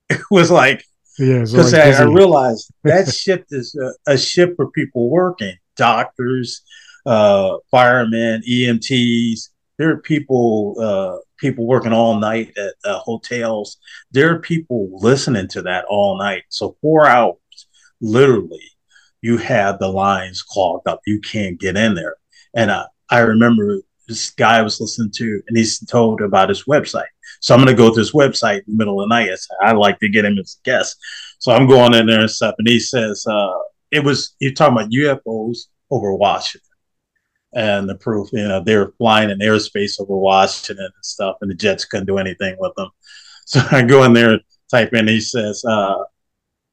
It 0.07 0.21
was 0.29 0.51
like 0.51 0.85
yeah, 1.17 1.39
because 1.39 1.73
I, 1.73 1.91
I, 1.91 2.03
realized 2.03 2.71
that 2.83 3.13
shift 3.13 3.45
is 3.51 3.75
a, 3.75 4.13
a 4.13 4.17
shift 4.17 4.53
for 4.55 4.69
people 4.71 5.09
working, 5.09 5.55
doctors, 5.75 6.61
uh, 7.05 7.57
firemen, 7.71 8.41
EMTs. 8.49 9.49
There 9.77 9.91
are 9.91 9.97
people 9.97 10.75
uh, 10.79 11.17
people 11.37 11.67
working 11.67 11.93
all 11.93 12.19
night 12.19 12.53
at 12.57 12.73
uh, 12.83 12.99
hotels. 12.99 13.77
There 14.11 14.33
are 14.33 14.39
people 14.39 14.89
listening 14.93 15.47
to 15.49 15.61
that 15.63 15.85
all 15.85 16.17
night. 16.17 16.43
So 16.49 16.75
four 16.81 17.07
hours, 17.07 17.37
literally, 18.01 18.71
you 19.21 19.37
have 19.37 19.79
the 19.79 19.87
lines 19.87 20.41
clogged 20.41 20.87
up. 20.87 21.01
You 21.05 21.19
can't 21.19 21.59
get 21.59 21.77
in 21.77 21.95
there. 21.95 22.15
And 22.53 22.71
uh, 22.71 22.87
I 23.09 23.19
remember 23.19 23.81
this 24.07 24.29
guy 24.31 24.61
was 24.61 24.79
listening 24.79 25.11
to, 25.15 25.41
and 25.47 25.57
he's 25.57 25.79
told 25.79 26.21
about 26.21 26.49
his 26.49 26.65
website. 26.65 27.05
So 27.41 27.53
I'm 27.53 27.63
going 27.63 27.75
to 27.75 27.81
go 27.81 27.93
to 27.93 27.99
his 27.99 28.13
website 28.13 28.59
in 28.59 28.73
the 28.73 28.77
middle 28.77 29.01
of 29.01 29.09
the 29.09 29.15
night. 29.15 29.31
I 29.31 29.35
said, 29.35 29.57
I'd 29.61 29.77
like 29.77 29.99
to 29.99 30.09
get 30.09 30.25
him 30.25 30.37
as 30.37 30.57
a 30.59 30.69
guest. 30.69 30.97
So 31.39 31.51
I'm 31.51 31.67
going 31.67 31.93
in 31.93 32.07
there 32.07 32.21
and 32.21 32.29
stuff. 32.29 32.55
And 32.57 32.67
he 32.67 32.79
says, 32.79 33.25
uh, 33.29 33.53
it 33.91 34.03
was, 34.03 34.35
you're 34.39 34.53
talking 34.53 34.77
about 34.77 34.91
UFOs 34.91 35.65
over 35.91 36.13
Washington 36.13 36.75
and 37.55 37.87
the 37.87 37.95
proof, 37.95 38.29
you 38.33 38.45
know, 38.45 38.61
they 38.61 38.75
were 38.75 38.93
flying 38.97 39.29
in 39.29 39.39
airspace 39.39 39.99
over 39.99 40.15
Washington 40.15 40.83
and 40.83 40.93
stuff, 41.01 41.37
and 41.41 41.49
the 41.49 41.55
jets 41.55 41.85
couldn't 41.85 42.05
do 42.05 42.17
anything 42.17 42.55
with 42.59 42.75
them. 42.75 42.89
So 43.47 43.61
I 43.69 43.83
go 43.83 44.03
in 44.05 44.13
there, 44.13 44.39
type 44.71 44.91
in, 44.95 45.07
he 45.07 45.21
says, 45.21 45.63
uh, 45.63 46.03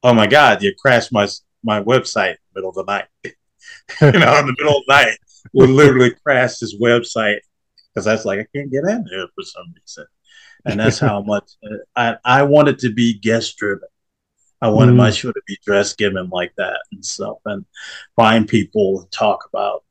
"Oh 0.02 0.14
my 0.14 0.26
God, 0.26 0.62
you 0.62 0.74
crashed 0.74 1.12
my 1.12 1.28
my 1.62 1.82
website 1.82 2.36
middle 2.54 2.70
of 2.70 2.76
the 2.76 2.84
night." 2.84 3.08
you 3.24 3.32
know, 4.00 4.38
in 4.38 4.46
the 4.46 4.56
middle 4.58 4.78
of 4.78 4.82
the 4.86 4.94
night, 4.94 5.18
we 5.52 5.66
literally 5.66 6.14
crashed 6.24 6.60
his 6.60 6.80
website 6.80 7.40
because 7.92 8.06
I 8.06 8.12
was 8.12 8.24
like, 8.24 8.38
I 8.38 8.46
can't 8.56 8.72
get 8.72 8.84
in 8.84 9.04
there 9.04 9.26
for 9.34 9.44
some 9.44 9.74
reason, 9.78 10.06
and 10.64 10.80
that's 10.80 10.98
how 11.08 11.22
much 11.22 11.52
uh, 11.64 11.76
I 11.96 12.16
I 12.24 12.42
wanted 12.42 12.78
to 12.80 12.92
be 12.92 13.18
guest 13.18 13.56
driven. 13.56 13.88
I 14.60 14.68
wanted 14.68 14.92
mm. 14.92 14.98
my 14.98 15.10
show 15.10 15.32
to 15.32 15.42
be 15.46 15.58
dress 15.64 15.94
given 15.94 16.28
like 16.28 16.52
that 16.56 16.80
and 16.92 17.04
stuff, 17.04 17.38
and 17.44 17.64
find 18.14 18.46
people 18.46 19.00
and 19.00 19.10
talk 19.10 19.48
about 19.52 19.84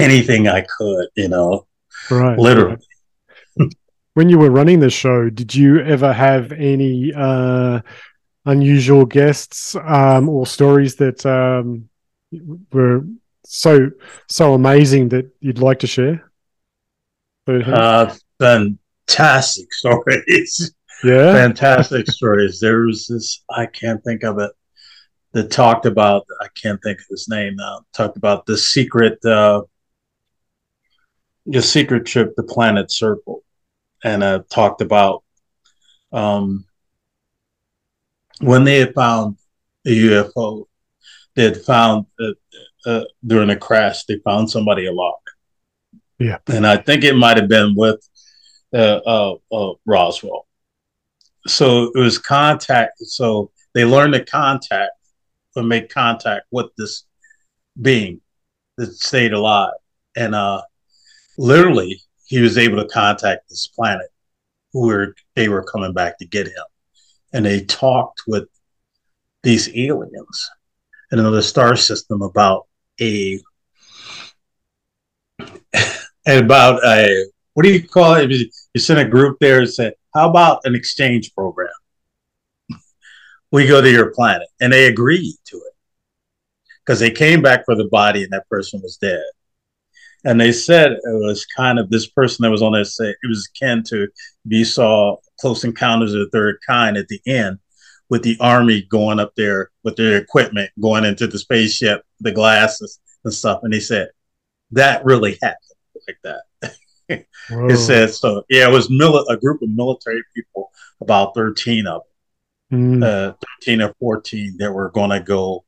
anything 0.00 0.48
I 0.48 0.62
could, 0.62 1.08
you 1.16 1.28
know, 1.28 1.66
right, 2.10 2.38
literally. 2.38 2.78
Right. 3.58 3.74
when 4.14 4.28
you 4.28 4.38
were 4.38 4.50
running 4.50 4.80
the 4.80 4.90
show, 4.90 5.30
did 5.30 5.54
you 5.54 5.80
ever 5.80 6.12
have 6.12 6.52
any 6.52 7.12
uh, 7.14 7.80
unusual 8.44 9.04
guests 9.04 9.76
um, 9.76 10.28
or 10.28 10.46
stories 10.46 10.96
that 10.96 11.24
um, 11.26 11.88
were 12.72 13.04
so 13.44 13.90
so 14.28 14.54
amazing 14.54 15.08
that 15.10 15.30
you'd 15.40 15.58
like 15.58 15.80
to 15.80 15.86
share? 15.86 16.30
Uh, 17.46 18.14
fantastic 19.12 19.72
stories. 19.72 20.74
Yeah, 21.04 21.32
fantastic 21.32 22.08
stories. 22.10 22.60
There 22.60 22.86
was 22.86 23.06
this 23.06 23.42
I 23.50 23.66
can't 23.66 24.02
think 24.04 24.22
of 24.22 24.38
it 24.38 24.52
that 25.32 25.50
talked 25.50 25.86
about 25.86 26.26
I 26.40 26.48
can't 26.60 26.80
think 26.82 27.00
of 27.00 27.06
his 27.10 27.28
name 27.28 27.56
now. 27.56 27.80
Talked 27.92 28.16
about 28.16 28.46
the 28.46 28.56
secret 28.56 29.24
uh, 29.24 29.62
the 31.46 31.62
secret 31.62 32.06
trip 32.06 32.36
to 32.36 32.42
Planet 32.42 32.88
Serpo, 32.88 33.40
and 34.04 34.22
uh, 34.22 34.42
talked 34.50 34.80
about 34.80 35.24
um, 36.12 36.64
when 38.40 38.64
they 38.64 38.78
had 38.78 38.94
found 38.94 39.36
a 39.86 39.90
UFO, 39.90 40.66
they 41.34 41.44
had 41.44 41.56
found 41.56 42.06
uh, 42.20 42.32
uh, 42.86 43.04
during 43.26 43.50
a 43.50 43.56
crash, 43.56 44.04
they 44.04 44.18
found 44.18 44.50
somebody 44.50 44.86
alive. 44.86 45.14
Yeah, 46.18 46.38
and 46.46 46.64
I 46.66 46.76
think 46.76 47.02
it 47.02 47.16
might 47.16 47.36
have 47.36 47.48
been 47.48 47.74
with 47.76 48.08
uh, 48.74 49.00
uh, 49.06 49.34
uh, 49.52 49.74
Roswell. 49.86 50.46
So 51.46 51.90
it 51.94 51.98
was 51.98 52.18
contact. 52.18 52.98
So 53.00 53.50
they 53.74 53.84
learned 53.84 54.14
to 54.14 54.24
contact 54.24 54.92
or 55.56 55.62
make 55.62 55.90
contact 55.90 56.46
with 56.50 56.66
this 56.76 57.04
being 57.80 58.20
that 58.78 58.92
stayed 58.92 59.32
alive, 59.32 59.74
and 60.16 60.34
uh, 60.34 60.62
literally 61.36 62.00
he 62.26 62.40
was 62.40 62.56
able 62.56 62.76
to 62.76 62.88
contact 62.88 63.48
this 63.48 63.66
planet 63.66 64.06
who 64.72 65.12
they 65.36 65.48
were 65.48 65.62
coming 65.62 65.92
back 65.92 66.18
to 66.18 66.26
get 66.26 66.46
him 66.46 66.64
and 67.32 67.44
they 67.44 67.64
talked 67.64 68.22
with 68.26 68.48
these 69.42 69.68
aliens 69.76 70.50
in 71.10 71.18
another 71.18 71.42
star 71.42 71.76
system 71.76 72.22
about 72.22 72.66
a 73.00 73.40
and 76.26 76.44
about 76.44 76.84
a 76.84 77.26
what 77.54 77.64
do 77.64 77.72
you 77.72 77.86
call 77.86 78.14
it 78.14 78.30
you 78.74 78.80
sent 78.80 79.00
a 79.00 79.04
group 79.04 79.38
there 79.40 79.60
and 79.60 79.70
said 79.70 79.94
how 80.14 80.28
about 80.28 80.60
an 80.64 80.74
exchange 80.74 81.34
program? 81.34 81.68
We 83.50 83.66
go 83.66 83.82
to 83.82 83.90
your 83.90 84.12
planet 84.12 84.48
and 84.60 84.72
they 84.72 84.86
agreed 84.86 85.34
to 85.46 85.56
it. 85.58 85.74
Because 86.84 87.00
they 87.00 87.10
came 87.10 87.42
back 87.42 87.66
for 87.66 87.74
the 87.74 87.84
body 87.88 88.22
and 88.24 88.32
that 88.32 88.48
person 88.48 88.80
was 88.82 88.96
dead. 88.96 89.22
And 90.24 90.40
they 90.40 90.52
said 90.52 90.92
it 90.92 91.00
was 91.04 91.44
kind 91.44 91.78
of 91.78 91.90
this 91.90 92.06
person 92.08 92.42
that 92.42 92.50
was 92.50 92.62
on 92.62 92.72
there 92.72 92.84
say 92.84 93.10
it 93.10 93.28
was 93.28 93.48
akin 93.54 93.84
to 93.88 94.08
saw 94.64 95.16
close 95.38 95.64
encounters 95.64 96.14
of 96.14 96.20
the 96.20 96.30
third 96.30 96.58
kind 96.66 96.96
at 96.96 97.08
the 97.08 97.20
end 97.26 97.58
with 98.08 98.22
the 98.22 98.38
army 98.40 98.82
going 98.82 99.20
up 99.20 99.34
there 99.36 99.70
with 99.84 99.96
their 99.96 100.16
equipment 100.16 100.70
going 100.80 101.04
into 101.04 101.26
the 101.26 101.38
spaceship 101.38 102.04
the 102.20 102.32
glasses 102.32 103.00
and 103.24 103.34
stuff. 103.34 103.60
And 103.64 103.74
he 103.74 103.80
said 103.80 104.08
that 104.70 105.04
really 105.04 105.38
happened 105.42 105.58
like 106.06 106.18
that 106.24 106.42
it 107.50 107.76
said 107.76 108.10
so 108.10 108.42
yeah 108.48 108.68
it 108.68 108.72
was 108.72 108.88
mili- 108.88 109.24
a 109.28 109.36
group 109.36 109.60
of 109.62 109.68
military 109.70 110.22
people 110.34 110.70
about 111.00 111.34
13 111.34 111.86
of 111.86 112.02
them 112.70 113.00
mm. 113.00 113.04
uh, 113.04 113.34
13 113.60 113.82
or 113.82 113.94
14 114.00 114.56
that 114.58 114.72
were 114.72 114.90
going 114.90 115.10
to 115.10 115.20
go 115.20 115.64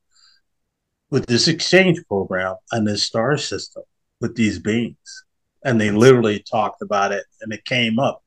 with 1.15 1.27
this 1.27 1.47
exchange 1.47 2.01
program 2.09 2.57
and 2.73 2.85
this 2.85 3.05
star 3.05 3.39
system 3.39 3.85
with 4.21 4.35
these 4.35 4.59
beings. 4.59 5.25
And 5.65 5.81
they 5.81 5.93
literally 5.93 6.41
talked 6.41 6.83
about 6.83 7.13
it 7.13 7.25
and 7.41 7.53
it 7.53 7.65
came 7.65 8.01
up. 8.01 8.23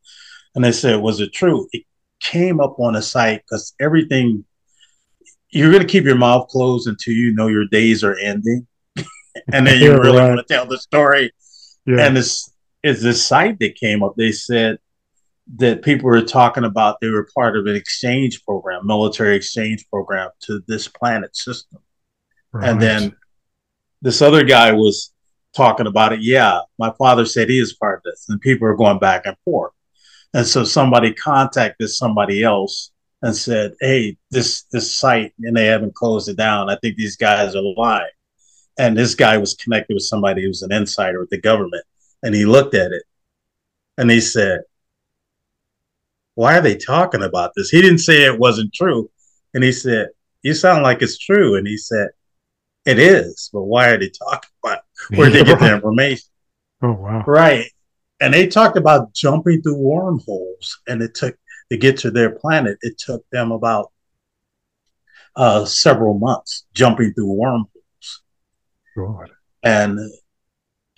And 0.55 0.63
they 0.63 0.71
said, 0.71 1.01
Was 1.01 1.19
it 1.19 1.33
true? 1.33 1.67
It 1.73 1.83
came 2.21 2.61
up 2.61 2.79
on 2.79 2.95
a 2.95 3.01
site 3.01 3.43
because 3.43 3.73
everything, 3.79 4.45
you're 5.49 5.71
going 5.71 5.85
to 5.85 5.87
keep 5.87 6.05
your 6.05 6.15
mouth 6.15 6.47
closed 6.47 6.87
until 6.87 7.13
you 7.13 7.33
know 7.33 7.47
your 7.47 7.65
days 7.65 8.05
are 8.05 8.15
ending. 8.15 8.65
and 9.51 9.67
then 9.67 9.81
you 9.81 9.91
really 9.99 10.17
right. 10.17 10.29
want 10.29 10.47
to 10.47 10.53
tell 10.53 10.65
the 10.65 10.77
story. 10.77 11.31
Yeah. 11.85 12.05
And 12.05 12.15
this 12.15 12.49
is 12.87 13.01
this 13.01 13.25
site 13.25 13.59
that 13.59 13.75
came 13.75 14.03
up. 14.03 14.15
They 14.15 14.31
said 14.31 14.79
that 15.55 15.81
people 15.81 16.05
were 16.05 16.21
talking 16.21 16.63
about 16.63 16.99
they 16.99 17.09
were 17.09 17.29
part 17.35 17.57
of 17.57 17.65
an 17.65 17.75
exchange 17.75 18.43
program, 18.43 18.85
military 18.85 19.35
exchange 19.35 19.85
program 19.89 20.29
to 20.41 20.61
this 20.67 20.87
planet 20.87 21.35
system. 21.35 21.79
Right. 22.51 22.69
And 22.69 22.81
then 22.81 23.15
this 24.01 24.21
other 24.21 24.43
guy 24.43 24.71
was 24.71 25.13
talking 25.55 25.87
about 25.87 26.13
it. 26.13 26.21
Yeah, 26.21 26.61
my 26.77 26.91
father 26.97 27.25
said 27.25 27.49
he 27.49 27.59
is 27.59 27.73
part 27.73 27.99
of 27.99 28.03
this, 28.03 28.25
and 28.29 28.41
people 28.41 28.67
are 28.67 28.75
going 28.75 28.99
back 28.99 29.25
and 29.25 29.35
forth. 29.45 29.73
And 30.33 30.45
so 30.45 30.63
somebody 30.63 31.13
contacted 31.13 31.89
somebody 31.89 32.43
else 32.43 32.91
and 33.21 33.35
said, 33.35 33.73
"Hey, 33.79 34.17
this 34.31 34.63
this 34.71 34.93
site, 34.93 35.33
and 35.39 35.55
they 35.55 35.65
haven't 35.65 35.95
closed 35.95 36.29
it 36.29 36.37
down. 36.37 36.69
I 36.69 36.77
think 36.77 36.95
these 36.95 37.15
guys 37.15 37.55
are 37.55 37.61
lying." 37.61 38.09
And 38.77 38.95
this 38.95 39.15
guy 39.15 39.37
was 39.37 39.55
connected 39.55 39.95
with 39.95 40.03
somebody 40.03 40.43
who's 40.43 40.61
an 40.61 40.71
insider 40.71 41.19
with 41.19 41.31
the 41.31 41.41
government, 41.41 41.83
and 42.23 42.33
he 42.33 42.45
looked 42.45 42.73
at 42.73 42.91
it, 42.91 43.03
and 43.97 44.09
he 44.09 44.21
said, 44.21 44.61
"Why 46.35 46.57
are 46.57 46.61
they 46.61 46.75
talking 46.75 47.23
about 47.23 47.51
this?" 47.55 47.69
He 47.69 47.81
didn't 47.81 47.99
say 47.99 48.25
it 48.25 48.39
wasn't 48.39 48.73
true, 48.73 49.09
and 49.53 49.63
he 49.63 49.71
said, 49.71 50.09
"You 50.43 50.53
sound 50.53 50.83
like 50.83 51.01
it's 51.01 51.17
true," 51.17 51.55
and 51.55 51.67
he 51.67 51.77
said, 51.77 52.09
"It 52.85 52.99
is, 52.99 53.49
but 53.53 53.63
why 53.63 53.89
are 53.89 53.97
they 53.97 54.09
talking 54.09 54.49
about?" 54.63 54.79
It? 55.11 55.17
where 55.17 55.29
they 55.29 55.43
get 55.43 55.59
the 55.59 55.73
information. 55.73 56.29
Oh 56.81 56.93
wow! 56.93 57.23
Right, 57.25 57.71
and 58.19 58.33
they 58.33 58.47
talked 58.47 58.77
about 58.77 59.13
jumping 59.13 59.61
through 59.61 59.77
wormholes, 59.77 60.79
and 60.87 61.01
it 61.01 61.15
took 61.15 61.35
to 61.71 61.77
get 61.77 61.97
to 61.99 62.11
their 62.11 62.31
planet. 62.31 62.77
It 62.81 62.97
took 62.97 63.23
them 63.31 63.51
about 63.51 63.91
uh, 65.35 65.65
several 65.65 66.17
months 66.17 66.65
jumping 66.73 67.13
through 67.13 67.31
wormholes. 67.33 67.69
God. 68.95 69.29
And 69.63 69.99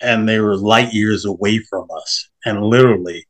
and 0.00 0.28
they 0.28 0.40
were 0.40 0.56
light 0.56 0.92
years 0.92 1.24
away 1.24 1.58
from 1.58 1.88
us, 1.90 2.28
and 2.44 2.62
literally, 2.62 3.26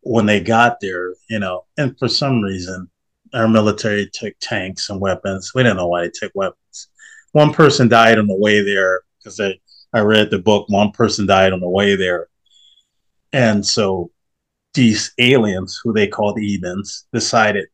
when 0.00 0.26
they 0.26 0.40
got 0.40 0.80
there, 0.80 1.14
you 1.28 1.38
know, 1.38 1.64
and 1.78 1.98
for 1.98 2.08
some 2.08 2.42
reason, 2.42 2.88
our 3.32 3.48
military 3.48 4.08
took 4.12 4.34
tanks 4.40 4.90
and 4.90 5.00
weapons. 5.00 5.52
We 5.54 5.62
didn't 5.62 5.78
know 5.78 5.88
why 5.88 6.02
they 6.02 6.10
took 6.14 6.32
weapons. 6.34 6.88
One 7.32 7.52
person 7.52 7.88
died 7.88 8.18
on 8.18 8.26
the 8.26 8.36
way 8.36 8.62
there 8.62 9.02
because 9.18 9.40
I, 9.40 9.58
I 9.92 10.00
read 10.00 10.30
the 10.30 10.38
book. 10.38 10.68
One 10.68 10.92
person 10.92 11.26
died 11.26 11.52
on 11.52 11.60
the 11.60 11.68
way 11.68 11.96
there. 11.96 12.28
And 13.32 13.66
so 13.66 14.10
these 14.74 15.12
aliens, 15.18 15.80
who 15.82 15.92
they 15.92 16.06
called 16.06 16.36
Ebens, 16.36 17.04
decided 17.12 17.66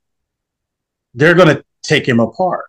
they're 1.14 1.35
going 1.35 1.55
to 1.55 1.64
take 1.83 2.09
him 2.09 2.20
apart. 2.20 2.66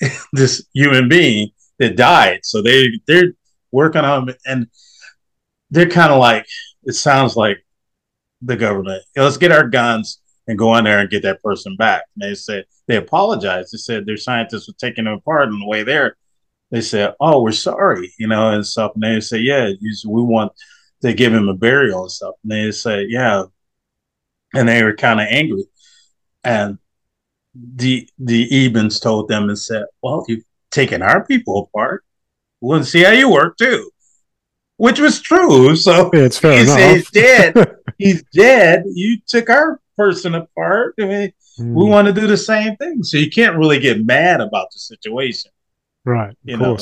this 0.32 0.66
human 0.74 1.08
being 1.08 1.50
that 1.78 1.96
died. 1.96 2.40
So 2.42 2.62
they 2.62 2.88
they're 3.06 3.32
working 3.74 4.04
on 4.04 4.28
him, 4.28 4.34
and 4.46 4.66
they're 5.70 5.88
kind 5.88 6.12
of 6.12 6.18
like 6.18 6.46
it 6.84 6.94
sounds 6.94 7.36
like 7.36 7.58
the 8.40 8.56
government. 8.56 9.02
Let's 9.16 9.36
get 9.36 9.52
our 9.52 9.68
guns 9.68 10.20
and 10.46 10.58
go 10.58 10.76
in 10.76 10.84
there 10.84 11.00
and 11.00 11.10
get 11.10 11.22
that 11.22 11.42
person 11.42 11.76
back. 11.76 12.04
And 12.14 12.30
they 12.30 12.34
said 12.34 12.64
they 12.86 12.96
apologized. 12.96 13.72
They 13.72 13.78
said 13.78 14.06
their 14.06 14.16
scientists 14.16 14.68
were 14.68 14.74
taking 14.78 15.04
them 15.04 15.14
apart 15.14 15.48
on 15.48 15.58
the 15.58 15.66
way 15.66 15.82
there. 15.82 16.16
They 16.70 16.80
said, 16.80 17.14
"Oh, 17.20 17.42
we're 17.42 17.52
sorry," 17.52 18.12
you 18.18 18.28
know, 18.28 18.50
and 18.50 18.66
stuff. 18.66 18.92
And 18.94 19.02
they 19.02 19.20
say, 19.20 19.38
"Yeah, 19.38 19.70
we 20.06 20.22
want 20.22 20.52
to 21.02 21.12
give 21.12 21.32
him 21.34 21.48
a 21.48 21.54
burial 21.54 22.02
and 22.02 22.10
stuff." 22.10 22.34
And 22.42 22.52
they 22.52 22.70
say, 22.70 23.06
"Yeah," 23.08 23.44
and 24.54 24.68
they 24.68 24.82
were 24.82 24.96
kind 24.96 25.20
of 25.20 25.26
angry. 25.30 25.64
And 26.44 26.78
the 27.54 28.08
the 28.18 28.48
Ebens 28.50 29.00
told 29.00 29.28
them 29.28 29.48
and 29.48 29.58
said, 29.58 29.84
"Well, 30.02 30.24
you've 30.28 30.44
taken 30.70 31.02
our 31.02 31.24
people 31.24 31.70
apart. 31.72 32.04
We'll 32.64 32.84
see 32.84 33.02
how 33.02 33.12
you 33.12 33.30
work 33.30 33.56
too," 33.56 33.90
which 34.76 35.00
was 35.00 35.20
true. 35.20 35.76
So 35.76 36.10
yeah, 36.14 36.20
it's 36.20 36.38
fair 36.38 36.58
he's, 36.58 36.74
he's 36.74 37.10
dead. 37.10 37.76
he's 37.98 38.22
dead. 38.32 38.84
You 38.86 39.18
took 39.26 39.50
our 39.50 39.80
person 39.96 40.34
apart. 40.34 40.94
I 41.00 41.04
mean, 41.04 41.32
mm. 41.58 41.74
we 41.74 41.84
hmm. 41.84 41.90
want 41.90 42.06
to 42.06 42.12
do 42.12 42.26
the 42.26 42.36
same 42.36 42.76
thing. 42.76 43.02
So 43.02 43.16
you 43.16 43.30
can't 43.30 43.56
really 43.56 43.78
get 43.78 44.04
mad 44.04 44.40
about 44.40 44.68
the 44.72 44.78
situation, 44.78 45.50
right? 46.04 46.36
You 46.44 46.56
know. 46.56 46.78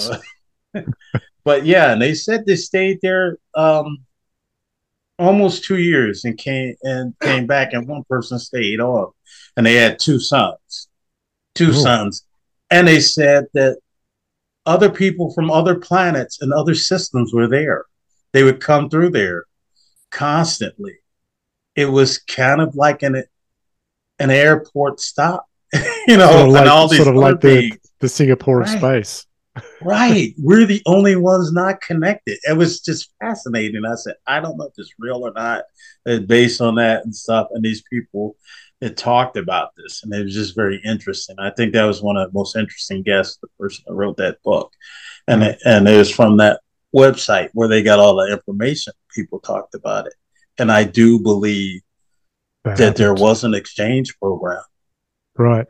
but 1.44 1.66
yeah, 1.66 1.92
and 1.92 2.00
they 2.00 2.14
said 2.14 2.46
they 2.46 2.56
stayed 2.56 2.98
there 3.02 3.38
um, 3.54 3.98
almost 5.18 5.64
two 5.64 5.78
years 5.78 6.24
and 6.24 6.38
came 6.38 6.74
and 6.82 7.14
came 7.20 7.46
back, 7.46 7.72
and 7.72 7.88
one 7.88 8.04
person 8.08 8.38
stayed 8.38 8.80
on 8.80 9.12
and 9.56 9.66
they 9.66 9.74
had 9.74 9.98
two 9.98 10.18
sons, 10.18 10.88
two 11.54 11.72
sons, 11.72 12.24
and 12.70 12.88
they 12.88 13.00
said 13.00 13.46
that 13.54 13.78
other 14.66 14.90
people 14.90 15.32
from 15.32 15.50
other 15.50 15.74
planets 15.74 16.40
and 16.40 16.52
other 16.52 16.74
systems 16.74 17.32
were 17.32 17.48
there. 17.48 17.84
They 18.32 18.42
would 18.42 18.60
come 18.60 18.88
through 18.88 19.10
there 19.10 19.44
constantly. 20.10 20.96
It 21.74 21.86
was 21.86 22.18
kind 22.18 22.60
of 22.60 22.74
like 22.76 23.02
an 23.02 23.24
an 24.18 24.30
airport 24.30 25.00
stop, 25.00 25.46
you 26.06 26.16
know, 26.16 26.30
sort 26.30 26.40
of 26.40 26.48
like, 26.48 26.60
and 26.60 26.70
all 26.70 26.88
these 26.88 27.02
sort 27.02 27.16
of 27.16 27.20
like 27.20 27.40
the, 27.40 27.72
the 27.98 28.08
Singapore 28.08 28.60
right. 28.60 28.78
space. 28.78 29.26
right. 29.80 30.34
We're 30.38 30.66
the 30.66 30.82
only 30.86 31.16
ones 31.16 31.52
not 31.52 31.80
connected. 31.80 32.38
It 32.48 32.56
was 32.56 32.80
just 32.80 33.10
fascinating. 33.20 33.84
I 33.84 33.96
said, 33.96 34.14
I 34.26 34.40
don't 34.40 34.56
know 34.56 34.66
if 34.66 34.74
it's 34.76 34.94
real 34.98 35.26
or 35.26 35.32
not, 35.32 35.64
uh, 36.06 36.18
based 36.20 36.60
on 36.60 36.76
that 36.76 37.04
and 37.04 37.14
stuff. 37.14 37.48
And 37.52 37.64
these 37.64 37.82
people 37.90 38.36
it 38.82 38.96
talked 38.96 39.36
about 39.36 39.70
this, 39.76 40.02
and 40.02 40.12
it 40.12 40.24
was 40.24 40.34
just 40.34 40.56
very 40.56 40.80
interesting. 40.84 41.36
I 41.38 41.50
think 41.50 41.72
that 41.72 41.84
was 41.84 42.02
one 42.02 42.16
of 42.16 42.28
the 42.28 42.36
most 42.36 42.56
interesting 42.56 43.02
guests, 43.02 43.38
the 43.40 43.46
person 43.58 43.84
that 43.86 43.94
wrote 43.94 44.16
that 44.16 44.42
book, 44.42 44.72
and 45.28 45.44
it, 45.44 45.60
and 45.64 45.86
it 45.88 45.96
was 45.96 46.10
from 46.10 46.38
that 46.38 46.60
website 46.94 47.50
where 47.54 47.68
they 47.68 47.84
got 47.84 48.00
all 48.00 48.16
the 48.16 48.32
information. 48.32 48.92
People 49.14 49.38
talked 49.38 49.76
about 49.76 50.08
it, 50.08 50.14
and 50.58 50.72
I 50.72 50.82
do 50.82 51.20
believe 51.20 51.80
that, 52.64 52.76
that 52.78 52.96
there 52.96 53.14
was 53.14 53.44
an 53.44 53.54
exchange 53.54 54.18
program. 54.18 54.64
Right. 55.38 55.66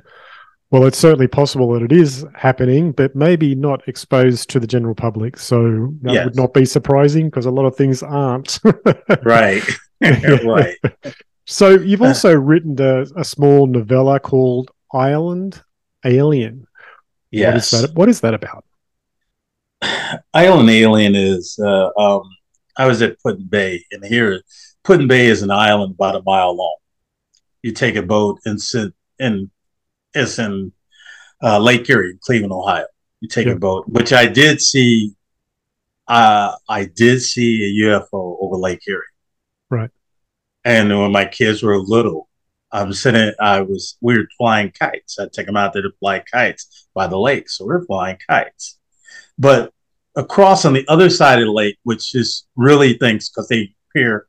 Well, 0.71 0.87
it's 0.87 0.97
certainly 0.97 1.29
possible 1.29 1.71
that 1.75 1.83
it 1.83 1.93
is 1.93 2.25
happening, 2.35 2.93
but 2.93 3.15
maybe 3.15 3.55
not 3.55 3.87
exposed 3.87 4.49
to 4.51 4.59
the 4.59 4.67
general 4.67 4.95
public. 4.95 5.37
So 5.37 5.93
that 6.01 6.15
yes. 6.15 6.25
would 6.25 6.37
not 6.37 6.55
be 6.55 6.65
surprising 6.65 7.27
because 7.27 7.45
a 7.45 7.51
lot 7.51 7.67
of 7.67 7.77
things 7.77 8.03
aren't. 8.03 8.59
right. 9.23 9.63
right. 10.01 10.79
So 11.47 11.71
you've 11.71 12.03
uh, 12.03 12.09
also 12.09 12.35
written 12.35 12.81
a, 12.81 13.03
a, 13.17 13.25
small 13.25 13.67
novella 13.67 14.21
called 14.21 14.71
Island 14.93 15.61
Alien. 16.05 16.67
Yes. 17.31 17.47
What 17.47 17.57
is 17.57 17.71
that? 17.71 17.95
What 17.97 18.09
is 18.09 18.21
that 18.21 18.35
about? 18.35 18.65
Island 20.35 20.71
Alien 20.71 21.15
is 21.15 21.59
uh, 21.59 21.91
um, 21.99 22.23
I 22.77 22.87
was 22.87 23.03
at 23.03 23.21
Put-in-Bay, 23.21 23.85
and 23.91 24.05
here 24.05 24.41
Put-in-Bay 24.85 25.27
is 25.27 25.43
an 25.43 25.51
island 25.51 25.95
about 25.95 26.17
a 26.17 26.23
mile 26.25 26.57
long. 26.57 26.77
You 27.63 27.73
take 27.73 27.97
a 27.97 28.03
boat 28.03 28.39
and 28.45 28.61
sit 28.61 28.93
in 29.19 29.51
it's 30.15 30.39
in 30.39 30.73
uh, 31.43 31.59
Lake 31.59 31.89
Erie, 31.89 32.19
Cleveland, 32.21 32.53
Ohio. 32.53 32.87
You 33.21 33.29
take 33.29 33.47
a 33.47 33.57
boat, 33.57 33.89
which 33.89 34.13
I 34.13 34.27
did 34.27 34.61
see. 34.61 35.15
Uh, 36.09 36.55
I 36.69 36.85
did 36.85 37.23
see 37.23 37.65
a 37.65 37.87
UFO 37.87 38.37
over 38.41 38.57
Lake 38.57 38.81
Erie. 38.87 39.03
Right. 39.71 39.91
And 40.65 40.89
when 40.97 41.13
my 41.13 41.25
kids 41.25 41.63
were 41.63 41.79
little, 41.79 42.29
I 42.71 42.85
was 42.85 43.03
sitting, 43.03 43.33
I 43.41 43.61
was, 43.61 43.97
we 44.01 44.17
were 44.17 44.29
flying 44.39 44.71
kites. 44.71 45.19
I'd 45.19 45.33
take 45.33 45.47
them 45.47 45.57
out 45.57 45.73
there 45.73 45.83
to 45.83 45.91
fly 46.01 46.25
kites 46.33 46.89
by 46.95 47.07
the 47.07 47.19
lake. 47.19 47.51
So 47.51 47.67
we 47.67 47.75
are 47.75 47.85
flying 47.85 48.19
kites. 48.29 48.79
But 49.39 49.73
across 50.17 50.65
on 50.65 50.73
the 50.73 50.87
other 50.89 51.11
side 51.11 51.41
of 51.41 51.47
the 51.47 51.53
lake, 51.53 51.79
which 51.83 52.15
is 52.15 52.47
really 52.57 52.95
things 52.95 53.29
because 53.29 53.49
they 53.49 53.75
appear 53.91 54.27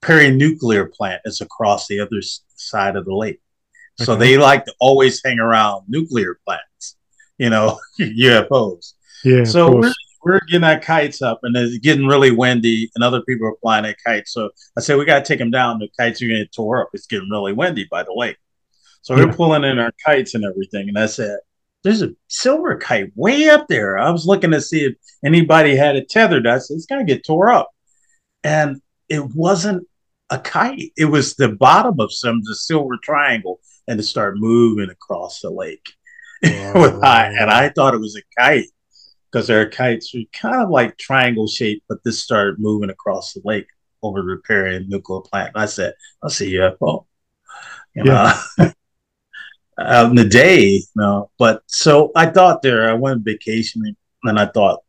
Perry 0.00 0.30
nuclear 0.30 0.86
plant 0.86 1.22
is 1.24 1.40
across 1.40 1.86
the 1.88 2.00
other 2.00 2.20
side 2.54 2.96
of 2.96 3.04
the 3.04 3.14
lake. 3.14 3.40
Okay. 4.00 4.04
So 4.04 4.16
they 4.16 4.36
like 4.36 4.64
to 4.66 4.74
always 4.80 5.20
hang 5.24 5.40
around 5.40 5.84
nuclear 5.88 6.38
plants, 6.46 6.96
you 7.36 7.50
know, 7.50 7.78
UFOs. 8.00 8.94
Yeah. 9.24 9.44
So 9.44 9.74
we're 9.74 9.92
we're 10.28 10.40
getting 10.40 10.64
our 10.64 10.78
kites 10.78 11.22
up 11.22 11.40
and 11.42 11.56
it's 11.56 11.78
getting 11.78 12.06
really 12.06 12.30
windy 12.30 12.90
and 12.94 13.02
other 13.02 13.22
people 13.22 13.48
are 13.48 13.56
flying 13.62 13.84
their 13.84 13.96
kites. 14.04 14.32
So 14.32 14.50
I 14.76 14.80
said, 14.80 14.98
we 14.98 15.04
got 15.04 15.24
to 15.24 15.28
take 15.28 15.38
them 15.38 15.50
down. 15.50 15.78
The 15.78 15.88
kites 15.98 16.20
are 16.22 16.28
going 16.28 16.40
to 16.40 16.46
tore 16.46 16.82
up. 16.82 16.90
It's 16.92 17.06
getting 17.06 17.30
really 17.30 17.52
windy 17.52 17.86
by 17.90 18.02
the 18.02 18.14
way. 18.14 18.36
So 19.02 19.16
yeah. 19.16 19.24
we're 19.24 19.32
pulling 19.32 19.64
in 19.64 19.78
our 19.78 19.92
kites 20.04 20.34
and 20.34 20.44
everything. 20.44 20.88
And 20.88 20.98
I 20.98 21.06
said, 21.06 21.38
there's 21.82 22.02
a 22.02 22.14
silver 22.28 22.76
kite 22.76 23.10
way 23.14 23.48
up 23.48 23.68
there. 23.68 23.98
I 23.98 24.10
was 24.10 24.26
looking 24.26 24.50
to 24.50 24.60
see 24.60 24.84
if 24.84 24.94
anybody 25.24 25.76
had 25.76 25.96
it 25.96 26.10
tethered. 26.10 26.46
I 26.46 26.58
said, 26.58 26.74
it's 26.74 26.86
going 26.86 27.04
to 27.04 27.12
get 27.12 27.24
tore 27.24 27.50
up. 27.50 27.70
And 28.44 28.82
it 29.08 29.24
wasn't 29.34 29.86
a 30.30 30.38
kite. 30.38 30.92
It 30.96 31.06
was 31.06 31.34
the 31.34 31.48
bottom 31.48 32.00
of 32.00 32.12
some 32.12 32.42
the 32.44 32.54
silver 32.54 32.98
triangle 33.02 33.60
and 33.86 33.98
it 33.98 34.02
started 34.02 34.40
moving 34.40 34.90
across 34.90 35.40
the 35.40 35.50
lake. 35.50 35.86
Wow. 36.40 37.00
and 37.02 37.50
I 37.50 37.70
thought 37.70 37.94
it 37.94 38.00
was 38.00 38.16
a 38.16 38.22
kite 38.40 38.68
because 39.30 39.46
their 39.46 39.68
kites 39.68 40.14
are 40.14 40.20
kind 40.32 40.62
of 40.62 40.70
like 40.70 40.96
triangle 40.96 41.46
shaped, 41.46 41.84
but 41.88 41.98
this 42.04 42.22
started 42.22 42.58
moving 42.58 42.90
across 42.90 43.32
the 43.32 43.40
lake 43.44 43.66
over 44.02 44.22
the 44.22 44.40
Perry 44.46 44.84
nuclear 44.88 45.20
plant. 45.20 45.52
And 45.54 45.62
I 45.62 45.66
said, 45.66 45.94
I'll 46.22 46.30
see 46.30 46.54
UFO. 46.54 47.06
You 47.94 48.04
yeah. 48.06 48.40
know, 48.58 48.72
out 49.80 50.10
in 50.10 50.16
the 50.16 50.28
day, 50.28 50.66
you 50.66 50.82
know. 50.96 51.30
But 51.38 51.62
so 51.66 52.12
I 52.14 52.26
thought 52.26 52.62
there, 52.62 52.88
I 52.88 52.94
went 52.94 53.24
vacationing 53.24 53.96
and 54.24 54.38
I 54.38 54.46
thought 54.46 54.80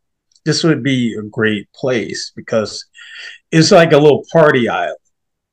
this 0.44 0.64
would 0.64 0.82
be 0.82 1.14
a 1.14 1.22
great 1.22 1.70
place 1.72 2.32
because 2.34 2.86
it's 3.50 3.70
like 3.70 3.92
a 3.92 3.98
little 3.98 4.24
party 4.32 4.68
island. 4.68 4.96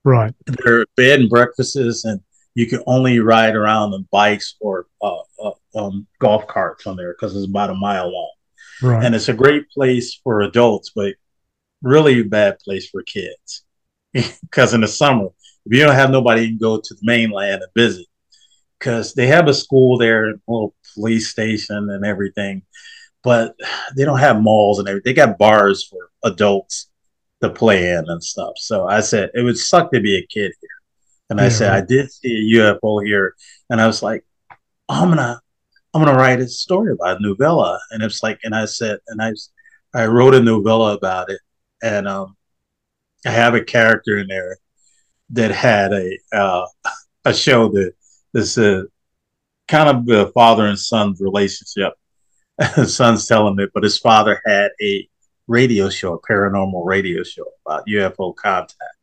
Right. 0.04 0.34
There 0.46 0.82
are 0.82 0.86
bed 0.96 1.20
and 1.22 1.30
breakfasts 1.30 2.06
and 2.06 2.22
you 2.56 2.68
can 2.68 2.82
only 2.88 3.20
ride 3.20 3.56
around 3.56 3.94
on 3.94 4.08
bikes 4.12 4.56
or 4.60 4.88
uh, 5.02 5.20
uh, 5.44 5.52
um, 5.76 6.08
golf 6.20 6.48
carts 6.48 6.88
on 6.88 6.96
there 6.96 7.14
because 7.14 7.36
it's 7.36 7.48
about 7.48 7.70
a 7.70 7.76
mile 7.76 8.12
long. 8.12 8.32
Right. 8.82 9.04
And 9.04 9.16
it's 9.16 9.30
a 9.30 9.34
great 9.34 9.70
place 9.70 10.20
for 10.24 10.42
adults, 10.42 10.92
but 10.96 11.16
really 11.82 12.24
bad 12.24 12.60
place 12.60 12.90
for 12.90 13.04
kids. 13.04 13.64
Because 14.42 14.74
in 14.74 14.82
the 14.82 14.88
summer, 14.88 15.28
if 15.66 15.78
you 15.78 15.84
don't 15.84 15.94
have 15.94 16.10
nobody, 16.10 16.44
you 16.44 16.48
can 16.50 16.58
go 16.58 16.80
to 16.80 16.94
the 16.94 17.02
mainland 17.04 17.62
and 17.62 17.72
visit. 17.76 18.08
Because 18.80 19.14
they 19.14 19.28
have 19.28 19.48
a 19.48 19.54
school 19.54 19.98
there, 19.98 20.30
a 20.30 20.36
little 20.48 20.74
police 20.94 21.30
station 21.30 21.90
and 21.90 22.06
everything, 22.06 22.64
but 23.24 23.56
they 23.96 24.06
don't 24.06 24.20
have 24.20 24.42
malls 24.42 24.80
and 24.80 24.88
everything. 24.88 25.14
They 25.14 25.14
got 25.14 25.38
bars 25.38 25.86
for 25.86 26.10
adults 26.24 26.90
to 27.42 27.50
play 27.50 27.92
in 27.92 28.06
and 28.08 28.24
stuff. 28.24 28.54
So 28.58 28.88
I 28.88 29.02
said 29.02 29.32
it 29.34 29.42
would 29.42 29.58
suck 29.58 29.92
to 29.92 30.00
be 30.00 30.18
a 30.18 30.26
kid 30.28 30.54
here. 30.62 30.70
And 31.30 31.42
I 31.42 31.50
said, 31.50 31.70
right. 31.70 31.84
I 31.84 31.86
did 31.86 32.12
see 32.12 32.56
a 32.56 32.58
UFO 32.58 33.06
here. 33.06 33.36
And 33.70 33.82
I 33.82 33.88
was 33.88 34.02
like, 34.02 34.24
I'm 34.88 35.10
gonna 35.10 35.42
I'm 35.98 36.06
gonna 36.06 36.16
write 36.16 36.40
a 36.40 36.48
story 36.48 36.94
about 36.94 37.18
a 37.18 37.24
novella. 37.24 37.80
And 37.90 38.04
it's 38.04 38.22
like, 38.22 38.40
and 38.44 38.54
I 38.54 38.66
said, 38.66 39.00
and 39.08 39.20
I, 39.20 39.32
I 39.96 40.06
wrote 40.06 40.36
a 40.36 40.40
novella 40.40 40.96
about 40.96 41.32
it, 41.32 41.40
and 41.82 42.08
um, 42.08 42.38
I 43.26 43.32
have 43.32 43.56
a 43.56 43.64
character 43.64 44.20
in 44.20 44.28
there 44.28 44.58
that 45.32 45.50
had 45.50 45.94
a 45.94 46.20
uh, 46.32 46.68
a 47.26 47.34
show 47.34 47.70
that 47.70 47.94
this 48.32 48.60
uh, 48.60 48.84
kind 49.68 49.90
of 49.90 50.08
a 50.08 50.32
father 50.34 50.68
and 50.68 50.78
son 50.78 51.16
relationship. 51.20 51.94
son's 52.86 53.26
telling 53.26 53.60
it, 53.60 53.72
but 53.74 53.82
his 53.82 53.98
father 53.98 54.40
had 54.46 54.70
a 54.80 55.10
radio 55.48 55.90
show, 55.90 56.14
a 56.14 56.22
paranormal 56.22 56.86
radio 56.86 57.24
show 57.24 57.46
about 57.66 57.88
UFO 57.88 58.36
contact, 58.36 58.98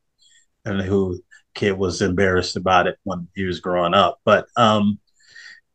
and 0.64 0.80
who 0.80 1.18
kid 1.56 1.72
was 1.72 2.02
embarrassed 2.02 2.54
about 2.54 2.86
it 2.86 2.98
when 3.02 3.26
he 3.34 3.42
was 3.44 3.58
growing 3.58 3.94
up. 3.94 4.20
But 4.24 4.46
um, 4.56 5.00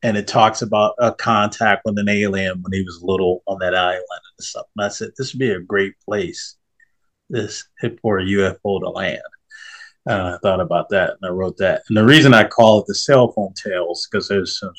and 0.02 0.16
it 0.16 0.26
talks 0.26 0.62
about 0.62 0.94
a 0.98 1.12
contact 1.12 1.82
with 1.84 1.98
an 1.98 2.08
alien 2.08 2.62
when 2.62 2.72
he 2.72 2.82
was 2.82 3.02
little 3.02 3.42
on 3.46 3.58
that 3.60 3.74
island 3.74 4.04
and 4.08 4.44
stuff. 4.44 4.66
And 4.76 4.84
I 4.84 4.88
said 4.88 5.10
this 5.16 5.32
would 5.32 5.40
be 5.40 5.50
a 5.50 5.60
great 5.60 5.94
place, 6.00 6.56
this 7.28 7.64
for 8.00 8.18
a 8.18 8.24
UFO 8.24 8.80
to 8.80 8.88
land. 8.88 9.20
And 10.06 10.22
I 10.22 10.38
thought 10.38 10.60
about 10.60 10.88
that 10.90 11.10
and 11.10 11.30
I 11.30 11.32
wrote 11.32 11.58
that. 11.58 11.82
And 11.88 11.96
the 11.96 12.04
reason 12.04 12.32
I 12.32 12.44
call 12.44 12.80
it 12.80 12.86
the 12.86 12.94
cell 12.94 13.32
phone 13.32 13.52
tales 13.52 14.08
because 14.10 14.28
there's 14.28 14.58
some 14.58 14.72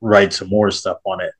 write 0.00 0.32
some 0.32 0.48
more 0.48 0.70
stuff 0.70 0.98
on 1.04 1.20
it. 1.20 1.32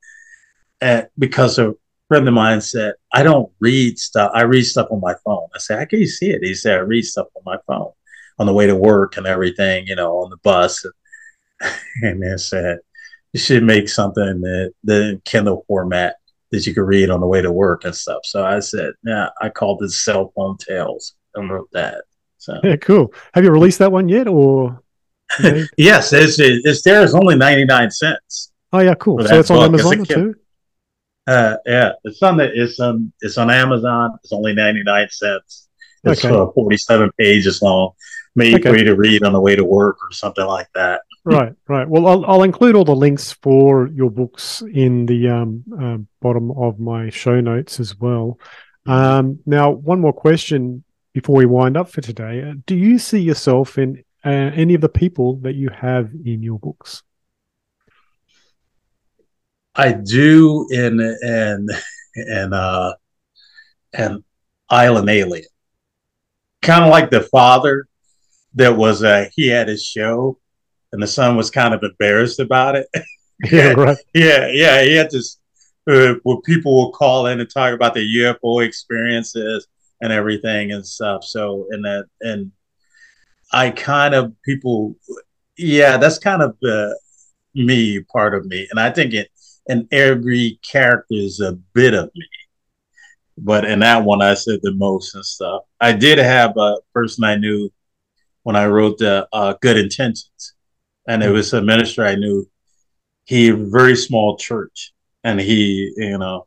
And 0.81 1.09
because 1.19 1.59
a 1.59 1.75
friend 2.09 2.29
of 2.29 2.35
mine 2.35 2.61
said, 2.61 2.95
I 3.13 3.23
don't 3.23 3.51
read 3.61 3.99
stuff. 3.99 4.31
I 4.35 4.43
read 4.43 4.65
stuff 4.65 4.89
on 4.91 5.01
my 5.01 5.15
phone. 5.25 5.49
I 5.55 5.59
said, 5.59 5.79
How 5.79 5.87
can 5.87 6.01
you 6.01 6.07
see 6.07 6.31
it? 6.31 6.43
He 6.43 6.55
said, 6.55 6.77
I 6.77 6.81
read 6.81 7.05
stuff 7.05 7.29
on 7.35 7.43
my 7.47 7.57
phone 7.67 7.93
on 8.39 8.47
the 8.47 8.53
way 8.53 8.67
to 8.67 8.77
work 8.77 9.17
and 9.17 9.27
everything, 9.27 9.87
you 9.87 9.97
know, 9.97 10.19
on 10.19 10.31
the 10.31 10.37
bus. 10.39 10.85
And, 12.03 12.21
and 12.21 12.23
they 12.23 12.37
said, 12.37 12.81
You 13.35 13.41
should 13.41 13.65
make 13.65 13.89
something 13.89 14.41
that 14.41 14.73
the 14.85 15.21
Kindle 15.27 15.65
format 15.69 16.17
that 16.51 16.67
you 16.67 16.73
could 16.73 16.87
read 16.87 17.11
on 17.11 17.21
the 17.21 17.27
way 17.27 17.43
to 17.43 17.53
work 17.53 17.85
and 17.85 17.95
stuff. 17.95 18.21
So 18.25 18.47
I 18.47 18.61
said, 18.61 18.93
Yeah, 19.05 19.29
I 19.43 19.51
called 19.51 19.83
it 19.83 19.91
Cell 19.91 20.33
Phone 20.35 20.57
Tales 20.57 21.15
and 21.35 21.51
wrote 21.51 21.69
that. 21.73 22.05
So 22.39 22.59
yeah, 22.63 22.77
cool. 22.77 23.13
Have 23.35 23.45
you 23.45 23.51
released 23.51 23.81
that 23.81 23.91
one 23.91 24.09
yet, 24.09 24.29
or? 24.29 24.81
yes, 25.77 26.13
it's, 26.13 26.39
it's 26.39 26.83
there. 26.83 27.03
It's 27.03 27.15
only 27.15 27.37
ninety 27.37 27.65
nine 27.65 27.91
cents. 27.91 28.53
Oh 28.73 28.81
yeah, 28.81 28.95
cool. 28.95 29.25
So 29.25 29.41
it's 29.41 29.51
on 29.51 29.65
Amazon 29.65 30.05
too. 30.05 30.35
Uh, 31.27 31.57
yeah, 31.65 31.93
it's 32.05 32.23
on 32.23 32.37
the 32.37 32.51
it's 32.53 32.79
on 32.81 33.13
it's 33.21 33.39
on 33.39 33.51
Amazon. 33.51 34.19
It's 34.23 34.33
only 34.33 34.53
ninety 34.53 34.83
nine 34.83 35.09
cents. 35.11 35.69
It's 36.05 36.25
okay. 36.25 36.35
uh, 36.35 36.49
forty 36.49 36.77
seven 36.77 37.11
pages 37.19 37.63
long, 37.63 37.93
made 38.37 38.57
okay. 38.57 38.71
for 38.71 38.77
you 38.77 38.85
to 38.85 38.95
read 38.95 39.25
on 39.25 39.33
the 39.33 39.41
way 39.41 39.57
to 39.57 39.65
work 39.65 39.97
or 40.03 40.13
something 40.13 40.45
like 40.45 40.69
that. 40.75 41.01
Right, 41.25 41.55
right. 41.69 41.89
Well, 41.89 42.07
I'll, 42.07 42.25
I'll 42.27 42.43
include 42.43 42.75
all 42.75 42.85
the 42.85 42.95
links 42.95 43.33
for 43.33 43.89
your 43.89 44.11
books 44.11 44.63
in 44.63 45.07
the 45.07 45.29
um, 45.31 45.65
uh, 45.81 45.97
bottom 46.21 46.51
of 46.51 46.79
my 46.79 47.09
show 47.09 47.41
notes 47.41 47.81
as 47.81 47.97
well. 47.99 48.39
Um, 48.87 49.39
now, 49.47 49.71
one 49.71 50.01
more 50.01 50.13
question 50.13 50.85
before 51.15 51.37
we 51.37 51.47
wind 51.47 51.79
up 51.79 51.89
for 51.89 52.03
today. 52.03 52.43
Uh, 52.43 52.55
do 52.67 52.77
you 52.77 52.99
see 52.99 53.21
yourself 53.21 53.79
in 53.79 54.05
uh, 54.23 54.29
any 54.29 54.75
of 54.75 54.83
the 54.83 54.89
people 54.89 55.37
that 55.37 55.55
you 55.55 55.71
have 55.71 56.11
in 56.27 56.43
your 56.43 56.59
books? 56.59 57.03
I 59.75 59.93
do 59.93 60.67
in 60.71 61.01
in 61.01 61.69
in 62.15 62.53
uh 62.53 62.93
an 63.93 64.25
Island 64.69 65.09
Alien. 65.09 65.47
Kind 66.63 66.85
of 66.85 66.91
like 66.91 67.11
the 67.11 67.23
father 67.23 67.87
that 68.55 68.77
was 68.77 69.03
uh 69.03 69.29
he 69.35 69.49
had 69.49 69.69
his 69.69 69.85
show 69.85 70.39
and 70.95 71.03
the 71.03 71.09
son 71.09 71.37
was 71.37 71.51
kind 71.51 71.75
of 71.75 71.83
embarrassed 71.83 72.39
about 72.39 72.77
it. 72.77 72.87
yeah, 73.51 73.73
right. 73.73 73.99
yeah, 74.15 74.47
yeah. 74.53 74.81
He 74.83 74.95
had 74.95 75.11
this 75.11 75.39
uh, 75.91 76.15
where 76.23 76.41
people 76.43 76.73
will 76.77 76.93
call 76.93 77.27
in 77.27 77.41
and 77.41 77.51
talk 77.51 77.75
about 77.75 77.95
their 77.95 78.05
UFO 78.05 78.65
experiences 78.65 79.67
and 80.01 80.13
everything 80.13 80.71
and 80.71 80.87
stuff. 80.87 81.25
So 81.25 81.67
and 81.71 81.85
that 81.85 82.07
and 82.21 82.53
I 83.53 83.71
kind 83.71 84.15
of 84.15 84.35
people, 84.45 84.95
yeah, 85.59 85.97
that's 85.97 86.21
kind 86.21 86.43
of 86.43 86.57
uh, 86.65 86.95
me, 87.57 88.01
part 88.01 88.35
of 88.35 88.47
me, 88.47 88.69
and 88.71 88.79
I 88.79 88.91
think 88.91 89.15
it 89.15 89.29
and 89.69 89.89
every 89.91 90.61
character 90.63 91.07
is 91.11 91.41
a 91.41 91.55
bit 91.73 91.95
of 91.95 92.09
me. 92.15 92.27
But 93.37 93.65
in 93.65 93.81
that 93.81 94.05
one, 94.05 94.23
I 94.23 94.35
said 94.35 94.61
the 94.63 94.75
most 94.75 95.17
and 95.17 95.25
stuff. 95.25 95.63
I 95.81 95.93
did 95.93 96.19
have 96.19 96.57
a 96.57 96.77
person 96.93 97.25
I 97.25 97.35
knew 97.35 97.69
when 98.45 98.55
I 98.55 98.67
wrote 98.67 98.99
the 98.99 99.27
uh, 99.33 99.55
Good 99.61 99.77
Intentions, 99.77 100.54
and 101.07 101.23
it 101.23 101.31
was 101.31 101.53
a 101.53 101.63
minister 101.63 102.05
I 102.05 102.15
knew. 102.15 102.49
He 103.27 103.51
very 103.51 103.97
small 103.97 104.37
church, 104.37 104.93
and 105.23 105.41
he, 105.41 105.93
you 105.97 106.19
know, 106.19 106.47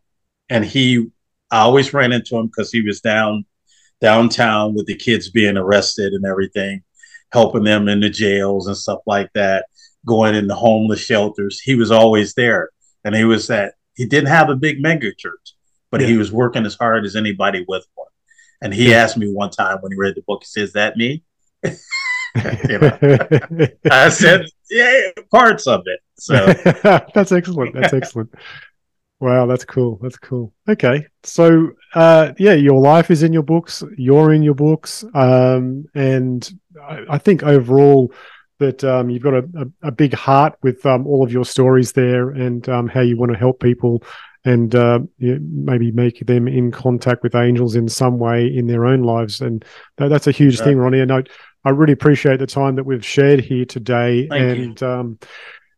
and 0.49 0.63
he, 0.63 1.07
I 1.51 1.59
always 1.59 1.93
ran 1.93 2.11
into 2.11 2.37
him 2.37 2.47
because 2.47 2.71
he 2.71 2.81
was 2.81 3.01
down 3.01 3.45
downtown 3.99 4.75
with 4.75 4.85
the 4.85 4.95
kids 4.95 5.31
being 5.31 5.57
arrested 5.57 6.13
and 6.13 6.25
everything, 6.25 6.83
helping 7.31 7.63
them 7.63 7.87
in 7.87 7.99
the 7.99 8.09
jails 8.09 8.67
and 8.67 8.77
stuff 8.77 8.99
like 9.07 9.31
that, 9.33 9.65
going 10.05 10.35
in 10.35 10.47
the 10.47 10.55
homeless 10.55 10.99
shelters. 10.99 11.59
He 11.59 11.73
was 11.75 11.89
always 11.89 12.35
there 12.35 12.69
and 13.03 13.15
he 13.15 13.23
was 13.23 13.47
that 13.47 13.75
he 13.95 14.05
didn't 14.05 14.29
have 14.29 14.49
a 14.49 14.55
big 14.55 14.81
mega 14.81 15.13
church, 15.13 15.53
but 15.91 16.01
yeah. 16.01 16.07
he 16.07 16.17
was 16.17 16.31
working 16.31 16.65
as 16.65 16.75
hard 16.75 17.05
as 17.05 17.15
anybody 17.15 17.65
with 17.67 17.85
one. 17.95 18.07
And 18.61 18.73
he 18.73 18.89
yeah. 18.89 18.97
asked 18.97 19.17
me 19.17 19.31
one 19.31 19.49
time 19.49 19.77
when 19.79 19.91
he 19.91 19.97
read 19.97 20.15
the 20.15 20.23
book, 20.27 20.41
he 20.43 20.47
says, 20.47 20.73
"That 20.73 20.97
me?" 20.97 21.23
I 23.91 24.09
said, 24.09 24.45
"Yeah, 24.69 25.11
parts 25.31 25.67
of 25.67 25.83
it." 25.85 25.99
So 26.17 26.45
that's 27.13 27.31
excellent. 27.31 27.73
That's 27.73 27.93
excellent. 27.93 28.33
Wow, 29.19 29.47
that's 29.47 29.65
cool. 29.65 29.99
That's 30.01 30.17
cool. 30.17 30.53
Okay, 30.69 31.05
so 31.23 31.71
uh, 31.95 32.33
yeah, 32.37 32.53
your 32.53 32.79
life 32.79 33.09
is 33.09 33.23
in 33.23 33.33
your 33.33 33.43
books. 33.43 33.83
You're 33.97 34.33
in 34.33 34.43
your 34.43 34.53
books, 34.53 35.03
um, 35.15 35.85
and 35.95 36.49
I, 36.81 37.03
I 37.09 37.17
think 37.17 37.43
overall 37.43 38.11
that 38.59 38.83
um, 38.83 39.09
you've 39.09 39.23
got 39.23 39.35
a, 39.35 39.49
a, 39.55 39.87
a, 39.87 39.91
big 39.91 40.13
heart 40.13 40.57
with 40.63 40.83
um, 40.85 41.05
all 41.05 41.23
of 41.23 41.31
your 41.31 41.45
stories 41.45 41.91
there 41.91 42.31
and 42.31 42.67
um, 42.69 42.87
how 42.87 43.01
you 43.01 43.15
want 43.15 43.31
to 43.31 43.37
help 43.37 43.59
people 43.59 44.01
and 44.47 44.73
uh, 44.75 44.99
maybe 45.19 45.91
make 45.91 46.25
them 46.25 46.47
in 46.47 46.71
contact 46.71 47.21
with 47.21 47.35
angels 47.35 47.75
in 47.75 47.89
some 47.89 48.17
way 48.17 48.47
in 48.47 48.67
their 48.67 48.85
own 48.85 49.03
lives. 49.03 49.41
And 49.41 49.63
that, 49.97 50.07
that's 50.07 50.27
a 50.27 50.31
huge 50.31 50.59
thing, 50.61 50.77
Ronnie. 50.77 51.01
And 51.01 51.11
I, 51.11 51.23
I 51.65 51.71
really 51.71 51.91
appreciate 51.91 52.39
the 52.39 52.47
time 52.47 52.75
that 52.75 52.85
we've 52.85 53.05
shared 53.05 53.41
here 53.41 53.65
today. 53.65 54.25
Thank 54.29 54.57
and 54.57 54.83
um, 54.83 55.19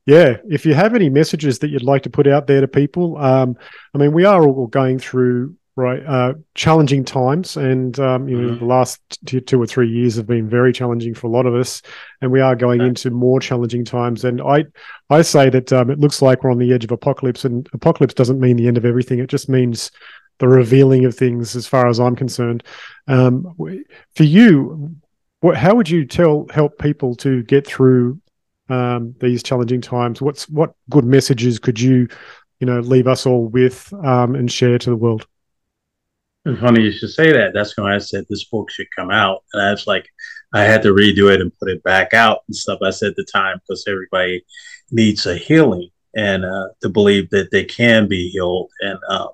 yeah, 0.06 0.38
if 0.48 0.68
you 0.68 0.76
have 0.76 0.94
any 0.94 1.10
messages 1.10 1.58
that 1.60 1.70
you'd 1.70 1.82
like 1.82 2.04
to 2.04 2.12
put 2.12 2.28
out 2.28 2.46
there 2.46 2.62
to 2.62 2.68
people, 2.68 3.18
um, 3.18 3.58
I 3.96 3.98
mean, 3.98 4.14
we 4.14 4.26
are 4.26 4.46
all 4.46 4.68
going 4.68 5.00
through 5.00 5.56
right? 5.80 6.06
Uh, 6.06 6.34
challenging 6.56 7.06
times, 7.06 7.56
and 7.56 7.98
um, 8.00 8.28
you 8.28 8.40
know, 8.40 8.50
mm-hmm. 8.50 8.60
the 8.60 8.66
last 8.66 9.00
two, 9.26 9.40
two, 9.40 9.62
or 9.62 9.66
three 9.66 9.90
years 9.90 10.16
have 10.16 10.28
been 10.28 10.50
very 10.50 10.74
challenging 10.74 11.14
for 11.14 11.28
a 11.28 11.30
lot 11.30 11.46
of 11.46 11.56
us, 11.56 11.82
and 12.22 12.32
we 12.32 12.42
are 12.42 12.56
going 12.56 12.82
into 12.82 13.10
more 13.10 13.40
challenging 13.40 13.86
times. 13.86 14.26
And 14.26 14.42
I, 14.42 14.66
I 15.10 15.22
say 15.22 15.50
that 15.50 15.72
um, 15.72 15.90
it 15.90 16.00
looks 16.00 16.22
like 16.22 16.44
we're 16.44 16.52
on 16.52 16.60
the 16.60 16.74
edge 16.74 16.84
of 16.84 16.92
apocalypse, 16.92 17.46
and 17.46 17.68
apocalypse 17.74 18.14
doesn't 18.14 18.40
mean 18.40 18.58
the 18.58 18.68
end 18.68 18.78
of 18.78 18.86
everything; 18.86 19.20
it 19.20 19.30
just 19.30 19.48
means 19.48 19.90
the 20.40 20.48
revealing 20.48 21.06
of 21.06 21.16
things, 21.16 21.56
as 21.56 21.66
far 21.66 21.88
as 21.88 22.00
I'm 22.00 22.16
concerned. 22.16 22.64
Um, 23.08 23.56
for 24.16 24.24
you, 24.24 24.96
what, 25.40 25.56
how 25.56 25.76
would 25.76 25.90
you 25.90 26.06
tell 26.06 26.46
help 26.54 26.78
people 26.78 27.16
to 27.16 27.44
get 27.44 27.66
through 27.66 28.20
um, 28.68 29.16
these 29.20 29.44
challenging 29.44 29.82
times? 29.82 30.22
What's 30.22 30.50
what 30.50 30.74
good 30.90 31.06
messages 31.06 31.58
could 31.58 31.80
you, 31.80 32.08
you 32.60 32.68
know, 32.68 32.82
leave 32.82 33.08
us 33.08 33.26
all 33.26 33.48
with 33.48 33.94
um, 34.04 34.36
and 34.36 34.52
share 34.52 34.78
to 34.78 34.90
the 34.90 34.96
world? 34.96 35.26
Funny 36.46 36.84
you 36.84 36.92
should 36.92 37.10
say 37.10 37.32
that. 37.32 37.52
That's 37.54 37.78
when 37.78 37.92
I 37.92 37.98
said 37.98 38.26
this 38.30 38.46
book 38.46 38.72
should 38.72 38.88
come 38.96 39.12
out. 39.12 39.44
And 39.54 39.62
I 39.62 39.72
was 39.72 39.88
like, 39.88 40.08
I 40.54 40.64
had 40.64 40.82
to 40.84 40.94
redo 40.94 41.32
it 41.34 41.42
and 41.42 41.58
put 41.60 41.70
it 41.70 41.84
back 41.84 42.14
out 42.14 42.40
and 42.48 42.56
stuff. 42.56 42.80
I 42.82 42.92
said 42.92 43.14
the 43.16 43.26
time 43.26 43.60
because 43.60 43.86
everybody 43.88 44.44
needs 44.92 45.26
a 45.26 45.36
healing 45.36 45.90
and 46.16 46.46
uh, 46.46 46.70
to 46.82 46.90
believe 46.90 47.30
that 47.30 47.52
they 47.52 47.66
can 47.66 48.08
be 48.08 48.30
healed 48.30 48.72
and 48.80 48.98
uh, 49.10 49.28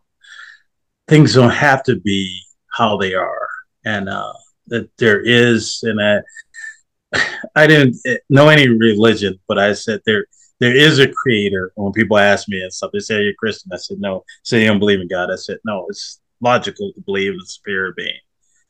things 1.08 1.36
don't 1.36 1.52
have 1.52 1.84
to 1.84 1.96
be 2.00 2.42
how 2.76 2.98
they 2.98 3.14
are. 3.14 3.48
And 3.86 4.10
uh, 4.10 4.34
that 4.68 4.90
there 4.98 5.22
is, 5.22 5.82
and 5.84 6.02
I, 6.02 7.20
I 7.56 7.68
didn't 7.68 7.98
know 8.30 8.50
any 8.50 8.68
religion, 8.68 9.40
but 9.48 9.60
I 9.60 9.74
said 9.74 10.02
there 10.06 10.26
there 10.60 10.76
is 10.76 11.00
a 11.00 11.12
creator. 11.12 11.72
When 11.76 11.92
people 11.92 12.18
ask 12.18 12.48
me 12.48 12.62
and 12.62 12.74
stuff, 12.74 12.92
they 12.94 13.00
say, 13.00 13.16
Are 13.16 13.22
you 13.22 13.34
Christian? 13.38 13.72
I 13.74 13.78
said, 13.78 13.98
No. 14.00 14.24
Say 14.44 14.62
you 14.62 14.68
don't 14.68 14.80
believe 14.80 15.02
in 15.02 15.08
God. 15.08 15.30
I 15.32 15.36
said, 15.36 15.58
No, 15.66 15.86
it's 15.90 16.22
logical 16.42 16.92
to 16.94 17.02
believe 17.02 17.32
in 17.32 17.38
the 17.38 17.46
spirit 17.46 17.96
being. 17.96 18.20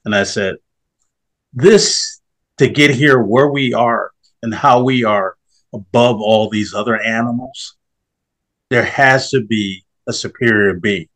And 0.05 0.15
I 0.15 0.23
said, 0.23 0.55
this 1.53 2.21
to 2.57 2.67
get 2.67 2.91
here 2.91 3.21
where 3.21 3.49
we 3.49 3.73
are 3.73 4.11
and 4.43 4.53
how 4.53 4.83
we 4.83 5.03
are 5.03 5.35
above 5.73 6.21
all 6.21 6.49
these 6.49 6.73
other 6.73 6.99
animals, 7.01 7.75
there 8.69 8.83
has 8.83 9.29
to 9.31 9.41
be 9.41 9.83
a 10.07 10.13
superior 10.13 10.73
being. 10.75 11.07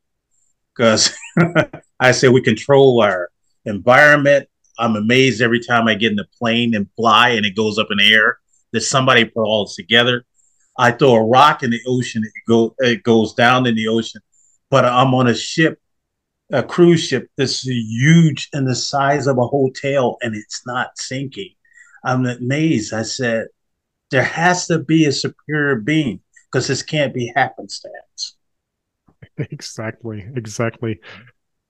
Because 0.76 1.14
I 2.00 2.12
say 2.12 2.30
we 2.30 2.42
control 2.42 3.02
our 3.02 3.30
environment. 3.66 4.48
I'm 4.78 4.96
amazed 4.96 5.42
every 5.42 5.60
time 5.60 5.88
I 5.88 5.96
get 5.96 6.12
in 6.12 6.20
a 6.20 6.28
plane 6.38 6.74
and 6.74 6.88
fly 6.96 7.30
and 7.30 7.46
it 7.46 7.56
goes 7.56 7.78
up 7.78 7.88
in 7.92 7.98
the 7.98 8.14
air 8.14 8.40
that 8.72 8.82
somebody 8.82 9.26
put 9.26 9.44
all 9.44 9.66
this 9.66 9.76
together. 9.76 10.26
I 10.78 10.92
throw 10.92 11.16
a 11.16 11.26
rock 11.26 11.64
in 11.64 11.72
the 11.72 11.82
ocean, 11.86 12.24
it, 12.24 12.32
go, 12.48 12.74
it 12.80 13.04
goes 13.04 13.34
down 13.34 13.66
in 13.66 13.76
the 13.76 13.90
ocean, 13.90 14.22
but 14.70 14.86
I'm 14.86 15.14
on 15.14 15.28
a 15.28 15.36
ship 15.36 15.78
a 16.52 16.64
cruise 16.64 17.04
ship 17.04 17.30
that's 17.38 17.68
huge 17.68 18.50
and 18.54 18.68
the 18.68 18.76
size 18.76 19.28
of 19.28 19.38
a 19.38 19.48
hotel 19.48 20.18
and 20.22 20.36
it's 20.36 20.66
not 20.66 20.98
sinking. 20.98 21.52
I'm 22.04 22.26
amazed. 22.26 22.94
I 22.94 23.04
said, 23.04 23.48
there 24.12 24.24
has 24.24 24.68
to 24.68 24.80
be 24.80 25.06
a 25.06 25.12
superior 25.12 25.76
being 25.76 26.22
because 26.52 26.68
this 26.68 26.84
can't 26.84 27.14
be 27.14 27.32
happenstance. 27.36 28.36
Exactly. 29.52 30.28
Exactly. 30.36 31.00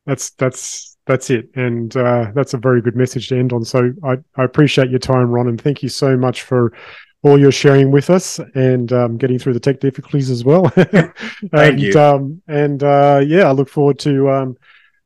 that's 0.06 0.32
that's 0.32 0.98
that's 1.06 1.30
it, 1.30 1.50
and 1.56 1.96
uh, 1.98 2.32
that's 2.36 2.54
a 2.54 2.58
very 2.58 2.82
good 2.82 2.96
message 2.96 3.30
to 3.30 3.38
end 3.38 3.54
on. 3.54 3.64
So 3.64 3.92
I, 4.04 4.18
I 4.36 4.44
appreciate 4.44 4.90
your 4.90 5.00
time, 5.00 5.30
Ron, 5.32 5.48
and 5.48 5.62
thank 5.62 5.84
you 5.84 5.90
so 5.90 6.18
much 6.18 6.44
for 6.44 6.74
all 7.22 7.40
your 7.40 7.52
sharing 7.52 7.92
with 7.92 8.10
us 8.10 8.40
and 8.56 8.92
um, 8.94 9.18
getting 9.18 9.38
through 9.40 9.54
the 9.54 9.60
tech 9.60 9.80
difficulties 9.80 10.30
as 10.30 10.44
well. 10.46 10.70
Thank 10.70 11.14
and, 11.54 11.80
you. 11.80 12.00
Um, 12.00 12.42
and 12.48 12.82
uh, 12.84 13.22
yeah, 13.26 13.48
I 13.48 13.52
look 13.52 13.70
forward 13.70 14.00
to 14.00 14.30
um, 14.30 14.58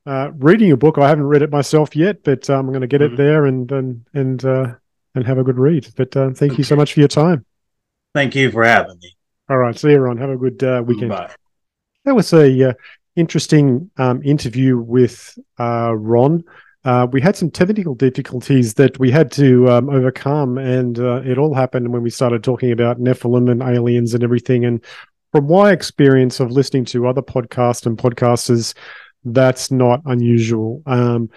uh, 0.05 0.32
reading 0.36 0.68
your 0.68 0.78
book. 0.78 0.97
I 0.97 1.09
haven't 1.09 1.26
read 1.26 1.41
it 1.41 1.51
myself 1.51 1.95
yet, 1.95 2.24
but 2.24 2.49
um, 2.49 2.68
I'm 2.68 2.72
going 2.72 2.82
to 2.82 2.88
get 2.88 3.01
Mhm. 3.01 3.14
it 3.14 3.18
there 3.18 3.45
and 3.45 3.72
and 3.72 4.05
and 4.14 4.45
uh, 4.45 4.76
and 5.16 5.26
have 5.26 5.38
a 5.38 5.43
good 5.43 5.57
read. 5.57 5.88
But 5.95 6.16
uh, 6.16 6.32
thank 6.32 6.57
you 6.57 6.64
so 6.64 6.76
much 6.76 6.93
for 6.93 6.99
your 6.99 7.09
time. 7.09 7.45
Thank 8.14 8.36
you 8.36 8.51
for 8.51 8.64
having 8.64 8.99
me. 9.01 9.16
All 9.49 9.57
right, 9.57 9.78
see 9.78 9.89
you, 9.91 9.99
Ron. 9.99 10.18
Have 10.18 10.30
a 10.30 10.38
good 10.38 10.64
uh, 10.64 10.84
weekend. 10.86 11.09
Bye. 11.09 11.32
That 12.05 12.16
was 12.16 12.32
a 12.34 12.70
uh, 12.70 12.74
interesting 13.16 13.89
um, 13.97 14.22
interview 14.24 14.78
with 14.78 15.38
uh, 15.59 15.93
Ron. 15.95 16.43
Uh, 16.86 17.08
we 17.12 17.22
had 17.22 17.36
some 17.36 17.50
technical 17.50 17.96
difficulties 17.96 18.74
that 18.74 19.00
we 19.00 19.10
had 19.10 19.32
to 19.32 19.70
um, 19.70 19.90
overcome, 19.90 20.58
and 20.58 21.00
uh, 21.00 21.22
it 21.24 21.38
all 21.38 21.54
happened 21.54 21.94
when 21.94 22.04
we 22.04 22.10
started 22.10 22.44
talking 22.44 22.72
about 22.72 23.00
Nephilim 23.00 23.50
and 23.50 23.62
aliens 23.62 24.14
and 24.14 24.24
everything. 24.24 24.66
And 24.66 24.84
from 25.32 25.48
my 25.48 25.72
experience 25.72 26.40
of 26.40 26.52
listening 26.52 26.86
to 26.86 27.08
other 27.08 27.22
podcasts 27.22 27.86
and 27.86 27.98
podcasters, 27.98 28.74
that's 29.24 29.72
not 29.72 30.02
unusual. 30.06 30.84
Um, 30.86 31.30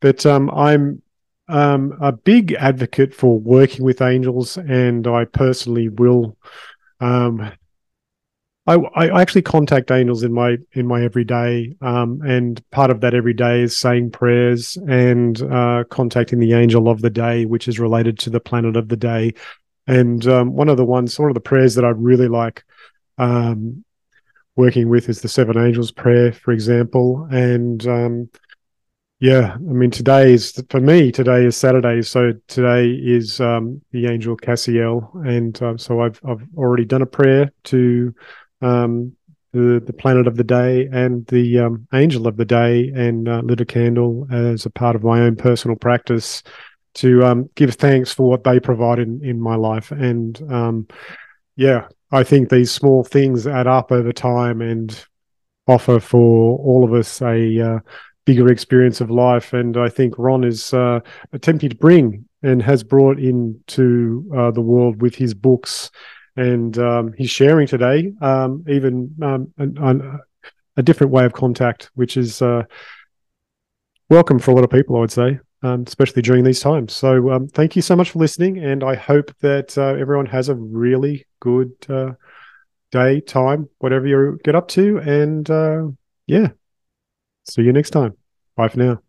but 0.00 0.26
um, 0.26 0.50
I'm 0.50 1.02
um, 1.48 1.96
a 2.00 2.10
big 2.10 2.52
advocate 2.54 3.14
for 3.14 3.38
working 3.38 3.84
with 3.84 4.02
angels, 4.02 4.56
and 4.56 5.06
I 5.06 5.24
personally 5.24 5.88
will. 5.88 6.36
Um, 8.70 8.86
I, 8.94 9.08
I 9.08 9.20
actually 9.20 9.42
contact 9.42 9.90
angels 9.90 10.22
in 10.22 10.32
my 10.32 10.56
in 10.72 10.86
my 10.86 11.02
everyday, 11.02 11.74
um, 11.80 12.20
and 12.22 12.62
part 12.70 12.90
of 12.90 13.00
that 13.00 13.14
every 13.14 13.34
day 13.34 13.62
is 13.62 13.76
saying 13.76 14.12
prayers 14.12 14.76
and 14.88 15.42
uh, 15.42 15.84
contacting 15.90 16.38
the 16.38 16.52
angel 16.52 16.88
of 16.88 17.02
the 17.02 17.10
day, 17.10 17.46
which 17.46 17.66
is 17.66 17.80
related 17.80 18.16
to 18.20 18.30
the 18.30 18.38
planet 18.38 18.76
of 18.76 18.88
the 18.88 18.96
day. 18.96 19.34
And 19.88 20.24
um, 20.28 20.52
one 20.52 20.68
of 20.68 20.76
the 20.76 20.84
ones, 20.84 21.18
one 21.18 21.30
of 21.30 21.34
the 21.34 21.40
prayers 21.40 21.74
that 21.74 21.84
I 21.84 21.88
really 21.88 22.28
like 22.28 22.64
um, 23.18 23.84
working 24.54 24.88
with 24.88 25.08
is 25.08 25.20
the 25.20 25.28
Seven 25.28 25.58
Angels 25.58 25.90
prayer, 25.90 26.32
for 26.32 26.52
example. 26.52 27.26
And 27.32 27.84
um, 27.88 28.30
yeah, 29.18 29.54
I 29.54 29.58
mean, 29.58 29.90
today 29.90 30.32
is 30.32 30.62
for 30.70 30.80
me. 30.80 31.10
Today 31.10 31.44
is 31.44 31.56
Saturday, 31.56 32.02
so 32.02 32.34
today 32.46 32.90
is 32.90 33.40
um, 33.40 33.82
the 33.90 34.06
angel 34.06 34.36
Cassiel, 34.36 35.10
and 35.26 35.60
uh, 35.60 35.76
so 35.76 36.02
I've 36.02 36.20
I've 36.24 36.46
already 36.56 36.84
done 36.84 37.02
a 37.02 37.06
prayer 37.06 37.50
to 37.64 38.14
um, 38.60 39.16
the 39.52 39.82
the 39.84 39.92
planet 39.92 40.26
of 40.26 40.36
the 40.36 40.44
day 40.44 40.88
and 40.92 41.26
the 41.26 41.58
um, 41.58 41.86
angel 41.92 42.26
of 42.26 42.36
the 42.36 42.44
day, 42.44 42.88
and 42.94 43.28
uh, 43.28 43.40
lit 43.44 43.60
a 43.60 43.64
candle 43.64 44.26
as 44.30 44.66
a 44.66 44.70
part 44.70 44.96
of 44.96 45.02
my 45.02 45.20
own 45.20 45.36
personal 45.36 45.76
practice 45.76 46.42
to 46.92 47.24
um, 47.24 47.48
give 47.54 47.74
thanks 47.74 48.12
for 48.12 48.28
what 48.28 48.44
they 48.44 48.60
provide 48.60 48.98
in 48.98 49.24
in 49.24 49.40
my 49.40 49.56
life. 49.56 49.90
And 49.90 50.40
um, 50.52 50.88
yeah, 51.56 51.88
I 52.12 52.24
think 52.24 52.48
these 52.48 52.70
small 52.70 53.04
things 53.04 53.46
add 53.46 53.66
up 53.66 53.92
over 53.92 54.12
time 54.12 54.60
and 54.60 55.04
offer 55.66 56.00
for 56.00 56.58
all 56.58 56.84
of 56.84 56.92
us 56.92 57.22
a 57.22 57.60
uh, 57.60 57.78
bigger 58.24 58.50
experience 58.50 59.00
of 59.00 59.10
life. 59.10 59.52
And 59.52 59.76
I 59.76 59.88
think 59.88 60.14
Ron 60.18 60.44
is 60.44 60.74
uh, 60.74 61.00
attempting 61.32 61.70
to 61.70 61.76
bring 61.76 62.26
and 62.42 62.62
has 62.62 62.82
brought 62.82 63.18
into 63.18 64.28
uh, 64.36 64.50
the 64.50 64.60
world 64.60 65.02
with 65.02 65.14
his 65.14 65.34
books 65.34 65.90
and 66.40 66.78
um, 66.78 67.12
he's 67.18 67.30
sharing 67.30 67.66
today 67.66 68.12
um, 68.22 68.64
even 68.66 69.14
um, 69.22 69.52
an, 69.58 69.76
an, 69.78 70.20
a 70.76 70.82
different 70.82 71.12
way 71.12 71.26
of 71.26 71.34
contact, 71.34 71.90
which 71.94 72.16
is 72.16 72.40
uh, 72.40 72.62
welcome 74.08 74.38
for 74.38 74.52
a 74.52 74.54
lot 74.54 74.64
of 74.64 74.70
people, 74.70 74.96
I 74.96 75.00
would 75.00 75.12
say. 75.12 75.38
Um, 75.62 75.84
especially 75.86 76.22
during 76.22 76.42
these 76.42 76.60
times. 76.60 76.94
So, 76.94 77.32
um, 77.32 77.46
thank 77.46 77.76
you 77.76 77.82
so 77.82 77.94
much 77.94 78.12
for 78.12 78.18
listening, 78.18 78.64
and 78.64 78.82
I 78.82 78.94
hope 78.94 79.30
that 79.40 79.76
uh, 79.76 79.94
everyone 80.00 80.24
has 80.24 80.48
a 80.48 80.54
really 80.54 81.26
good 81.38 81.70
uh, 81.86 82.12
day, 82.90 83.20
time, 83.20 83.68
whatever 83.78 84.06
you 84.06 84.38
get 84.42 84.54
up 84.54 84.68
to, 84.68 84.96
and 85.00 85.50
uh, 85.50 85.88
yeah, 86.26 86.48
see 87.46 87.60
you 87.60 87.74
next 87.74 87.90
time. 87.90 88.16
Bye 88.56 88.68
for 88.68 88.78
now. 88.78 89.02